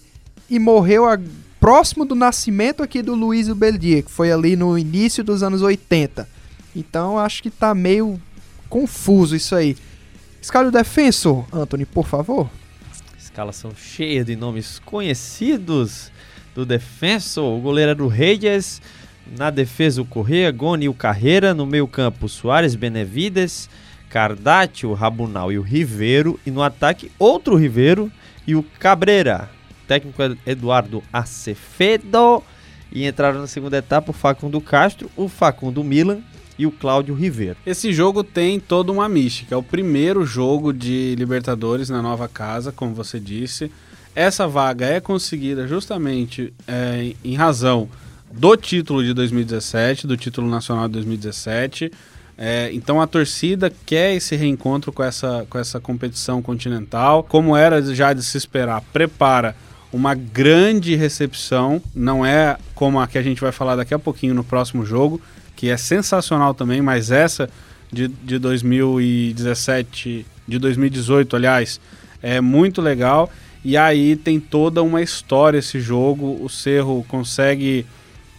e 0.50 0.60
morreu 0.60 1.06
a- 1.06 1.20
próximo 1.60 2.06
do 2.06 2.16
nascimento 2.16 2.82
aqui 2.82 3.02
do 3.02 3.14
Luiz 3.16 3.48
Zubeldia, 3.48 4.02
que 4.02 4.10
foi 4.10 4.32
ali 4.32 4.56
no 4.56 4.78
início 4.78 5.24
dos 5.26 5.44
anos 5.44 5.62
80. 5.62 6.28
Então 6.76 7.18
acho 7.20 7.44
que 7.44 7.50
tá 7.50 7.74
meio 7.76 8.20
confuso 8.70 9.36
isso 9.36 9.55
aí. 9.55 9.76
Escala 10.41 10.70
o 10.70 10.72
defensor, 10.72 11.45
Anthony, 11.51 11.86
por 11.86 12.07
favor. 12.07 12.49
Escalação 13.17 13.72
cheia 13.76 14.24
de 14.24 14.36
nomes 14.36 14.80
conhecidos 14.80 16.11
do 16.55 16.65
defensor. 16.65 17.57
O 17.57 17.61
goleiro 17.61 17.91
era 17.91 18.03
o 18.03 18.07
Reyes. 18.07 18.82
Na 19.38 19.49
defesa, 19.49 20.01
o 20.01 20.05
Correia, 20.05 20.51
Goni 20.51 20.86
e 20.86 20.89
o 20.89 20.93
Carreira. 20.93 21.53
No 21.53 21.65
meio 21.65 21.88
campo, 21.88 22.28
Soares, 22.28 22.76
Benevides, 22.76 23.70
Cardate, 24.09 24.88
o 24.88 24.93
Rabunal 24.93 25.51
e 25.51 25.59
o 25.59 25.61
Ribeiro. 25.61 26.39
E 26.45 26.51
no 26.51 26.63
ataque, 26.63 27.11
outro 27.20 27.55
Ribeiro 27.55 28.11
e 28.47 28.55
o 28.55 28.63
Cabreira. 28.63 29.49
Técnico 29.88 30.22
é 30.22 30.36
Eduardo 30.45 31.03
Acevedo. 31.11 32.43
E 32.91 33.05
entraram 33.05 33.41
na 33.41 33.47
segunda 33.47 33.78
etapa 33.78 34.09
o 34.09 34.13
Facundo 34.13 34.59
Castro, 34.59 35.11
o 35.15 35.28
Facundo 35.28 35.84
Milan 35.84 36.22
e 36.60 36.68
o 36.68 36.72
Cláudio 36.72 37.16
Ribeiro. 37.16 37.55
Esse 37.66 37.93
jogo 37.93 38.22
tem 38.22 38.60
toda 38.60 38.91
uma 38.91 39.07
mística. 39.07 39.55
É 39.55 39.57
o 39.57 39.64
primeiro 39.64 40.26
jogo 40.26 40.74
de 40.74 41.16
Libertadores 41.16 41.89
na 41.89 42.01
nova 42.01 42.28
casa, 42.28 42.70
como 42.70 42.93
você 42.93 43.18
disse. 43.18 43.72
Essa 44.14 44.45
vaga 44.45 44.86
é 44.86 44.99
conseguida 44.99 45.66
justamente 45.66 46.53
é, 46.68 47.14
em 47.24 47.36
razão 47.36 47.88
do 48.30 48.57
título 48.57 49.01
de 49.01 49.14
2017, 49.14 50.05
do 50.05 50.18
título 50.18 50.49
nacional 50.49 50.88
de 50.88 50.95
2017. 50.95 51.89
É, 52.38 52.70
então 52.74 53.01
a 53.01 53.07
torcida 53.07 53.72
quer 53.86 54.14
esse 54.14 54.36
reencontro 54.36 54.91
com 54.91 55.03
essa, 55.03 55.47
com 55.49 55.57
essa 55.57 55.80
competição 55.80 56.41
continental. 56.41 57.24
Como 57.24 57.55
era 57.55 57.82
já 57.95 58.12
de 58.12 58.22
se 58.22 58.38
esperar, 58.38 58.82
prepara 58.91 59.55
uma 59.93 60.14
grande 60.14 60.93
recepção. 60.93 61.82
Não 61.95 62.26
é 62.26 62.57
como 62.76 62.99
a 62.99 63.07
que 63.07 63.18
a 63.18 63.24
gente 63.24 63.39
vai 63.39 63.53
falar 63.53 63.78
daqui 63.78 63.93
a 63.93 63.99
pouquinho 63.99 64.34
no 64.34 64.43
próximo 64.43 64.86
jogo, 64.86 65.22
que 65.60 65.70
é 65.70 65.76
sensacional 65.76 66.53
também, 66.53 66.82
mas 66.82 67.12
essa 67.12 67.49
de, 67.91 68.07
de 68.07 68.39
2017, 68.39 70.26
de 70.47 70.57
2018, 70.57 71.36
aliás, 71.36 71.82
é 72.24 72.39
muito 72.39 72.82
legal. 72.82 73.30
E 73.62 73.76
aí 73.76 74.16
tem 74.16 74.39
toda 74.39 74.82
uma 74.82 75.01
história 75.01 75.57
esse 75.57 75.82
jogo. 75.82 76.41
O 76.41 76.47
Cerro 76.47 77.05
consegue 77.10 77.86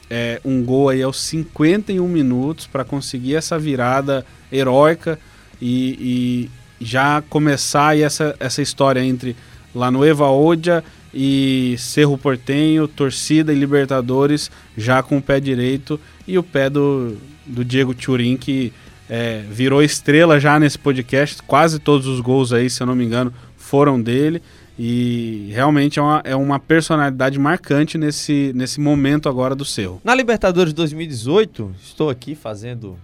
é, 0.09 0.41
um 0.43 0.65
gol 0.65 0.89
aí 0.89 1.03
aos 1.03 1.21
51 1.21 2.09
minutos 2.09 2.67
para 2.67 2.87
conseguir 2.87 3.35
essa 3.35 3.59
virada 3.59 4.25
heróica 4.51 5.19
e, 5.61 6.49
e 6.81 6.83
já 6.83 7.23
começar 7.29 7.99
essa, 7.99 8.35
essa 8.41 8.63
história 8.63 9.05
entre 9.05 9.37
lá 9.75 9.91
no 9.91 10.03
Eva 10.03 10.31
Odia 10.31 10.83
e 11.13 11.75
Cerro 11.79 12.17
Portenho, 12.17 12.87
torcida 12.87 13.53
e 13.53 13.57
Libertadores 13.57 14.51
já 14.77 15.03
com 15.03 15.19
o 15.19 15.23
pé 15.23 15.41
direito 15.41 15.99
e 16.27 16.39
o 16.39 16.43
pé 16.43 16.71
do, 16.71 17.17
do 17.45 17.65
Diego 17.65 17.95
Turim 17.95 18.37
que 18.37 18.73
é, 19.09 19.43
virou 19.51 19.83
estrela 19.83 20.39
já 20.39 20.59
nesse 20.61 20.79
podcast. 20.79 21.43
Quase 21.43 21.81
todos 21.81 22.07
os 22.07 22.21
gols 22.21 22.53
aí, 22.53 22.71
se 22.71 22.81
eu 22.81 22.87
não 22.87 22.95
me 22.95 23.05
engano, 23.05 23.35
foram 23.57 24.01
dele. 24.01 24.41
E 24.79 25.51
realmente 25.53 25.99
é 25.99 26.03
uma, 26.03 26.23
é 26.25 26.35
uma 26.35 26.59
personalidade 26.59 27.39
marcante 27.39 27.99
nesse, 27.99 28.53
nesse 28.55 28.81
momento 28.81 29.29
agora 29.29 29.55
do 29.55 29.65
Cerro. 29.65 30.01
Na 30.03 30.15
Libertadores 30.15 30.73
2018, 30.73 31.75
estou 31.83 32.09
aqui 32.09 32.35
fazendo 32.35 32.97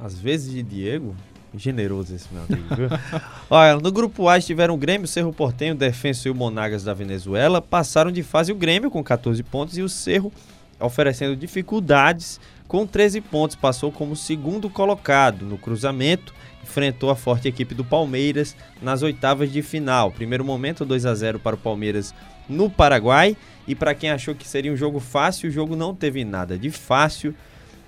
as 0.00 0.16
vezes 0.16 0.52
de 0.52 0.62
Diego. 0.62 1.16
Generoso 1.56 2.14
esse 2.14 2.28
meu 2.32 2.42
amigo. 2.42 2.94
Olha, 3.48 3.76
no 3.76 3.92
grupo 3.92 4.28
A 4.28 4.38
estiveram 4.38 4.74
o 4.74 4.78
Grêmio, 4.78 5.06
Cerro 5.06 5.32
Portenho, 5.32 5.74
Defensa 5.74 6.28
e 6.28 6.30
o 6.30 6.34
Monagas 6.34 6.82
da 6.82 6.92
Venezuela. 6.92 7.62
Passaram 7.62 8.10
de 8.10 8.22
fase 8.22 8.52
o 8.52 8.56
Grêmio 8.56 8.90
com 8.90 9.02
14 9.02 9.42
pontos 9.44 9.78
e 9.78 9.82
o 9.82 9.88
Cerro 9.88 10.32
oferecendo 10.80 11.36
dificuldades 11.36 12.40
com 12.66 12.86
13 12.86 13.20
pontos. 13.20 13.56
Passou 13.56 13.92
como 13.92 14.16
segundo 14.16 14.68
colocado 14.68 15.44
no 15.44 15.56
cruzamento. 15.56 16.34
Enfrentou 16.62 17.10
a 17.10 17.16
forte 17.16 17.46
equipe 17.46 17.74
do 17.74 17.84
Palmeiras 17.84 18.56
nas 18.82 19.02
oitavas 19.02 19.52
de 19.52 19.62
final. 19.62 20.10
Primeiro 20.10 20.44
momento 20.44 20.84
2 20.84 21.06
a 21.06 21.14
0 21.14 21.38
para 21.38 21.56
o 21.56 21.58
Palmeiras 21.58 22.14
no 22.48 22.68
Paraguai. 22.68 23.36
E 23.66 23.74
para 23.74 23.94
quem 23.94 24.10
achou 24.10 24.34
que 24.34 24.46
seria 24.46 24.72
um 24.72 24.76
jogo 24.76 24.98
fácil, 24.98 25.48
o 25.48 25.52
jogo 25.52 25.76
não 25.76 25.94
teve 25.94 26.24
nada 26.24 26.58
de 26.58 26.70
fácil 26.70 27.34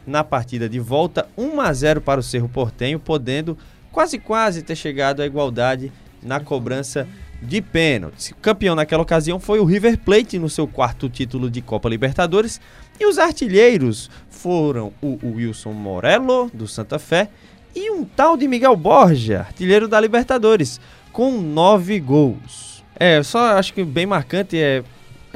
na 0.07 0.22
partida 0.22 0.68
de 0.68 0.78
volta, 0.78 1.26
1 1.36 1.61
a 1.61 1.72
0 1.72 2.00
para 2.00 2.20
o 2.20 2.22
Cerro 2.22 2.48
Portenho, 2.48 3.00
podendo 3.00 3.59
quase 3.90 4.18
quase 4.18 4.62
ter 4.62 4.76
chegado 4.76 5.20
à 5.20 5.26
igualdade 5.26 5.92
na 6.22 6.38
cobrança 6.40 7.09
de 7.42 7.61
pênaltis. 7.61 8.32
Campeão 8.40 8.74
naquela 8.74 9.02
ocasião 9.02 9.38
foi 9.38 9.59
o 9.59 9.64
River 9.64 9.98
Plate 9.98 10.38
no 10.38 10.48
seu 10.48 10.66
quarto 10.66 11.09
título 11.09 11.50
de 11.50 11.61
Copa 11.61 11.88
Libertadores 11.88 12.61
e 12.98 13.07
os 13.07 13.18
artilheiros 13.18 14.11
foram 14.30 14.92
o 15.02 15.18
Wilson 15.34 15.72
Morello 15.72 16.50
do 16.52 16.66
Santa 16.66 16.98
Fé 16.98 17.28
e 17.74 17.90
um 17.90 18.04
tal 18.04 18.36
de 18.36 18.48
Miguel 18.48 18.76
Borja, 18.76 19.40
artilheiro 19.40 19.86
da 19.86 20.00
Libertadores, 20.00 20.80
com 21.12 21.30
nove 21.32 22.00
gols. 22.00 22.82
É, 22.98 23.22
só 23.22 23.59
acho 23.59 23.74
que 23.74 23.84
bem 23.84 24.07
marcante 24.07 24.59
é 24.59 24.82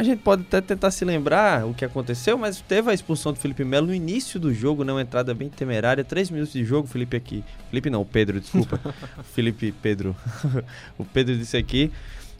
a 0.01 0.03
gente 0.03 0.20
pode 0.20 0.42
até 0.42 0.62
tentar 0.62 0.90
se 0.90 1.05
lembrar 1.05 1.66
o 1.66 1.74
que 1.74 1.84
aconteceu, 1.84 2.38
mas 2.38 2.59
teve 2.62 2.90
a 2.90 2.94
expulsão 2.94 3.34
do 3.34 3.38
Felipe 3.38 3.64
Melo 3.64 3.88
no 3.88 3.94
início 3.94 4.40
do 4.40 4.53
jogo, 4.53 4.82
não 4.82 4.94
uma 4.94 5.03
entrada 5.03 5.34
bem 5.34 5.51
temerária. 5.51 6.03
Três 6.03 6.30
minutos 6.30 6.55
de 6.55 6.64
jogo, 6.64 6.88
Felipe 6.88 7.18
aqui. 7.18 7.44
Felipe 7.68 7.90
não, 7.90 8.03
Pedro, 8.03 8.40
desculpa. 8.40 8.80
Felipe, 9.34 9.72
Pedro. 9.82 10.16
o 10.96 11.05
Pedro 11.05 11.36
disse 11.36 11.55
aqui. 11.55 11.92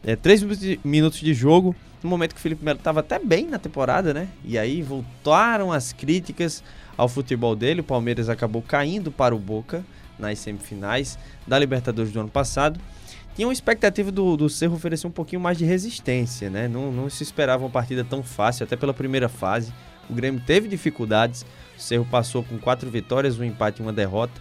É, 0.03 0.15
três 0.15 0.41
minutos 0.41 0.59
de, 0.59 0.79
minutos 0.83 1.19
de 1.19 1.35
jogo, 1.35 1.75
no 2.01 2.09
momento 2.09 2.33
que 2.33 2.39
o 2.39 2.41
Felipe 2.41 2.65
Melo 2.65 2.79
estava 2.79 3.01
até 3.01 3.19
bem 3.19 3.45
na 3.45 3.59
temporada, 3.59 4.11
né? 4.11 4.27
E 4.43 4.57
aí 4.57 4.81
voltaram 4.81 5.71
as 5.71 5.93
críticas 5.93 6.63
ao 6.97 7.07
futebol 7.07 7.55
dele. 7.55 7.81
O 7.81 7.83
Palmeiras 7.83 8.27
acabou 8.27 8.63
caindo 8.63 9.11
para 9.11 9.35
o 9.35 9.39
Boca 9.39 9.85
nas 10.17 10.39
semifinais 10.39 11.15
da 11.45 11.59
Libertadores 11.59 12.11
do 12.11 12.19
ano 12.19 12.29
passado. 12.29 12.79
Tinha 13.35 13.47
uma 13.47 13.53
expectativa 13.53 14.11
do, 14.11 14.35
do 14.35 14.49
Cerro 14.49 14.75
oferecer 14.75 15.07
um 15.07 15.11
pouquinho 15.11 15.41
mais 15.41 15.57
de 15.57 15.65
resistência, 15.65 16.49
né? 16.49 16.67
Não, 16.67 16.91
não 16.91 17.09
se 17.09 17.23
esperava 17.23 17.63
uma 17.63 17.69
partida 17.69 18.03
tão 18.03 18.21
fácil, 18.21 18.65
até 18.65 18.75
pela 18.75 18.93
primeira 18.93 19.29
fase. 19.29 19.73
O 20.09 20.13
Grêmio 20.13 20.41
teve 20.45 20.67
dificuldades. 20.67 21.45
O 21.77 21.81
Cerro 21.81 22.05
passou 22.05 22.43
com 22.43 22.57
quatro 22.57 22.89
vitórias, 22.89 23.39
um 23.39 23.43
empate 23.43 23.81
e 23.81 23.85
uma 23.85 23.93
derrota. 23.93 24.33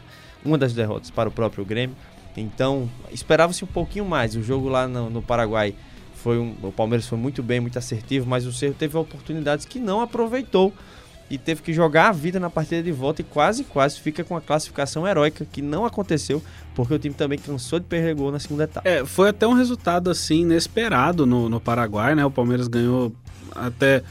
Uma 0.44 0.58
das 0.58 0.72
derrotas 0.72 1.10
para 1.10 1.28
o 1.28 1.32
próprio 1.32 1.64
Grêmio. 1.64 1.96
Então, 2.36 2.90
esperava-se 3.12 3.62
um 3.64 3.68
pouquinho 3.68 4.04
mais. 4.04 4.34
O 4.34 4.42
jogo 4.42 4.68
lá 4.68 4.88
no, 4.88 5.08
no 5.08 5.22
Paraguai 5.22 5.74
foi 6.14 6.38
um, 6.38 6.54
o 6.62 6.72
Palmeiras 6.72 7.06
foi 7.06 7.18
muito 7.18 7.42
bem, 7.42 7.60
muito 7.60 7.78
assertivo, 7.78 8.28
mas 8.28 8.46
o 8.46 8.52
Cerro 8.52 8.74
teve 8.74 8.96
oportunidades 8.96 9.64
que 9.66 9.78
não 9.78 10.00
aproveitou 10.00 10.72
e 11.30 11.38
teve 11.38 11.62
que 11.62 11.72
jogar 11.72 12.08
a 12.08 12.12
vida 12.12 12.40
na 12.40 12.50
partida 12.50 12.82
de 12.82 12.90
volta 12.90 13.20
e 13.20 13.24
quase, 13.24 13.62
quase 13.62 14.00
fica 14.00 14.24
com 14.24 14.36
a 14.36 14.40
classificação 14.40 15.06
heróica 15.06 15.46
que 15.50 15.62
não 15.62 15.86
aconteceu, 15.86 16.42
porque 16.74 16.92
o 16.92 16.98
time 16.98 17.14
também 17.14 17.38
cansou 17.38 17.78
de 17.78 17.86
perder 17.86 18.16
gol 18.16 18.32
na 18.32 18.40
segunda 18.40 18.64
etapa. 18.64 18.88
É, 18.88 19.04
foi 19.04 19.28
até 19.28 19.46
um 19.46 19.52
resultado 19.52 20.10
assim 20.10 20.40
inesperado 20.40 21.24
no, 21.24 21.48
no 21.48 21.60
Paraguai, 21.60 22.16
né? 22.16 22.24
O 22.24 22.30
Palmeiras 22.30 22.66
ganhou 22.66 23.12
até 23.54 24.02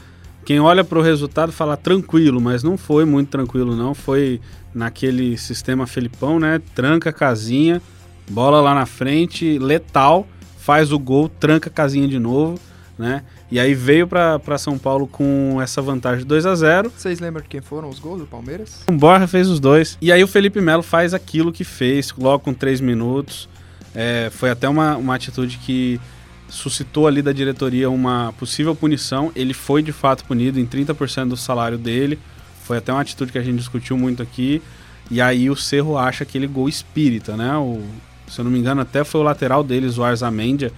quem 0.44 0.58
olha 0.58 0.82
para 0.82 0.98
o 0.98 1.02
resultado 1.02 1.52
fala 1.52 1.76
tranquilo, 1.76 2.40
mas 2.40 2.62
não 2.62 2.78
foi 2.78 3.04
muito 3.04 3.28
tranquilo 3.28 3.76
não, 3.76 3.94
foi 3.94 4.40
naquele 4.74 5.36
sistema 5.36 5.86
Felipão, 5.86 6.40
né? 6.40 6.60
Tranca 6.74 7.10
a 7.10 7.12
casinha, 7.12 7.82
bola 8.30 8.60
lá 8.60 8.74
na 8.74 8.86
frente, 8.86 9.58
letal, 9.58 10.26
faz 10.58 10.90
o 10.90 10.98
gol, 10.98 11.28
tranca 11.28 11.68
a 11.68 11.72
casinha 11.72 12.08
de 12.08 12.18
novo, 12.18 12.58
né? 12.98 13.22
E 13.50 13.58
aí 13.58 13.74
veio 13.74 14.06
para 14.06 14.58
São 14.58 14.78
Paulo 14.78 15.08
com 15.08 15.60
essa 15.60 15.82
vantagem 15.82 16.20
de 16.20 16.24
2 16.24 16.46
a 16.46 16.54
0 16.54 16.92
Vocês 16.96 17.18
lembram 17.18 17.42
de 17.42 17.48
quem 17.48 17.60
foram 17.60 17.88
os 17.88 17.98
gols 17.98 18.20
do 18.20 18.26
Palmeiras? 18.26 18.84
O 18.88 18.92
Borja 18.92 19.26
fez 19.26 19.48
os 19.48 19.58
dois. 19.58 19.98
E 20.00 20.12
aí 20.12 20.22
o 20.22 20.28
Felipe 20.28 20.60
Melo 20.60 20.84
faz 20.84 21.12
aquilo 21.12 21.52
que 21.52 21.64
fez, 21.64 22.14
logo 22.16 22.44
com 22.44 22.54
3 22.54 22.80
minutos. 22.80 23.48
É, 23.92 24.30
foi 24.32 24.50
até 24.50 24.68
uma, 24.68 24.96
uma 24.96 25.16
atitude 25.16 25.58
que 25.58 26.00
suscitou 26.48 27.08
ali 27.08 27.22
da 27.22 27.32
diretoria 27.32 27.90
uma 27.90 28.32
possível 28.38 28.74
punição. 28.76 29.32
Ele 29.34 29.52
foi 29.52 29.82
de 29.82 29.90
fato 29.90 30.24
punido 30.24 30.60
em 30.60 30.66
30% 30.66 31.30
do 31.30 31.36
salário 31.36 31.76
dele. 31.76 32.20
Foi 32.62 32.78
até 32.78 32.92
uma 32.92 33.00
atitude 33.00 33.32
que 33.32 33.38
a 33.38 33.42
gente 33.42 33.56
discutiu 33.56 33.98
muito 33.98 34.22
aqui. 34.22 34.62
E 35.10 35.20
aí 35.20 35.50
o 35.50 35.56
Cerro 35.56 35.98
acha 35.98 36.22
aquele 36.22 36.46
gol 36.46 36.68
espírita, 36.68 37.36
né? 37.36 37.56
O, 37.56 37.82
se 38.28 38.40
eu 38.40 38.44
não 38.44 38.52
me 38.52 38.60
engano, 38.60 38.80
até 38.80 39.02
foi 39.02 39.20
o 39.20 39.24
lateral 39.24 39.64
deles, 39.64 39.98
o 39.98 40.04
Arzamendia 40.04 40.72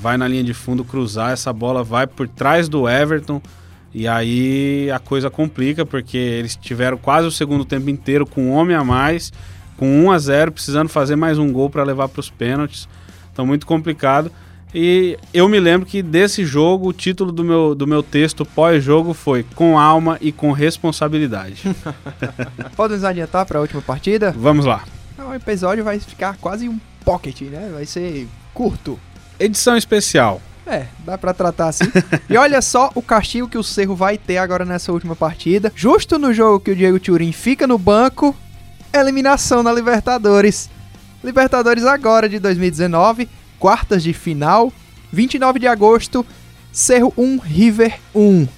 vai 0.00 0.16
na 0.16 0.28
linha 0.28 0.44
de 0.44 0.54
fundo 0.54 0.84
cruzar, 0.84 1.32
essa 1.32 1.52
bola 1.52 1.82
vai 1.82 2.06
por 2.06 2.28
trás 2.28 2.68
do 2.68 2.88
Everton. 2.88 3.40
E 3.92 4.08
aí 4.08 4.90
a 4.90 4.98
coisa 4.98 5.30
complica, 5.30 5.86
porque 5.86 6.16
eles 6.16 6.56
tiveram 6.56 6.96
quase 6.96 7.28
o 7.28 7.30
segundo 7.30 7.64
tempo 7.64 7.88
inteiro 7.88 8.26
com 8.26 8.46
um 8.46 8.52
homem 8.52 8.74
a 8.74 8.82
mais, 8.82 9.32
com 9.76 10.04
1 10.06 10.10
a 10.10 10.18
0 10.18 10.52
precisando 10.52 10.88
fazer 10.88 11.14
mais 11.14 11.38
um 11.38 11.52
gol 11.52 11.70
para 11.70 11.84
levar 11.84 12.08
para 12.08 12.20
os 12.20 12.28
pênaltis. 12.28 12.88
Então, 13.32 13.46
muito 13.46 13.66
complicado. 13.66 14.30
E 14.74 15.16
eu 15.32 15.48
me 15.48 15.60
lembro 15.60 15.86
que 15.86 16.02
desse 16.02 16.44
jogo, 16.44 16.88
o 16.88 16.92
título 16.92 17.30
do 17.30 17.44
meu, 17.44 17.76
do 17.76 17.86
meu 17.86 18.02
texto 18.02 18.44
pós-jogo 18.44 19.14
foi 19.14 19.44
Com 19.54 19.78
alma 19.78 20.18
e 20.20 20.32
com 20.32 20.50
responsabilidade. 20.50 21.62
Podemos 22.74 23.04
adiantar 23.04 23.46
para 23.46 23.58
a 23.58 23.62
última 23.62 23.80
partida? 23.80 24.34
Vamos 24.36 24.64
lá. 24.64 24.84
O 25.16 25.32
episódio 25.32 25.84
vai 25.84 26.00
ficar 26.00 26.36
quase 26.38 26.68
um 26.68 26.80
pocket, 27.04 27.42
né? 27.42 27.70
Vai 27.72 27.86
ser 27.86 28.26
curto. 28.52 28.98
Edição 29.38 29.76
especial. 29.76 30.40
É, 30.66 30.86
dá 31.04 31.18
pra 31.18 31.34
tratar 31.34 31.68
assim. 31.68 31.84
e 32.28 32.36
olha 32.36 32.62
só 32.62 32.90
o 32.94 33.02
castigo 33.02 33.48
que 33.48 33.58
o 33.58 33.62
Cerro 33.62 33.94
vai 33.94 34.16
ter 34.16 34.38
agora 34.38 34.64
nessa 34.64 34.92
última 34.92 35.14
partida. 35.14 35.72
Justo 35.74 36.18
no 36.18 36.32
jogo 36.32 36.60
que 36.60 36.70
o 36.70 36.76
Diego 36.76 36.98
Turin 36.98 37.32
fica 37.32 37.66
no 37.66 37.76
banco, 37.76 38.34
eliminação 38.92 39.62
na 39.62 39.72
Libertadores. 39.72 40.70
Libertadores 41.22 41.84
agora 41.84 42.28
de 42.28 42.38
2019, 42.38 43.28
quartas 43.58 44.02
de 44.02 44.12
final, 44.12 44.72
29 45.12 45.58
de 45.58 45.66
agosto, 45.66 46.24
Cerro 46.72 47.12
1, 47.16 47.38
River 47.38 47.98
1. 48.14 48.48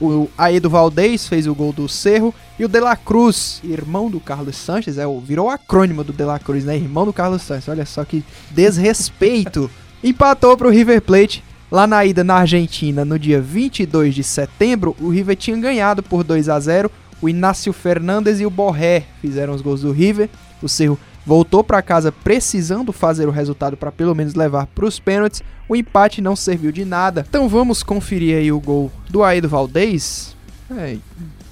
O 0.00 0.28
Aedo 0.36 0.68
Valdez 0.68 1.26
fez 1.28 1.46
o 1.46 1.54
gol 1.54 1.72
do 1.72 1.88
Cerro 1.88 2.34
e 2.58 2.64
o 2.64 2.68
De 2.68 2.80
La 2.80 2.96
Cruz, 2.96 3.60
irmão 3.64 4.10
do 4.10 4.20
Carlos 4.20 4.56
Sanches, 4.56 4.98
é, 4.98 5.04
virou 5.22 5.46
o 5.46 5.50
acrônimo 5.50 6.04
do 6.04 6.12
De 6.12 6.24
La 6.24 6.38
Cruz, 6.38 6.64
né? 6.64 6.76
Irmão 6.76 7.06
do 7.06 7.12
Carlos 7.12 7.42
Sanches. 7.42 7.68
Olha 7.68 7.86
só 7.86 8.04
que 8.04 8.24
desrespeito. 8.50 9.70
Empatou 10.04 10.54
para 10.54 10.68
o 10.68 10.70
River 10.70 11.00
Plate 11.00 11.42
lá 11.72 11.86
na 11.86 12.04
ida 12.04 12.22
na 12.22 12.34
Argentina 12.34 13.06
no 13.06 13.18
dia 13.18 13.40
22 13.40 14.14
de 14.14 14.22
setembro. 14.22 14.94
O 15.00 15.08
River 15.08 15.34
tinha 15.34 15.56
ganhado 15.56 16.02
por 16.02 16.22
2 16.22 16.50
a 16.50 16.60
0. 16.60 16.90
O 17.22 17.28
Inácio 17.28 17.72
Fernandes 17.72 18.38
e 18.38 18.44
o 18.44 18.50
Borré 18.50 19.06
fizeram 19.22 19.54
os 19.54 19.62
gols 19.62 19.80
do 19.80 19.92
River. 19.92 20.28
O 20.62 20.68
Cerro 20.68 21.00
voltou 21.24 21.64
para 21.64 21.80
casa 21.80 22.12
precisando 22.12 22.92
fazer 22.92 23.26
o 23.26 23.30
resultado 23.30 23.78
para 23.78 23.90
pelo 23.90 24.14
menos 24.14 24.34
levar 24.34 24.66
para 24.66 24.84
os 24.84 25.00
pênaltis. 25.00 25.42
O 25.66 25.74
empate 25.74 26.20
não 26.20 26.36
serviu 26.36 26.70
de 26.70 26.84
nada. 26.84 27.24
Então 27.26 27.48
vamos 27.48 27.82
conferir 27.82 28.36
aí 28.36 28.52
o 28.52 28.60
gol 28.60 28.92
do 29.08 29.24
Aedo 29.24 29.48
Valdez. 29.48 30.36
É, 30.70 30.98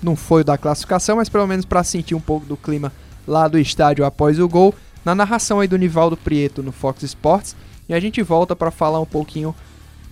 não 0.03 0.15
foi 0.15 0.43
o 0.43 0.45
da 0.45 0.59
classificação, 0.59 1.17
mas 1.17 1.31
pelo 1.31 1.47
menos 1.47 1.65
para 1.65 1.83
sentir 1.83 2.15
um 2.15 2.21
pouco 2.21 2.45
do 2.45 2.59
clima 2.59 2.93
lá 3.27 3.49
do 3.49 3.59
estádio 3.59 4.05
após 4.05 4.39
o 4.39 4.47
gol. 4.47 4.75
Na 5.03 5.15
narração 5.15 5.59
aí 5.59 5.67
do 5.67 5.79
Nivaldo 5.79 6.19
Prieto 6.19 6.63
no 6.63 6.71
Fox 6.71 7.03
Sports. 7.03 7.57
E 7.93 7.95
a 7.95 8.01
gente 8.01 8.23
volta 8.23 8.57
para 8.57 8.71
falar 8.71 9.01
um 9.01 9.07
pouquinho 9.07 9.55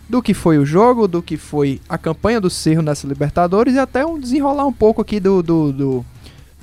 do 0.07 0.20
que 0.20 0.35
foi 0.35 0.59
o 0.59 0.66
jogo, 0.66 1.09
do 1.09 1.22
que 1.22 1.39
foi 1.39 1.81
a 1.89 1.97
campanha 1.97 2.39
do 2.39 2.51
Cerro 2.51 2.83
nessa 2.83 3.07
Libertadores 3.07 3.74
e 3.74 3.78
até 3.78 4.05
um 4.05 4.20
desenrolar 4.20 4.66
um 4.66 4.72
pouco 4.72 5.01
aqui 5.01 5.18
do, 5.18 5.43
do, 5.43 5.72
do, 5.72 6.05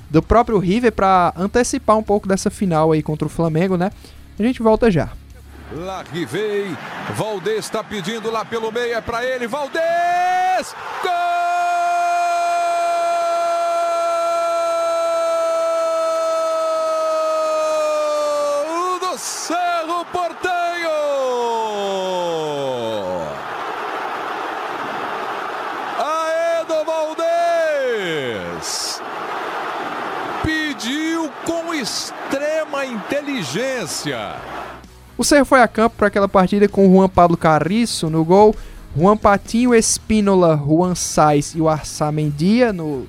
do 0.08 0.22
próprio 0.22 0.58
River 0.58 0.92
para 0.92 1.32
antecipar 1.36 1.98
um 1.98 2.04
pouco 2.04 2.28
dessa 2.28 2.50
final 2.50 2.92
aí 2.92 3.02
contra 3.02 3.26
o 3.26 3.28
Flamengo, 3.28 3.76
né? 3.76 3.90
A 4.38 4.42
gente 4.44 4.62
volta 4.62 4.92
já. 4.92 5.10
Lá 5.72 6.04
Rivei, 6.12 6.68
Valdez 7.16 7.64
está 7.64 7.82
pedindo 7.82 8.30
lá 8.30 8.44
pelo 8.44 8.70
meio, 8.70 8.94
é 8.94 9.00
para 9.00 9.24
ele, 9.24 9.48
Valdez! 9.48 10.76
Gol 11.02 11.10
do 19.00 19.18
Cerro 19.18 20.04
Porteño! 20.06 20.58
Aedo 25.98 26.84
Valdez 26.84 29.02
pediu 30.42 31.30
com 31.44 31.74
extrema 32.78 32.86
inteligência. 32.86 34.36
O 35.16 35.24
Cerro 35.24 35.44
foi 35.44 35.60
a 35.60 35.68
campo 35.68 35.96
para 35.96 36.06
aquela 36.06 36.28
partida 36.28 36.68
com 36.68 36.90
Juan 36.92 37.08
Pablo 37.08 37.36
Carriço 37.36 38.08
no 38.08 38.24
gol, 38.24 38.54
Juan 38.96 39.16
Patinho 39.16 39.74
Espínola, 39.74 40.56
Juan 40.56 40.94
Sais 40.94 41.54
e 41.54 41.60
o 41.60 41.68
Arsamendia 41.68 42.72
no, 42.72 43.06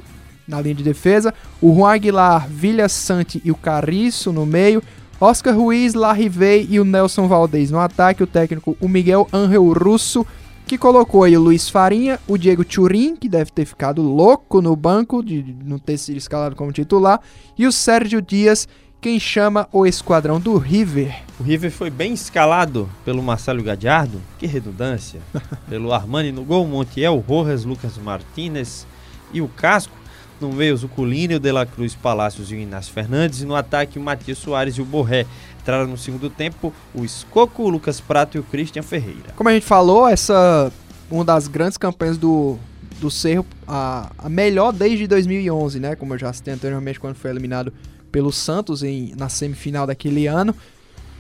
na 0.48 0.60
linha 0.60 0.76
de 0.76 0.84
defesa, 0.84 1.34
o 1.62 1.74
Juan 1.74 1.94
Aguilar, 1.94 2.48
Vilha 2.48 2.90
Sante 2.90 3.42
e 3.46 3.52
o 3.52 3.56
Carriço 3.56 4.32
no 4.32 4.46
meio, 4.46 4.82
Oscar 5.22 5.56
Ruiz, 5.56 5.94
Larrivei 5.94 6.68
e 6.70 6.80
o 6.80 6.86
Nelson 6.86 7.28
Valdez 7.28 7.70
no 7.70 7.80
ataque, 7.80 8.24
o 8.24 8.28
técnico 8.28 8.76
o 8.80 8.88
Miguel 8.88 9.28
Angel 9.32 9.72
Russo, 9.74 10.26
que 10.66 10.78
colocou 10.78 11.24
aí 11.24 11.36
o 11.36 11.42
Luiz 11.42 11.68
Farinha, 11.68 12.20
o 12.28 12.38
Diego 12.38 12.64
Turin, 12.64 13.16
que 13.16 13.28
deve 13.28 13.52
ter 13.52 13.66
ficado 13.66 14.02
louco 14.02 14.62
no 14.62 14.76
banco 14.76 15.24
de 15.24 15.56
não 15.66 15.80
ter 15.80 15.98
sido 15.98 16.18
escalado 16.18 16.56
como 16.56 16.72
titular, 16.72 17.20
e 17.58 17.66
o 17.66 17.72
Sérgio 17.72 18.22
Dias, 18.22 18.68
quem 19.02 19.20
chama 19.20 19.68
o 19.72 19.86
esquadrão 19.86 20.40
do 20.40 20.58
River. 20.58 21.16
O 21.40 21.44
River 21.44 21.72
foi 21.72 21.90
bem 21.90 22.14
escalado 22.14 22.90
pelo 23.06 23.24
Marcelo 23.24 23.64
Gadiardo, 23.64 24.22
que 24.38 24.46
redundância, 24.46 25.22
pelo 25.70 25.94
Armani 25.94 26.32
no 26.32 26.44
gol, 26.44 26.68
Montiel, 26.68 27.18
Rojas, 27.26 27.64
Lucas 27.64 27.98
Martinez 27.98 28.86
e 29.32 29.42
o 29.42 29.48
Casco. 29.48 29.98
No 30.42 30.54
meio, 30.54 30.74
o 30.74 30.78
Zuculini, 30.78 31.36
o 31.36 31.40
De 31.40 31.52
La 31.52 31.66
Cruz, 31.66 31.96
Palácios 31.96 32.50
e 32.52 32.56
o 32.56 32.58
Inácio 32.58 32.94
Fernandes. 32.94 33.42
E 33.42 33.46
no 33.46 33.56
ataque, 33.56 34.00
o 34.00 34.02
Matias 34.02 34.38
Soares 34.38 34.76
e 34.76 34.82
o 34.82 34.86
Borré. 34.86 35.26
Entraram 35.62 35.86
no 35.86 35.98
segundo 35.98 36.30
tempo 36.30 36.74
o 36.94 37.04
Escoco, 37.04 37.64
o 37.64 37.70
Lucas 37.70 38.00
Prato 38.00 38.38
e 38.38 38.40
o 38.40 38.44
Christian 38.44 38.82
Ferreira. 38.82 39.34
Como 39.36 39.50
a 39.50 39.54
gente 39.54 39.66
falou, 39.66 40.08
essa 40.08 40.72
uma 41.12 41.26
das 41.26 41.48
grandes 41.48 41.78
campanhas 41.78 42.18
do, 42.18 42.58
do 43.02 43.12
Cerro, 43.12 43.46
a, 43.68 44.12
a 44.18 44.30
melhor 44.30 44.72
desde 44.72 45.08
2011, 45.08 45.80
né? 45.80 45.96
Como 45.96 46.14
eu 46.14 46.18
já 46.18 46.32
citei 46.32 46.54
anteriormente, 46.54 47.00
quando 47.00 47.16
foi 47.16 47.32
eliminado 47.32 47.74
pelo 48.10 48.32
Santos 48.32 48.84
em, 48.84 49.14
na 49.18 49.30
semifinal 49.30 49.88
daquele 49.88 50.28
ano. 50.28 50.56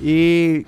E 0.01 0.65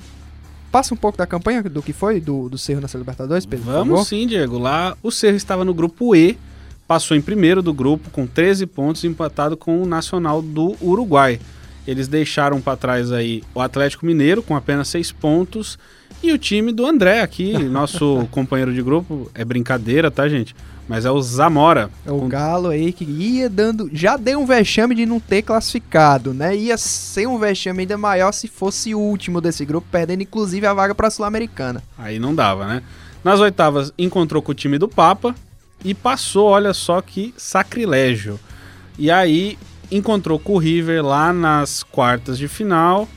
passa 0.71 0.93
um 0.93 0.97
pouco 0.97 1.17
da 1.17 1.27
campanha 1.27 1.61
do 1.63 1.81
que 1.81 1.93
foi 1.93 2.19
do, 2.19 2.49
do 2.49 2.57
Cerro 2.57 2.81
nessa 2.81 2.97
Libertadores, 2.97 3.45
Pedro. 3.45 3.65
Vamos 3.65 4.07
sim, 4.07 4.25
Diego. 4.25 4.57
Lá 4.57 4.95
o 5.03 5.11
Cerro 5.11 5.35
estava 5.35 5.65
no 5.65 5.73
grupo 5.73 6.15
E, 6.15 6.37
passou 6.87 7.15
em 7.15 7.21
primeiro 7.21 7.61
do 7.61 7.73
grupo 7.73 8.09
com 8.09 8.25
13 8.25 8.65
pontos, 8.65 9.03
empatado 9.03 9.55
com 9.57 9.81
o 9.81 9.85
Nacional 9.85 10.41
do 10.41 10.75
Uruguai. 10.81 11.39
Eles 11.87 12.07
deixaram 12.07 12.61
para 12.61 12.77
trás 12.77 13.11
aí 13.11 13.43
o 13.53 13.59
Atlético 13.59 14.05
Mineiro 14.05 14.43
com 14.43 14.55
apenas 14.55 14.87
seis 14.87 15.11
pontos 15.11 15.79
e 16.21 16.31
o 16.31 16.37
time 16.37 16.71
do 16.71 16.85
André 16.85 17.21
aqui, 17.21 17.57
nosso 17.65 18.27
companheiro 18.31 18.73
de 18.73 18.81
grupo. 18.81 19.29
É 19.33 19.43
brincadeira, 19.43 20.11
tá, 20.11 20.27
gente? 20.27 20.55
Mas 20.91 21.05
é 21.05 21.09
o 21.09 21.21
Zamora. 21.21 21.89
É 22.05 22.11
o 22.11 22.27
Galo 22.27 22.67
aí 22.67 22.91
que 22.91 23.05
ia 23.05 23.49
dando. 23.49 23.89
Já 23.93 24.17
deu 24.17 24.41
um 24.41 24.45
vexame 24.45 24.93
de 24.93 25.05
não 25.05 25.21
ter 25.21 25.41
classificado, 25.41 26.33
né? 26.33 26.53
Ia 26.53 26.77
ser 26.77 27.27
um 27.27 27.39
vexame 27.39 27.83
ainda 27.83 27.97
maior 27.97 28.33
se 28.33 28.49
fosse 28.49 28.93
o 28.93 28.99
último 28.99 29.39
desse 29.39 29.63
grupo, 29.63 29.87
perdendo 29.89 30.23
inclusive 30.23 30.67
a 30.67 30.73
vaga 30.73 30.93
pra 30.93 31.09
Sul-Americana. 31.09 31.81
Aí 31.97 32.19
não 32.19 32.35
dava, 32.35 32.67
né? 32.67 32.83
Nas 33.23 33.39
oitavas 33.39 33.93
encontrou 33.97 34.41
com 34.41 34.51
o 34.51 34.53
time 34.53 34.77
do 34.77 34.89
Papa 34.89 35.33
e 35.81 35.93
passou, 35.93 36.49
olha 36.49 36.73
só 36.73 37.01
que 37.01 37.33
sacrilégio. 37.37 38.37
E 38.99 39.09
aí 39.09 39.57
encontrou 39.89 40.37
com 40.37 40.55
o 40.55 40.57
River 40.57 41.05
lá 41.05 41.31
nas 41.31 41.83
quartas 41.83 42.37
de 42.37 42.49
final, 42.49 43.07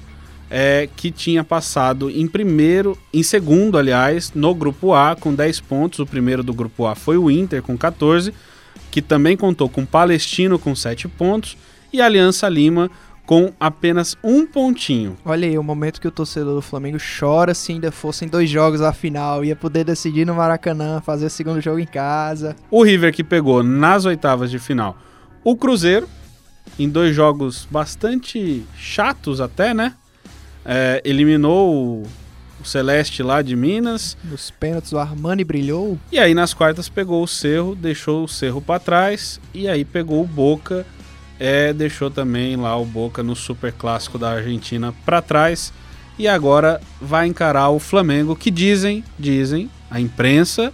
é, 0.51 0.88
que 0.97 1.11
tinha 1.11 1.42
passado 1.42 2.11
em 2.11 2.26
primeiro, 2.26 2.99
em 3.12 3.22
segundo, 3.22 3.78
aliás, 3.78 4.32
no 4.34 4.55
grupo 4.55 4.92
A 4.92 5.16
com 5.16 5.34
10 5.34 5.61
pontos. 5.61 5.99
O 5.99 6.07
primeiro 6.07 6.42
do 6.42 6.53
grupo 6.53 6.86
A 6.86 6.95
foi 6.95 7.16
o 7.16 7.30
Inter 7.30 7.62
com 7.62 7.76
14, 7.76 8.32
que 8.90 9.03
também 9.03 9.36
contou 9.36 9.68
com 9.68 9.82
o 9.82 9.86
Palestino 9.86 10.59
com 10.59 10.74
7 10.74 11.09
pontos 11.09 11.57
e 11.92 12.01
a 12.01 12.07
Aliança 12.07 12.49
Lima 12.49 12.90
com 13.26 13.53
apenas 13.59 14.18
um 14.22 14.47
pontinho. 14.47 15.16
Olha 15.24 15.49
aí, 15.49 15.57
o 15.59 15.62
momento 15.62 15.99
que 15.99 16.07
o 16.07 16.11
torcedor 16.11 16.55
do 16.55 16.61
Flamengo 16.61 16.99
chora 16.99 17.55
se 17.55 17.72
ainda 17.72 17.90
fossem 17.90 18.28
dois 18.28 18.51
jogos 18.51 18.82
a 18.82 18.92
final. 18.92 19.42
Ia 19.42 19.57
poder 19.57 19.84
decidir 19.84 20.26
no 20.26 20.34
Maracanã, 20.34 21.01
fazer 21.01 21.26
o 21.26 21.30
segundo 21.30 21.61
jogo 21.61 21.78
em 21.78 21.86
casa. 21.86 22.55
O 22.70 22.82
River 22.82 23.14
que 23.14 23.24
pegou 23.24 23.62
nas 23.62 24.05
oitavas 24.05 24.51
de 24.51 24.59
final 24.59 24.99
o 25.45 25.55
Cruzeiro, 25.55 26.09
em 26.78 26.88
dois 26.88 27.14
jogos 27.14 27.68
bastante 27.70 28.64
chatos 28.74 29.42
até, 29.42 29.74
né? 29.74 29.95
É, 30.64 31.02
eliminou 31.04 31.74
o, 31.74 32.02
o 32.60 32.64
Celeste 32.64 33.22
lá 33.22 33.42
de 33.42 33.54
Minas. 33.54 34.16
Nos 34.24 34.50
pênaltis 34.50 34.92
o 34.92 34.98
Armani 34.98 35.44
brilhou. 35.44 35.98
E 36.10 36.18
aí 36.18 36.34
nas 36.34 36.54
quartas 36.54 36.88
pegou 36.88 37.22
o 37.22 37.28
Cerro, 37.28 37.74
deixou 37.74 38.24
o 38.24 38.28
Cerro 38.28 38.60
para 38.60 38.80
trás. 38.80 39.40
E 39.52 39.68
aí 39.68 39.84
pegou 39.84 40.22
o 40.22 40.26
Boca, 40.26 40.86
é, 41.38 41.72
deixou 41.72 42.10
também 42.10 42.56
lá 42.56 42.76
o 42.76 42.84
Boca 42.84 43.22
no 43.22 43.36
Super 43.36 43.72
Clássico 43.72 44.18
da 44.18 44.30
Argentina 44.30 44.94
para 45.04 45.20
trás. 45.20 45.72
E 46.18 46.28
agora 46.28 46.80
vai 47.00 47.26
encarar 47.26 47.70
o 47.70 47.80
Flamengo, 47.80 48.36
que 48.36 48.50
dizem, 48.50 49.02
dizem, 49.18 49.68
a 49.90 50.00
imprensa, 50.00 50.72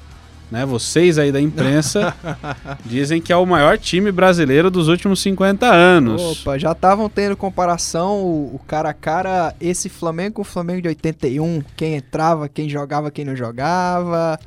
né? 0.51 0.67
Vocês 0.67 1.19
aí 1.19 1.31
da 1.31 1.41
imprensa 1.41 2.15
dizem 2.85 3.21
que 3.21 3.33
é 3.33 3.37
o 3.37 3.47
maior 3.47 3.79
time 3.79 4.11
brasileiro 4.11 4.71
dos 4.71 4.89
últimos 4.89 5.21
50 5.21 5.67
anos. 5.67 6.21
Opa, 6.21 6.59
já 6.59 6.73
estavam 6.73 7.09
tendo 7.09 7.37
comparação 7.37 8.19
o, 8.23 8.55
o 8.57 8.61
cara 8.67 8.91
a 8.91 8.95
cara 8.95 9.55
esse 9.61 9.89
Flamengo 9.89 10.37
com 10.37 10.43
o 10.43 10.45
Flamengo 10.45 10.83
de 10.83 10.89
81, 10.89 11.63
quem 11.77 11.95
entrava, 11.95 12.49
quem 12.49 12.69
jogava, 12.69 13.11
quem 13.11 13.25
não 13.25 13.37
jogava. 13.37 14.39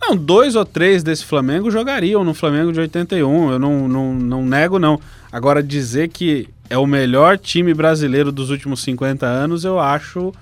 Não, 0.00 0.16
dois 0.16 0.54
ou 0.54 0.64
três 0.64 1.02
desse 1.02 1.24
Flamengo 1.24 1.70
jogariam 1.70 2.22
no 2.24 2.32
Flamengo 2.32 2.72
de 2.72 2.80
81, 2.80 3.52
eu 3.52 3.58
não, 3.58 3.88
não, 3.88 4.14
não 4.14 4.44
nego 4.44 4.78
não. 4.78 5.00
Agora 5.30 5.62
dizer 5.62 6.08
que 6.08 6.48
é 6.70 6.78
o 6.78 6.86
melhor 6.86 7.36
time 7.36 7.74
brasileiro 7.74 8.30
dos 8.30 8.50
últimos 8.50 8.80
50 8.82 9.26
anos, 9.26 9.64
eu 9.64 9.78
acho 9.80 10.32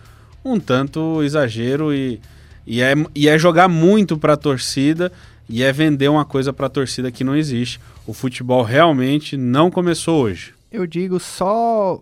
um 0.45 0.61
tanto 0.61 1.23
exagero 1.23 1.93
e 1.93 2.21
e 2.67 2.83
é, 2.83 2.95
e 3.15 3.29
é 3.29 3.39
jogar 3.39 3.69
muito 3.69 4.19
para 4.19 4.33
a 4.33 4.37
torcida 4.37 5.13
e 5.49 5.63
é 5.63 5.73
vender 5.73 6.09
uma 6.09 6.25
coisa 6.25 6.53
para 6.53 6.67
a 6.67 6.71
torcida 6.71 7.13
que 7.13 7.23
não 7.23 7.37
existe. 7.37 7.81
O 8.07 8.13
futebol 8.13 8.63
realmente 8.63 9.37
não 9.37 9.71
começou 9.71 10.23
hoje. 10.23 10.53
Eu 10.73 10.87
digo 10.87 11.21
só 11.21 12.01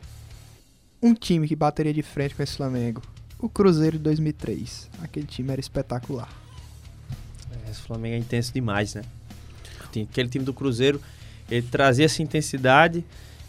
um 1.03 1.13
time 1.13 1.47
que 1.47 1.55
bateria 1.55 1.93
de 1.93 2.03
frente 2.03 2.35
com 2.35 2.43
esse 2.43 2.57
Flamengo. 2.57 3.03
O 3.39 3.49
Cruzeiro 3.49 3.99
de 3.99 4.05
2003. 4.05 4.89
Aquele 5.03 5.27
time 5.27 5.53
era 5.53 5.61
espetacular. 5.61 6.33
É, 7.53 7.71
esse 7.71 7.83
Flamengo 7.83 8.15
é 8.15 8.19
intenso 8.19 8.53
demais, 8.53 8.95
né? 8.95 9.03
Aquele 9.91 10.29
time 10.29 10.45
do 10.45 10.53
Cruzeiro, 10.53 11.01
ele 11.51 11.67
trazia 11.71 12.07
essa 12.07 12.23
intensidade, 12.23 13.05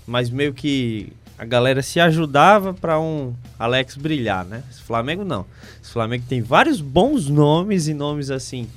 mas 0.05 0.30
meio 0.30 0.53
que 0.53 1.11
a 1.38 1.45
galera 1.45 1.81
se 1.81 1.99
ajudava 1.99 2.73
para 2.73 2.99
um 2.99 3.33
Alex 3.59 3.95
brilhar, 3.95 4.45
né? 4.45 4.63
Esse 4.71 4.81
Flamengo 4.81 5.25
não. 5.25 5.45
Esse 5.81 5.91
Flamengo 5.91 6.23
tem 6.27 6.41
vários 6.41 6.79
bons 6.79 7.27
nomes 7.27 7.88
e 7.88 7.93
nomes 7.93 8.31
assim 8.31 8.67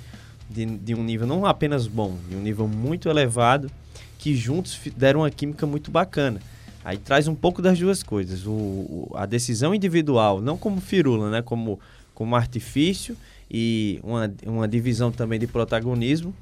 de, 0.51 0.65
de 0.65 0.95
um 0.95 1.05
nível 1.05 1.27
não 1.27 1.47
apenas 1.47 1.87
bom, 1.87 2.17
de 2.29 2.35
um 2.35 2.41
nível 2.41 2.67
muito 2.67 3.09
elevado, 3.09 3.71
que 4.19 4.35
juntos 4.35 4.79
deram 4.97 5.21
uma 5.21 5.31
química 5.31 5.67
muito 5.67 5.91
bacana. 5.91 6.41
Aí 6.85 6.97
traz 6.97 7.29
um 7.29 7.35
pouco 7.35 7.61
das 7.61 7.79
duas 7.79 8.03
coisas, 8.03 8.47
o, 8.47 8.51
o, 8.51 9.13
a 9.15 9.27
decisão 9.27 9.75
individual, 9.75 10.41
não 10.41 10.57
como 10.57 10.81
firula, 10.81 11.31
né? 11.31 11.43
Como, 11.43 11.79
como 12.15 12.35
artifício 12.35 13.17
e 13.51 14.01
uma, 14.03 14.33
uma 14.47 14.67
divisão 14.67 15.13
também 15.13 15.39
de 15.39 15.47
protagonismo. 15.47 16.35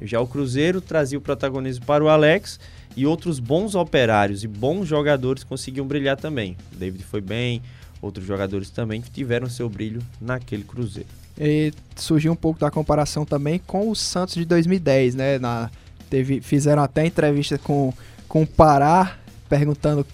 Já 0.00 0.20
o 0.20 0.26
Cruzeiro 0.26 0.80
trazia 0.80 1.18
o 1.18 1.20
protagonismo 1.20 1.84
para 1.84 2.02
o 2.02 2.08
Alex 2.08 2.58
e 2.96 3.06
outros 3.06 3.38
bons 3.38 3.74
operários 3.74 4.44
e 4.44 4.48
bons 4.48 4.86
jogadores 4.86 5.44
conseguiam 5.44 5.86
brilhar 5.86 6.16
também. 6.16 6.56
O 6.72 6.76
David 6.76 7.04
foi 7.04 7.20
bem, 7.20 7.62
outros 8.00 8.26
jogadores 8.26 8.70
também 8.70 9.00
tiveram 9.00 9.48
seu 9.48 9.68
brilho 9.68 10.02
naquele 10.20 10.64
Cruzeiro. 10.64 11.08
E 11.38 11.72
surgiu 11.96 12.32
um 12.32 12.36
pouco 12.36 12.60
da 12.60 12.70
comparação 12.70 13.24
também 13.24 13.60
com 13.66 13.90
o 13.90 13.96
Santos 13.96 14.34
de 14.34 14.44
2010, 14.44 15.14
né? 15.14 15.38
Na, 15.38 15.70
teve, 16.10 16.40
fizeram 16.40 16.82
até 16.82 17.06
entrevista 17.06 17.56
com, 17.56 17.92
com 18.28 18.42
o 18.42 18.46
Pará, 18.46 19.16
perguntando 19.48 20.06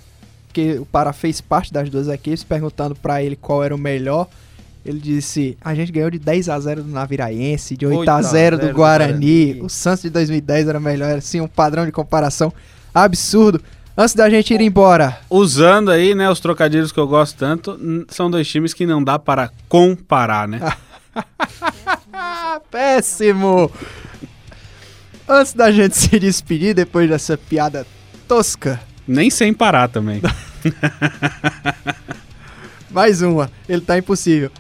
que 0.53 0.75
o 0.79 0.87
Pará 0.87 1.13
fez 1.13 1.41
parte 1.41 1.73
das 1.73 1.91
duas 1.91 2.09
equipes, 2.09 2.45
perguntando 2.45 2.95
para 2.95 3.23
ele 3.23 3.35
qual 3.35 3.65
era 3.65 3.75
o 3.75 3.79
melhor. 3.79 4.29
Ele 4.85 4.99
disse: 4.99 5.57
a 5.61 5.75
gente 5.75 5.93
ganhou 5.93 6.11
de 6.11 6.19
10 6.19 6.49
a 6.49 6.59
0 6.59 6.83
do 6.83 6.91
Naviraense, 6.91 7.77
de 7.77 7.87
8, 7.87 7.99
8 8.01 8.09
a 8.09 8.23
0 8.23 8.59
do, 8.59 8.67
do 8.69 8.73
Guarani. 8.73 9.13
Guarani. 9.13 9.63
O 9.63 9.69
Santos 9.69 10.03
de 10.03 10.11
2010 10.11 10.69
era 10.69 10.81
melhor, 10.81 11.19
assim, 11.19 11.41
um 11.41 11.49
padrão 11.49 11.85
de 11.85 11.93
comparação 11.93 12.53
absurdo. 12.95 13.61
Antes 13.97 14.15
da 14.15 14.31
gente 14.31 14.55
ir 14.55 14.61
embora. 14.61 15.19
Usando 15.29 15.91
aí, 15.91 16.15
né, 16.15 16.31
os 16.31 16.39
trocadilhos 16.39 16.93
que 16.93 17.01
eu 17.01 17.09
gosto 17.09 17.37
tanto, 17.37 18.07
são 18.09 18.31
dois 18.31 18.47
times 18.47 18.73
que 18.73 18.87
não 18.87 19.03
dá 19.03 19.19
para 19.19 19.51
comparar, 19.69 20.47
né? 20.47 20.61
Péssimo! 22.71 23.71
Antes 25.29 25.53
da 25.53 25.73
gente 25.73 25.97
se 25.97 26.17
despedir, 26.19 26.75
depois 26.75 27.11
dessa 27.11 27.37
piada 27.37 27.85
tosca. 28.29 28.81
Nem 29.07 29.31
sem 29.31 29.53
parar 29.53 29.89
também. 29.89 30.23
Mais 32.91 33.23
uma, 33.23 33.51
ele 33.69 33.81
tá 33.81 33.99
impossível. 33.99 34.51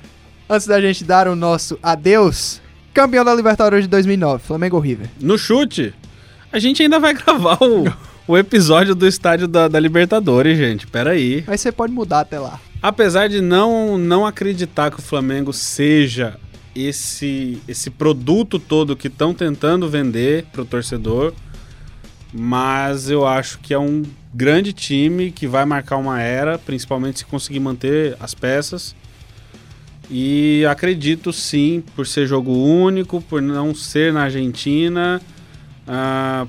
Antes 0.50 0.66
da 0.66 0.80
gente 0.80 1.04
dar 1.04 1.28
o 1.28 1.36
nosso 1.36 1.78
adeus, 1.82 2.62
campeão 2.94 3.22
da 3.22 3.34
Libertadores 3.34 3.84
de 3.84 3.88
2009, 3.88 4.42
Flamengo 4.42 4.78
River. 4.78 5.10
No 5.20 5.36
chute, 5.36 5.92
a 6.50 6.58
gente 6.58 6.82
ainda 6.82 6.98
vai 6.98 7.12
gravar 7.14 7.58
o, 7.62 7.84
o 8.26 8.38
episódio 8.38 8.94
do 8.94 9.06
estádio 9.06 9.46
da, 9.46 9.68
da 9.68 9.78
Libertadores, 9.78 10.56
gente. 10.56 10.86
Pera 10.86 11.10
aí. 11.10 11.44
Mas 11.46 11.60
você 11.60 11.70
pode 11.70 11.92
mudar 11.92 12.20
até 12.20 12.38
lá. 12.38 12.58
Apesar 12.80 13.28
de 13.28 13.42
não, 13.42 13.98
não 13.98 14.24
acreditar 14.24 14.90
que 14.90 14.98
o 14.98 15.02
Flamengo 15.02 15.52
seja 15.52 16.38
esse, 16.74 17.60
esse 17.68 17.90
produto 17.90 18.58
todo 18.58 18.96
que 18.96 19.08
estão 19.08 19.34
tentando 19.34 19.86
vender 19.86 20.46
pro 20.50 20.64
torcedor, 20.64 21.34
mas 22.32 23.10
eu 23.10 23.26
acho 23.26 23.58
que 23.58 23.74
é 23.74 23.78
um 23.78 24.02
grande 24.32 24.72
time 24.72 25.30
que 25.30 25.46
vai 25.46 25.66
marcar 25.66 25.98
uma 25.98 26.22
era, 26.22 26.58
principalmente 26.58 27.18
se 27.18 27.26
conseguir 27.26 27.60
manter 27.60 28.16
as 28.18 28.32
peças. 28.32 28.94
E 30.10 30.64
acredito 30.66 31.32
sim, 31.32 31.82
por 31.94 32.06
ser 32.06 32.26
jogo 32.26 32.52
único, 32.52 33.20
por 33.20 33.42
não 33.42 33.74
ser 33.74 34.12
na 34.12 34.22
Argentina, 34.22 35.20
uh, 35.86 36.48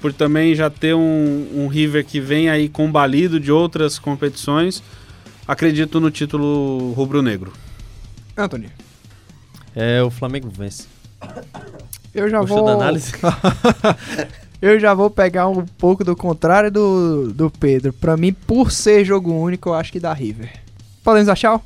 por 0.00 0.12
também 0.12 0.54
já 0.54 0.70
ter 0.70 0.94
um, 0.94 1.48
um 1.54 1.66
River 1.66 2.04
que 2.04 2.20
vem 2.20 2.48
aí 2.48 2.68
combalido 2.68 3.38
de 3.38 3.52
outras 3.52 3.98
competições, 3.98 4.82
acredito 5.46 6.00
no 6.00 6.10
título 6.10 6.92
rubro-negro. 6.92 7.52
Anthony. 8.36 8.68
É, 9.76 10.02
o 10.02 10.10
Flamengo 10.10 10.48
vence. 10.48 10.86
Eu 12.14 12.30
já 12.30 12.40
Gostou 12.40 12.58
vou. 12.58 12.66
da 12.66 12.72
análise? 12.72 13.12
eu 14.60 14.80
já 14.80 14.94
vou 14.94 15.10
pegar 15.10 15.48
um 15.48 15.64
pouco 15.64 16.02
do 16.02 16.16
contrário 16.16 16.70
do, 16.70 17.30
do 17.32 17.50
Pedro. 17.50 17.92
Pra 17.92 18.16
mim, 18.16 18.32
por 18.32 18.72
ser 18.72 19.04
jogo 19.04 19.32
único, 19.32 19.68
eu 19.68 19.74
acho 19.74 19.92
que 19.92 20.00
dá 20.00 20.12
River. 20.14 20.50
Podemos 21.04 21.26
dar 21.26 21.36
tchau? 21.36 21.62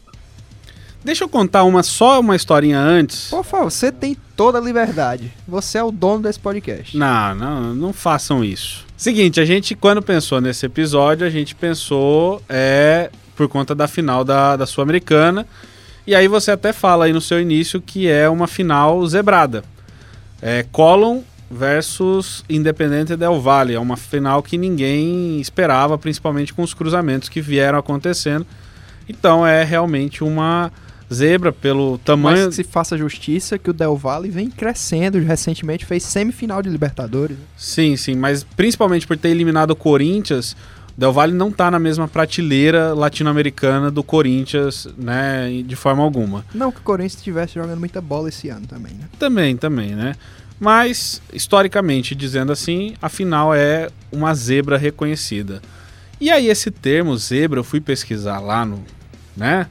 Deixa 1.04 1.22
eu 1.22 1.28
contar 1.28 1.64
uma 1.64 1.82
só 1.82 2.18
uma 2.18 2.34
historinha 2.34 2.78
antes. 2.78 3.28
Por 3.28 3.44
favor, 3.44 3.70
você 3.70 3.92
tem 3.92 4.16
toda 4.34 4.56
a 4.56 4.60
liberdade. 4.60 5.30
Você 5.46 5.76
é 5.76 5.82
o 5.82 5.92
dono 5.92 6.22
desse 6.22 6.40
podcast. 6.40 6.96
Não, 6.96 7.34
não, 7.34 7.74
não 7.74 7.92
façam 7.92 8.42
isso. 8.42 8.86
Seguinte, 8.96 9.38
a 9.38 9.44
gente, 9.44 9.74
quando 9.74 10.00
pensou 10.00 10.40
nesse 10.40 10.64
episódio, 10.64 11.26
a 11.26 11.30
gente 11.30 11.54
pensou 11.54 12.40
é, 12.48 13.10
por 13.36 13.46
conta 13.48 13.74
da 13.74 13.86
final 13.86 14.24
da, 14.24 14.56
da 14.56 14.64
Sul-Americana. 14.64 15.46
E 16.06 16.14
aí 16.14 16.26
você 16.26 16.52
até 16.52 16.72
fala 16.72 17.04
aí 17.04 17.12
no 17.12 17.20
seu 17.20 17.38
início 17.38 17.82
que 17.82 18.08
é 18.08 18.26
uma 18.26 18.46
final 18.46 19.06
zebrada. 19.06 19.62
É 20.40 20.64
Colón 20.72 21.20
versus 21.50 22.42
Independente 22.48 23.14
Del 23.14 23.38
Valle. 23.40 23.74
É 23.74 23.78
uma 23.78 23.98
final 23.98 24.42
que 24.42 24.56
ninguém 24.56 25.38
esperava, 25.38 25.98
principalmente 25.98 26.54
com 26.54 26.62
os 26.62 26.72
cruzamentos 26.72 27.28
que 27.28 27.42
vieram 27.42 27.78
acontecendo. 27.78 28.46
Então 29.06 29.46
é 29.46 29.62
realmente 29.64 30.24
uma 30.24 30.72
zebra 31.12 31.52
pelo 31.52 31.98
tamanho. 31.98 32.46
Mas 32.46 32.56
que 32.56 32.62
se 32.62 32.64
faça 32.64 32.96
justiça 32.96 33.58
que 33.58 33.70
o 33.70 33.72
Del 33.72 33.96
Valle 33.96 34.30
vem 34.30 34.50
crescendo. 34.50 35.18
Recentemente 35.18 35.84
fez 35.84 36.02
semifinal 36.02 36.62
de 36.62 36.68
Libertadores. 36.68 37.36
Sim, 37.56 37.96
sim, 37.96 38.14
mas 38.14 38.44
principalmente 38.44 39.06
por 39.06 39.16
ter 39.16 39.28
eliminado 39.28 39.70
o 39.70 39.76
Corinthians, 39.76 40.56
o 40.96 41.00
Del 41.00 41.12
Valle 41.12 41.34
não 41.34 41.50
tá 41.50 41.70
na 41.70 41.78
mesma 41.78 42.06
prateleira 42.06 42.94
latino-americana 42.94 43.90
do 43.90 44.02
Corinthians, 44.02 44.88
né, 44.96 45.62
de 45.66 45.76
forma 45.76 46.02
alguma. 46.02 46.44
Não 46.54 46.70
que 46.70 46.78
o 46.78 46.82
Corinthians 46.82 47.14
estivesse 47.14 47.54
jogando 47.54 47.78
muita 47.78 48.00
bola 48.00 48.28
esse 48.28 48.48
ano 48.48 48.66
também, 48.66 48.92
né? 48.94 49.08
Também, 49.18 49.56
também, 49.56 49.94
né? 49.94 50.14
Mas, 50.58 51.20
historicamente 51.32 52.14
dizendo 52.14 52.52
assim, 52.52 52.94
a 53.02 53.08
final 53.08 53.54
é 53.54 53.90
uma 54.10 54.32
zebra 54.34 54.78
reconhecida. 54.78 55.60
E 56.20 56.30
aí 56.30 56.48
esse 56.48 56.70
termo 56.70 57.16
zebra, 57.16 57.58
eu 57.58 57.64
fui 57.64 57.80
pesquisar 57.80 58.38
lá 58.38 58.64
no, 58.64 58.82
né? 59.36 59.66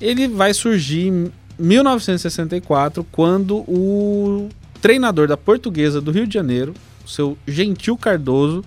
Ele 0.00 0.28
vai 0.28 0.52
surgir 0.52 1.08
em 1.08 1.32
1964, 1.58 3.04
quando 3.10 3.58
o 3.68 4.48
treinador 4.80 5.26
da 5.26 5.36
Portuguesa 5.36 6.00
do 6.00 6.10
Rio 6.10 6.26
de 6.26 6.34
Janeiro, 6.34 6.74
o 7.04 7.08
seu 7.08 7.38
Gentil 7.46 7.96
Cardoso, 7.96 8.64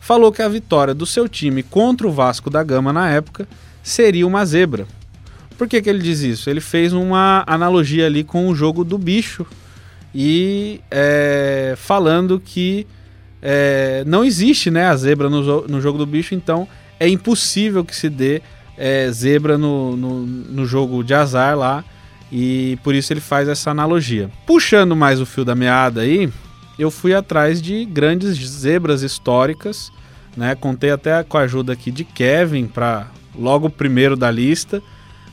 falou 0.00 0.32
que 0.32 0.42
a 0.42 0.48
vitória 0.48 0.94
do 0.94 1.06
seu 1.06 1.28
time 1.28 1.62
contra 1.62 2.06
o 2.06 2.12
Vasco 2.12 2.50
da 2.50 2.62
Gama 2.62 2.92
na 2.92 3.10
época 3.10 3.46
seria 3.82 4.26
uma 4.26 4.44
zebra. 4.44 4.86
Por 5.56 5.68
que, 5.68 5.80
que 5.80 5.88
ele 5.88 6.00
diz 6.00 6.20
isso? 6.20 6.50
Ele 6.50 6.60
fez 6.60 6.92
uma 6.92 7.44
analogia 7.46 8.06
ali 8.06 8.24
com 8.24 8.48
o 8.48 8.54
jogo 8.54 8.82
do 8.82 8.98
bicho 8.98 9.46
e 10.14 10.80
é, 10.90 11.74
falando 11.76 12.40
que 12.40 12.86
é, 13.40 14.02
não 14.06 14.24
existe 14.24 14.70
né, 14.70 14.86
a 14.86 14.96
zebra 14.96 15.28
no, 15.28 15.68
no, 15.68 15.80
jogo 15.80 15.98
do 15.98 16.06
bicho, 16.06 16.34
então 16.34 16.66
é 16.98 17.08
impossível 17.08 17.84
que 17.84 17.94
se 17.94 18.08
dê 18.08 18.42
é, 18.76 19.10
zebra 19.10 19.58
no, 19.58 19.96
no, 19.96 20.26
no 20.26 20.66
jogo 20.66 21.02
de 21.02 21.14
azar 21.14 21.56
lá 21.56 21.84
e 22.30 22.78
por 22.82 22.94
isso 22.94 23.12
ele 23.12 23.20
faz 23.20 23.48
essa 23.48 23.70
analogia. 23.70 24.30
Puxando 24.46 24.96
mais 24.96 25.20
o 25.20 25.26
fio 25.26 25.44
da 25.44 25.54
meada 25.54 26.00
aí, 26.00 26.30
eu 26.78 26.90
fui 26.90 27.14
atrás 27.14 27.60
de 27.60 27.84
grandes 27.84 28.38
zebras 28.38 29.02
históricas, 29.02 29.92
né? 30.36 30.54
Contei 30.54 30.90
até 30.90 31.22
com 31.22 31.36
a 31.36 31.42
ajuda 31.42 31.74
aqui 31.74 31.90
de 31.90 32.04
Kevin 32.04 32.66
para 32.66 33.08
logo 33.38 33.66
o 33.66 33.70
primeiro 33.70 34.16
da 34.16 34.30
lista, 34.30 34.82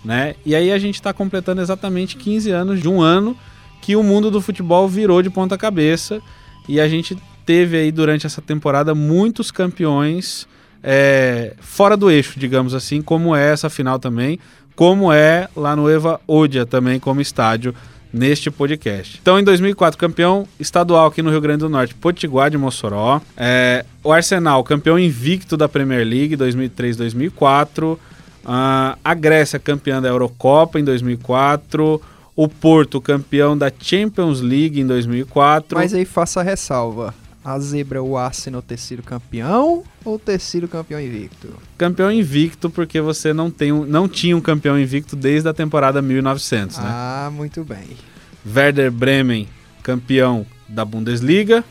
né? 0.03 0.35
E 0.45 0.53
aí 0.53 0.71
a 0.71 0.77
gente 0.77 0.95
está 0.95 1.13
completando 1.13 1.61
exatamente 1.61 2.17
15 2.17 2.51
anos 2.51 2.81
de 2.81 2.89
um 2.89 3.01
ano 3.01 3.35
que 3.81 3.95
o 3.95 4.03
mundo 4.03 4.29
do 4.29 4.41
futebol 4.41 4.87
virou 4.87 5.21
de 5.21 5.29
ponta 5.29 5.57
cabeça 5.57 6.21
e 6.67 6.79
a 6.79 6.87
gente 6.87 7.17
teve 7.45 7.77
aí 7.77 7.91
durante 7.91 8.25
essa 8.25 8.41
temporada 8.41 8.93
muitos 8.93 9.51
campeões 9.51 10.47
é, 10.83 11.53
fora 11.59 11.95
do 11.95 12.09
eixo, 12.09 12.39
digamos 12.39 12.73
assim, 12.73 13.01
como 13.01 13.35
é 13.35 13.51
essa 13.51 13.69
final 13.69 13.99
também, 13.99 14.39
como 14.75 15.11
é 15.11 15.47
lá 15.55 15.75
no 15.75 15.89
Eva 15.89 16.21
Odia 16.27 16.65
também 16.65 16.99
como 16.99 17.19
estádio 17.19 17.73
neste 18.11 18.49
podcast. 18.49 19.19
Então, 19.21 19.39
em 19.39 19.43
2004, 19.43 19.97
campeão 19.97 20.47
estadual 20.59 21.07
aqui 21.07 21.21
no 21.21 21.29
Rio 21.29 21.41
Grande 21.41 21.59
do 21.59 21.69
Norte, 21.69 21.93
Potiguar 21.93 22.49
de 22.49 22.57
Mossoró. 22.57 23.21
É, 23.37 23.85
o 24.03 24.11
Arsenal, 24.11 24.63
campeão 24.63 24.97
invicto 24.97 25.55
da 25.55 25.69
Premier 25.69 26.05
League 26.05 26.35
2003-2004. 26.35 27.93
Uh, 27.93 28.97
a 29.03 29.13
Grécia, 29.13 29.59
campeã 29.59 30.01
da 30.01 30.09
Eurocopa 30.09 30.79
em 30.79 30.83
2004. 30.83 32.01
O 32.35 32.47
Porto, 32.47 33.01
campeão 33.01 33.57
da 33.57 33.71
Champions 33.79 34.39
League 34.39 34.79
em 34.79 34.87
2004. 34.87 35.77
Mas 35.77 35.93
aí 35.93 36.05
faça 36.05 36.39
a 36.39 36.43
ressalva. 36.43 37.13
A 37.43 37.57
zebra, 37.57 38.03
o 38.03 38.17
Arsenal 38.17 38.61
ter 38.61 38.77
sido 38.77 39.01
campeão 39.01 39.83
ou 40.03 40.19
ter 40.19 40.39
sido 40.39 40.67
campeão 40.67 40.99
invicto? 40.99 41.47
Campeão 41.77 42.11
invicto 42.11 42.69
porque 42.69 42.99
você 42.99 43.33
não, 43.33 43.49
tem 43.49 43.71
um, 43.71 43.85
não 43.85 44.09
tinha 44.09 44.35
um 44.35 44.41
campeão 44.41 44.77
invicto 44.77 45.15
desde 45.15 45.47
a 45.47 45.53
temporada 45.53 46.01
1900, 46.01 46.77
né? 46.77 46.83
Ah, 46.85 47.31
muito 47.33 47.63
bem. 47.63 47.97
Werder 48.45 48.91
Bremen, 48.91 49.47
campeão 49.81 50.45
da 50.67 50.83
Bundesliga. 50.83 51.63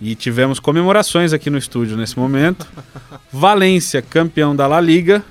E 0.00 0.14
tivemos 0.14 0.60
comemorações 0.60 1.32
aqui 1.32 1.50
no 1.50 1.58
estúdio 1.58 1.96
nesse 1.96 2.16
momento. 2.16 2.68
Valência, 3.32 4.00
campeão 4.00 4.54
da 4.54 4.66
La 4.68 4.80
Liga. 4.80 5.24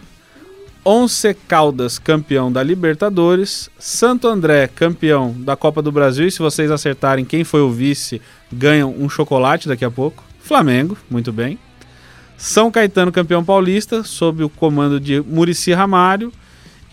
Once 0.83 1.33
Caldas, 1.47 1.97
campeão 1.97 2.51
da 2.51 2.61
Libertadores. 2.63 3.69
Santo 3.79 4.27
André, 4.27 4.67
campeão 4.67 5.33
da 5.37 5.55
Copa 5.55 5.81
do 5.81 5.91
Brasil. 5.91 6.27
E 6.27 6.31
se 6.31 6.39
vocês 6.39 6.69
acertarem 6.69 7.23
quem 7.23 7.45
foi 7.45 7.61
o 7.61 7.71
vice, 7.71 8.21
ganham 8.51 8.93
um 8.97 9.09
chocolate 9.09 9.67
daqui 9.67 9.85
a 9.85 9.91
pouco. 9.91 10.23
Flamengo, 10.39 10.97
muito 11.09 11.31
bem. 11.31 11.59
São 12.37 12.71
Caetano, 12.71 13.11
campeão 13.11 13.43
paulista, 13.43 14.03
sob 14.03 14.43
o 14.43 14.49
comando 14.49 14.99
de 14.99 15.21
Murici 15.21 15.73
Ramário. 15.73 16.31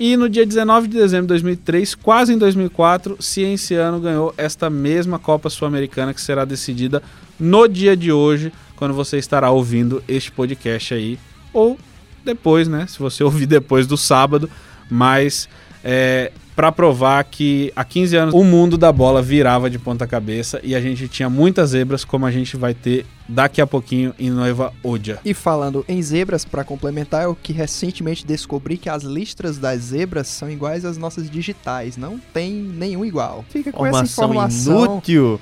E 0.00 0.16
no 0.16 0.28
dia 0.28 0.44
19 0.44 0.88
de 0.88 0.96
dezembro 0.96 1.26
de 1.26 1.28
2003, 1.28 1.94
quase 1.94 2.32
em 2.32 2.38
2004, 2.38 3.16
Cienciano 3.20 4.00
ganhou 4.00 4.34
esta 4.36 4.68
mesma 4.68 5.18
Copa 5.18 5.48
Sul-Americana 5.48 6.12
que 6.12 6.20
será 6.20 6.44
decidida 6.44 7.00
no 7.38 7.68
dia 7.68 7.96
de 7.96 8.10
hoje, 8.10 8.52
quando 8.74 8.94
você 8.94 9.18
estará 9.18 9.50
ouvindo 9.50 10.02
este 10.08 10.32
podcast 10.32 10.94
aí. 10.94 11.18
Ou 11.52 11.78
depois, 12.24 12.66
né? 12.66 12.86
Se 12.88 12.98
você 12.98 13.22
ouvir 13.24 13.46
depois 13.46 13.86
do 13.86 13.96
sábado. 13.96 14.50
Mas 14.90 15.48
é, 15.84 16.32
para 16.54 16.70
provar 16.70 17.24
que 17.24 17.72
há 17.74 17.84
15 17.84 18.16
anos 18.16 18.34
o 18.34 18.44
mundo 18.44 18.78
da 18.78 18.92
bola 18.92 19.20
virava 19.20 19.68
de 19.68 19.78
ponta 19.78 20.06
cabeça 20.06 20.60
e 20.62 20.74
a 20.74 20.80
gente 20.80 21.08
tinha 21.08 21.28
muitas 21.28 21.70
zebras, 21.70 22.04
como 22.04 22.26
a 22.26 22.30
gente 22.30 22.56
vai 22.56 22.74
ter 22.74 23.04
daqui 23.28 23.60
a 23.60 23.66
pouquinho 23.66 24.14
em 24.18 24.30
Noiva 24.30 24.72
Odia. 24.82 25.18
E 25.24 25.34
falando 25.34 25.84
em 25.88 26.00
zebras, 26.00 26.44
para 26.44 26.62
complementar, 26.62 27.24
eu 27.24 27.34
que 27.34 27.52
recentemente 27.52 28.24
descobri 28.26 28.76
que 28.76 28.88
as 28.88 29.02
listras 29.02 29.58
das 29.58 29.80
zebras 29.82 30.28
são 30.28 30.50
iguais 30.50 30.84
às 30.84 30.96
nossas 30.96 31.28
digitais, 31.28 31.96
não 31.96 32.18
tem 32.32 32.52
nenhum 32.52 33.04
igual. 33.04 33.44
Fica 33.48 33.72
com 33.72 33.86
essa 33.86 34.04
informação. 34.04 34.84
inútil. 34.84 35.40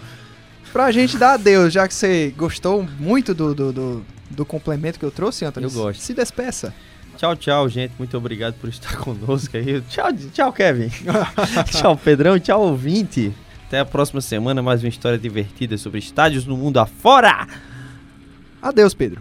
Pra 0.72 0.90
gente 0.90 1.18
dar 1.18 1.34
adeus, 1.34 1.72
já 1.72 1.86
que 1.86 1.92
você 1.92 2.32
gostou 2.36 2.86
muito 2.98 3.34
do, 3.34 3.54
do, 3.54 3.72
do, 3.72 4.06
do 4.30 4.46
complemento 4.46 4.98
que 4.98 5.04
eu 5.04 5.10
trouxe, 5.10 5.44
Antônio. 5.44 5.66
Eu 5.66 5.70
gosto. 5.72 6.00
Se 6.00 6.14
despeça. 6.14 6.72
Tchau, 7.16 7.36
tchau, 7.36 7.68
gente. 7.68 7.92
Muito 7.98 8.16
obrigado 8.16 8.54
por 8.54 8.68
estar 8.68 8.96
conosco 8.98 9.56
aí. 9.56 9.80
Tchau, 9.82 10.08
tchau, 10.32 10.52
Kevin. 10.52 10.90
tchau, 11.70 11.96
Pedrão. 11.96 12.38
Tchau, 12.38 12.62
ouvinte. 12.62 13.32
Até 13.66 13.80
a 13.80 13.84
próxima 13.84 14.20
semana, 14.20 14.60
mais 14.62 14.82
uma 14.82 14.88
história 14.88 15.18
divertida 15.18 15.78
sobre 15.78 15.98
estádios 15.98 16.44
no 16.44 16.56
mundo 16.56 16.78
afora. 16.78 17.46
Adeus, 18.60 18.92
Pedro. 18.94 19.20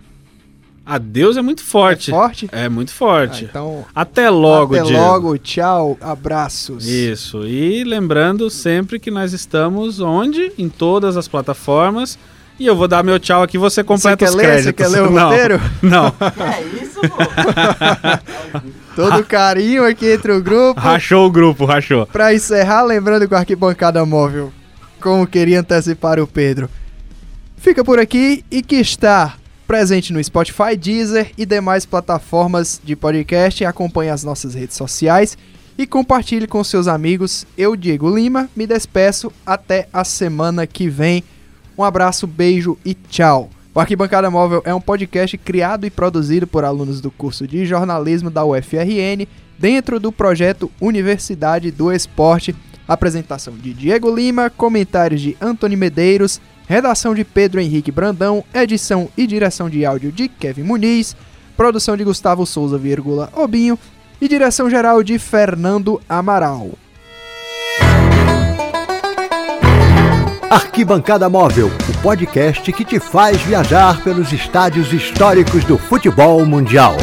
Adeus 0.85 1.37
é 1.37 1.41
muito 1.41 1.63
forte. 1.63 2.09
É 2.11 2.13
forte? 2.13 2.49
É 2.51 2.67
muito 2.67 2.91
forte. 2.91 3.45
Ah, 3.45 3.47
então, 3.49 3.85
Até 3.93 4.29
logo, 4.29 4.75
até 4.75 4.83
Diego. 4.83 4.99
logo. 5.01 5.37
Tchau. 5.37 5.97
Abraços. 6.01 6.85
Isso. 6.87 7.45
E 7.45 7.83
lembrando 7.83 8.49
sempre 8.49 8.99
que 8.99 9.11
nós 9.11 9.31
estamos 9.31 9.99
onde? 9.99 10.51
Em 10.57 10.67
todas 10.67 11.15
as 11.15 11.27
plataformas. 11.27 12.17
E 12.61 12.67
eu 12.67 12.75
vou 12.75 12.87
dar 12.87 13.01
meu 13.03 13.17
tchau 13.19 13.41
aqui, 13.41 13.57
você 13.57 13.83
completa 13.83 14.23
Você 14.23 14.29
os 14.29 14.35
quer 14.39 14.47
ler? 14.47 14.53
créditos. 14.61 14.65
Você 14.65 14.73
quer 14.73 15.01
ler 15.01 15.07
o 15.07 15.11
Não. 15.11 15.29
roteiro? 15.29 15.61
Não. 15.81 16.05
É 16.45 16.61
isso, 16.83 16.99
pô. 17.01 17.17
Todo 18.95 19.23
carinho 19.23 19.83
aqui 19.83 20.05
entre 20.11 20.31
o 20.31 20.43
grupo. 20.43 20.79
Rachou 20.79 21.25
o 21.25 21.31
grupo, 21.31 21.65
rachou. 21.65 22.05
Pra 22.05 22.35
encerrar, 22.35 22.83
lembrando 22.83 23.27
que 23.27 23.33
o 23.33 23.37
Arquibancada 23.37 24.05
Móvel, 24.05 24.53
como 25.01 25.25
queria 25.25 25.61
antecipar 25.61 26.19
o 26.19 26.27
Pedro, 26.27 26.69
fica 27.57 27.83
por 27.83 27.97
aqui 27.97 28.45
e 28.51 28.61
que 28.61 28.75
está 28.75 29.33
presente 29.67 30.13
no 30.13 30.23
Spotify, 30.23 30.77
Deezer 30.77 31.31
e 31.35 31.47
demais 31.47 31.83
plataformas 31.83 32.79
de 32.83 32.95
podcast. 32.95 33.65
Acompanhe 33.65 34.11
as 34.11 34.23
nossas 34.23 34.53
redes 34.53 34.75
sociais 34.77 35.35
e 35.79 35.87
compartilhe 35.87 36.45
com 36.45 36.63
seus 36.63 36.87
amigos. 36.87 37.43
Eu, 37.57 37.75
Diego 37.75 38.13
Lima, 38.15 38.47
me 38.55 38.67
despeço 38.67 39.31
até 39.43 39.87
a 39.91 40.03
semana 40.03 40.67
que 40.67 40.87
vem. 40.87 41.23
Um 41.77 41.83
abraço, 41.83 42.27
beijo 42.27 42.77
e 42.83 42.93
tchau. 42.93 43.49
O 43.73 43.79
Arquibancada 43.79 44.29
Móvel 44.29 44.61
é 44.65 44.73
um 44.73 44.81
podcast 44.81 45.37
criado 45.37 45.85
e 45.85 45.89
produzido 45.89 46.45
por 46.45 46.65
alunos 46.65 46.99
do 46.99 47.09
curso 47.09 47.47
de 47.47 47.65
jornalismo 47.65 48.29
da 48.29 48.43
UFRN, 48.43 49.25
dentro 49.57 49.99
do 49.99 50.11
projeto 50.11 50.69
Universidade 50.81 51.71
do 51.71 51.91
Esporte. 51.91 52.53
Apresentação 52.87 53.53
de 53.53 53.73
Diego 53.73 54.13
Lima, 54.13 54.49
comentários 54.49 55.21
de 55.21 55.37
Antônio 55.39 55.77
Medeiros, 55.77 56.41
redação 56.67 57.15
de 57.15 57.23
Pedro 57.23 57.61
Henrique 57.61 57.91
Brandão, 57.91 58.43
edição 58.53 59.07
e 59.15 59.25
direção 59.25 59.69
de 59.69 59.85
áudio 59.85 60.11
de 60.11 60.27
Kevin 60.27 60.63
Muniz, 60.63 61.15
produção 61.55 61.95
de 61.95 62.03
Gustavo 62.03 62.45
Souza, 62.45 62.77
vírgula, 62.77 63.31
Obinho 63.33 63.79
e 64.19 64.27
direção 64.27 64.69
geral 64.69 65.01
de 65.01 65.17
Fernando 65.17 66.01
Amaral. 66.09 66.71
Arquibancada 70.51 71.29
Móvel, 71.29 71.67
o 71.67 72.01
podcast 72.01 72.69
que 72.73 72.83
te 72.83 72.99
faz 72.99 73.41
viajar 73.41 74.03
pelos 74.03 74.33
estádios 74.33 74.91
históricos 74.91 75.63
do 75.63 75.77
futebol 75.77 76.45
mundial. 76.45 76.97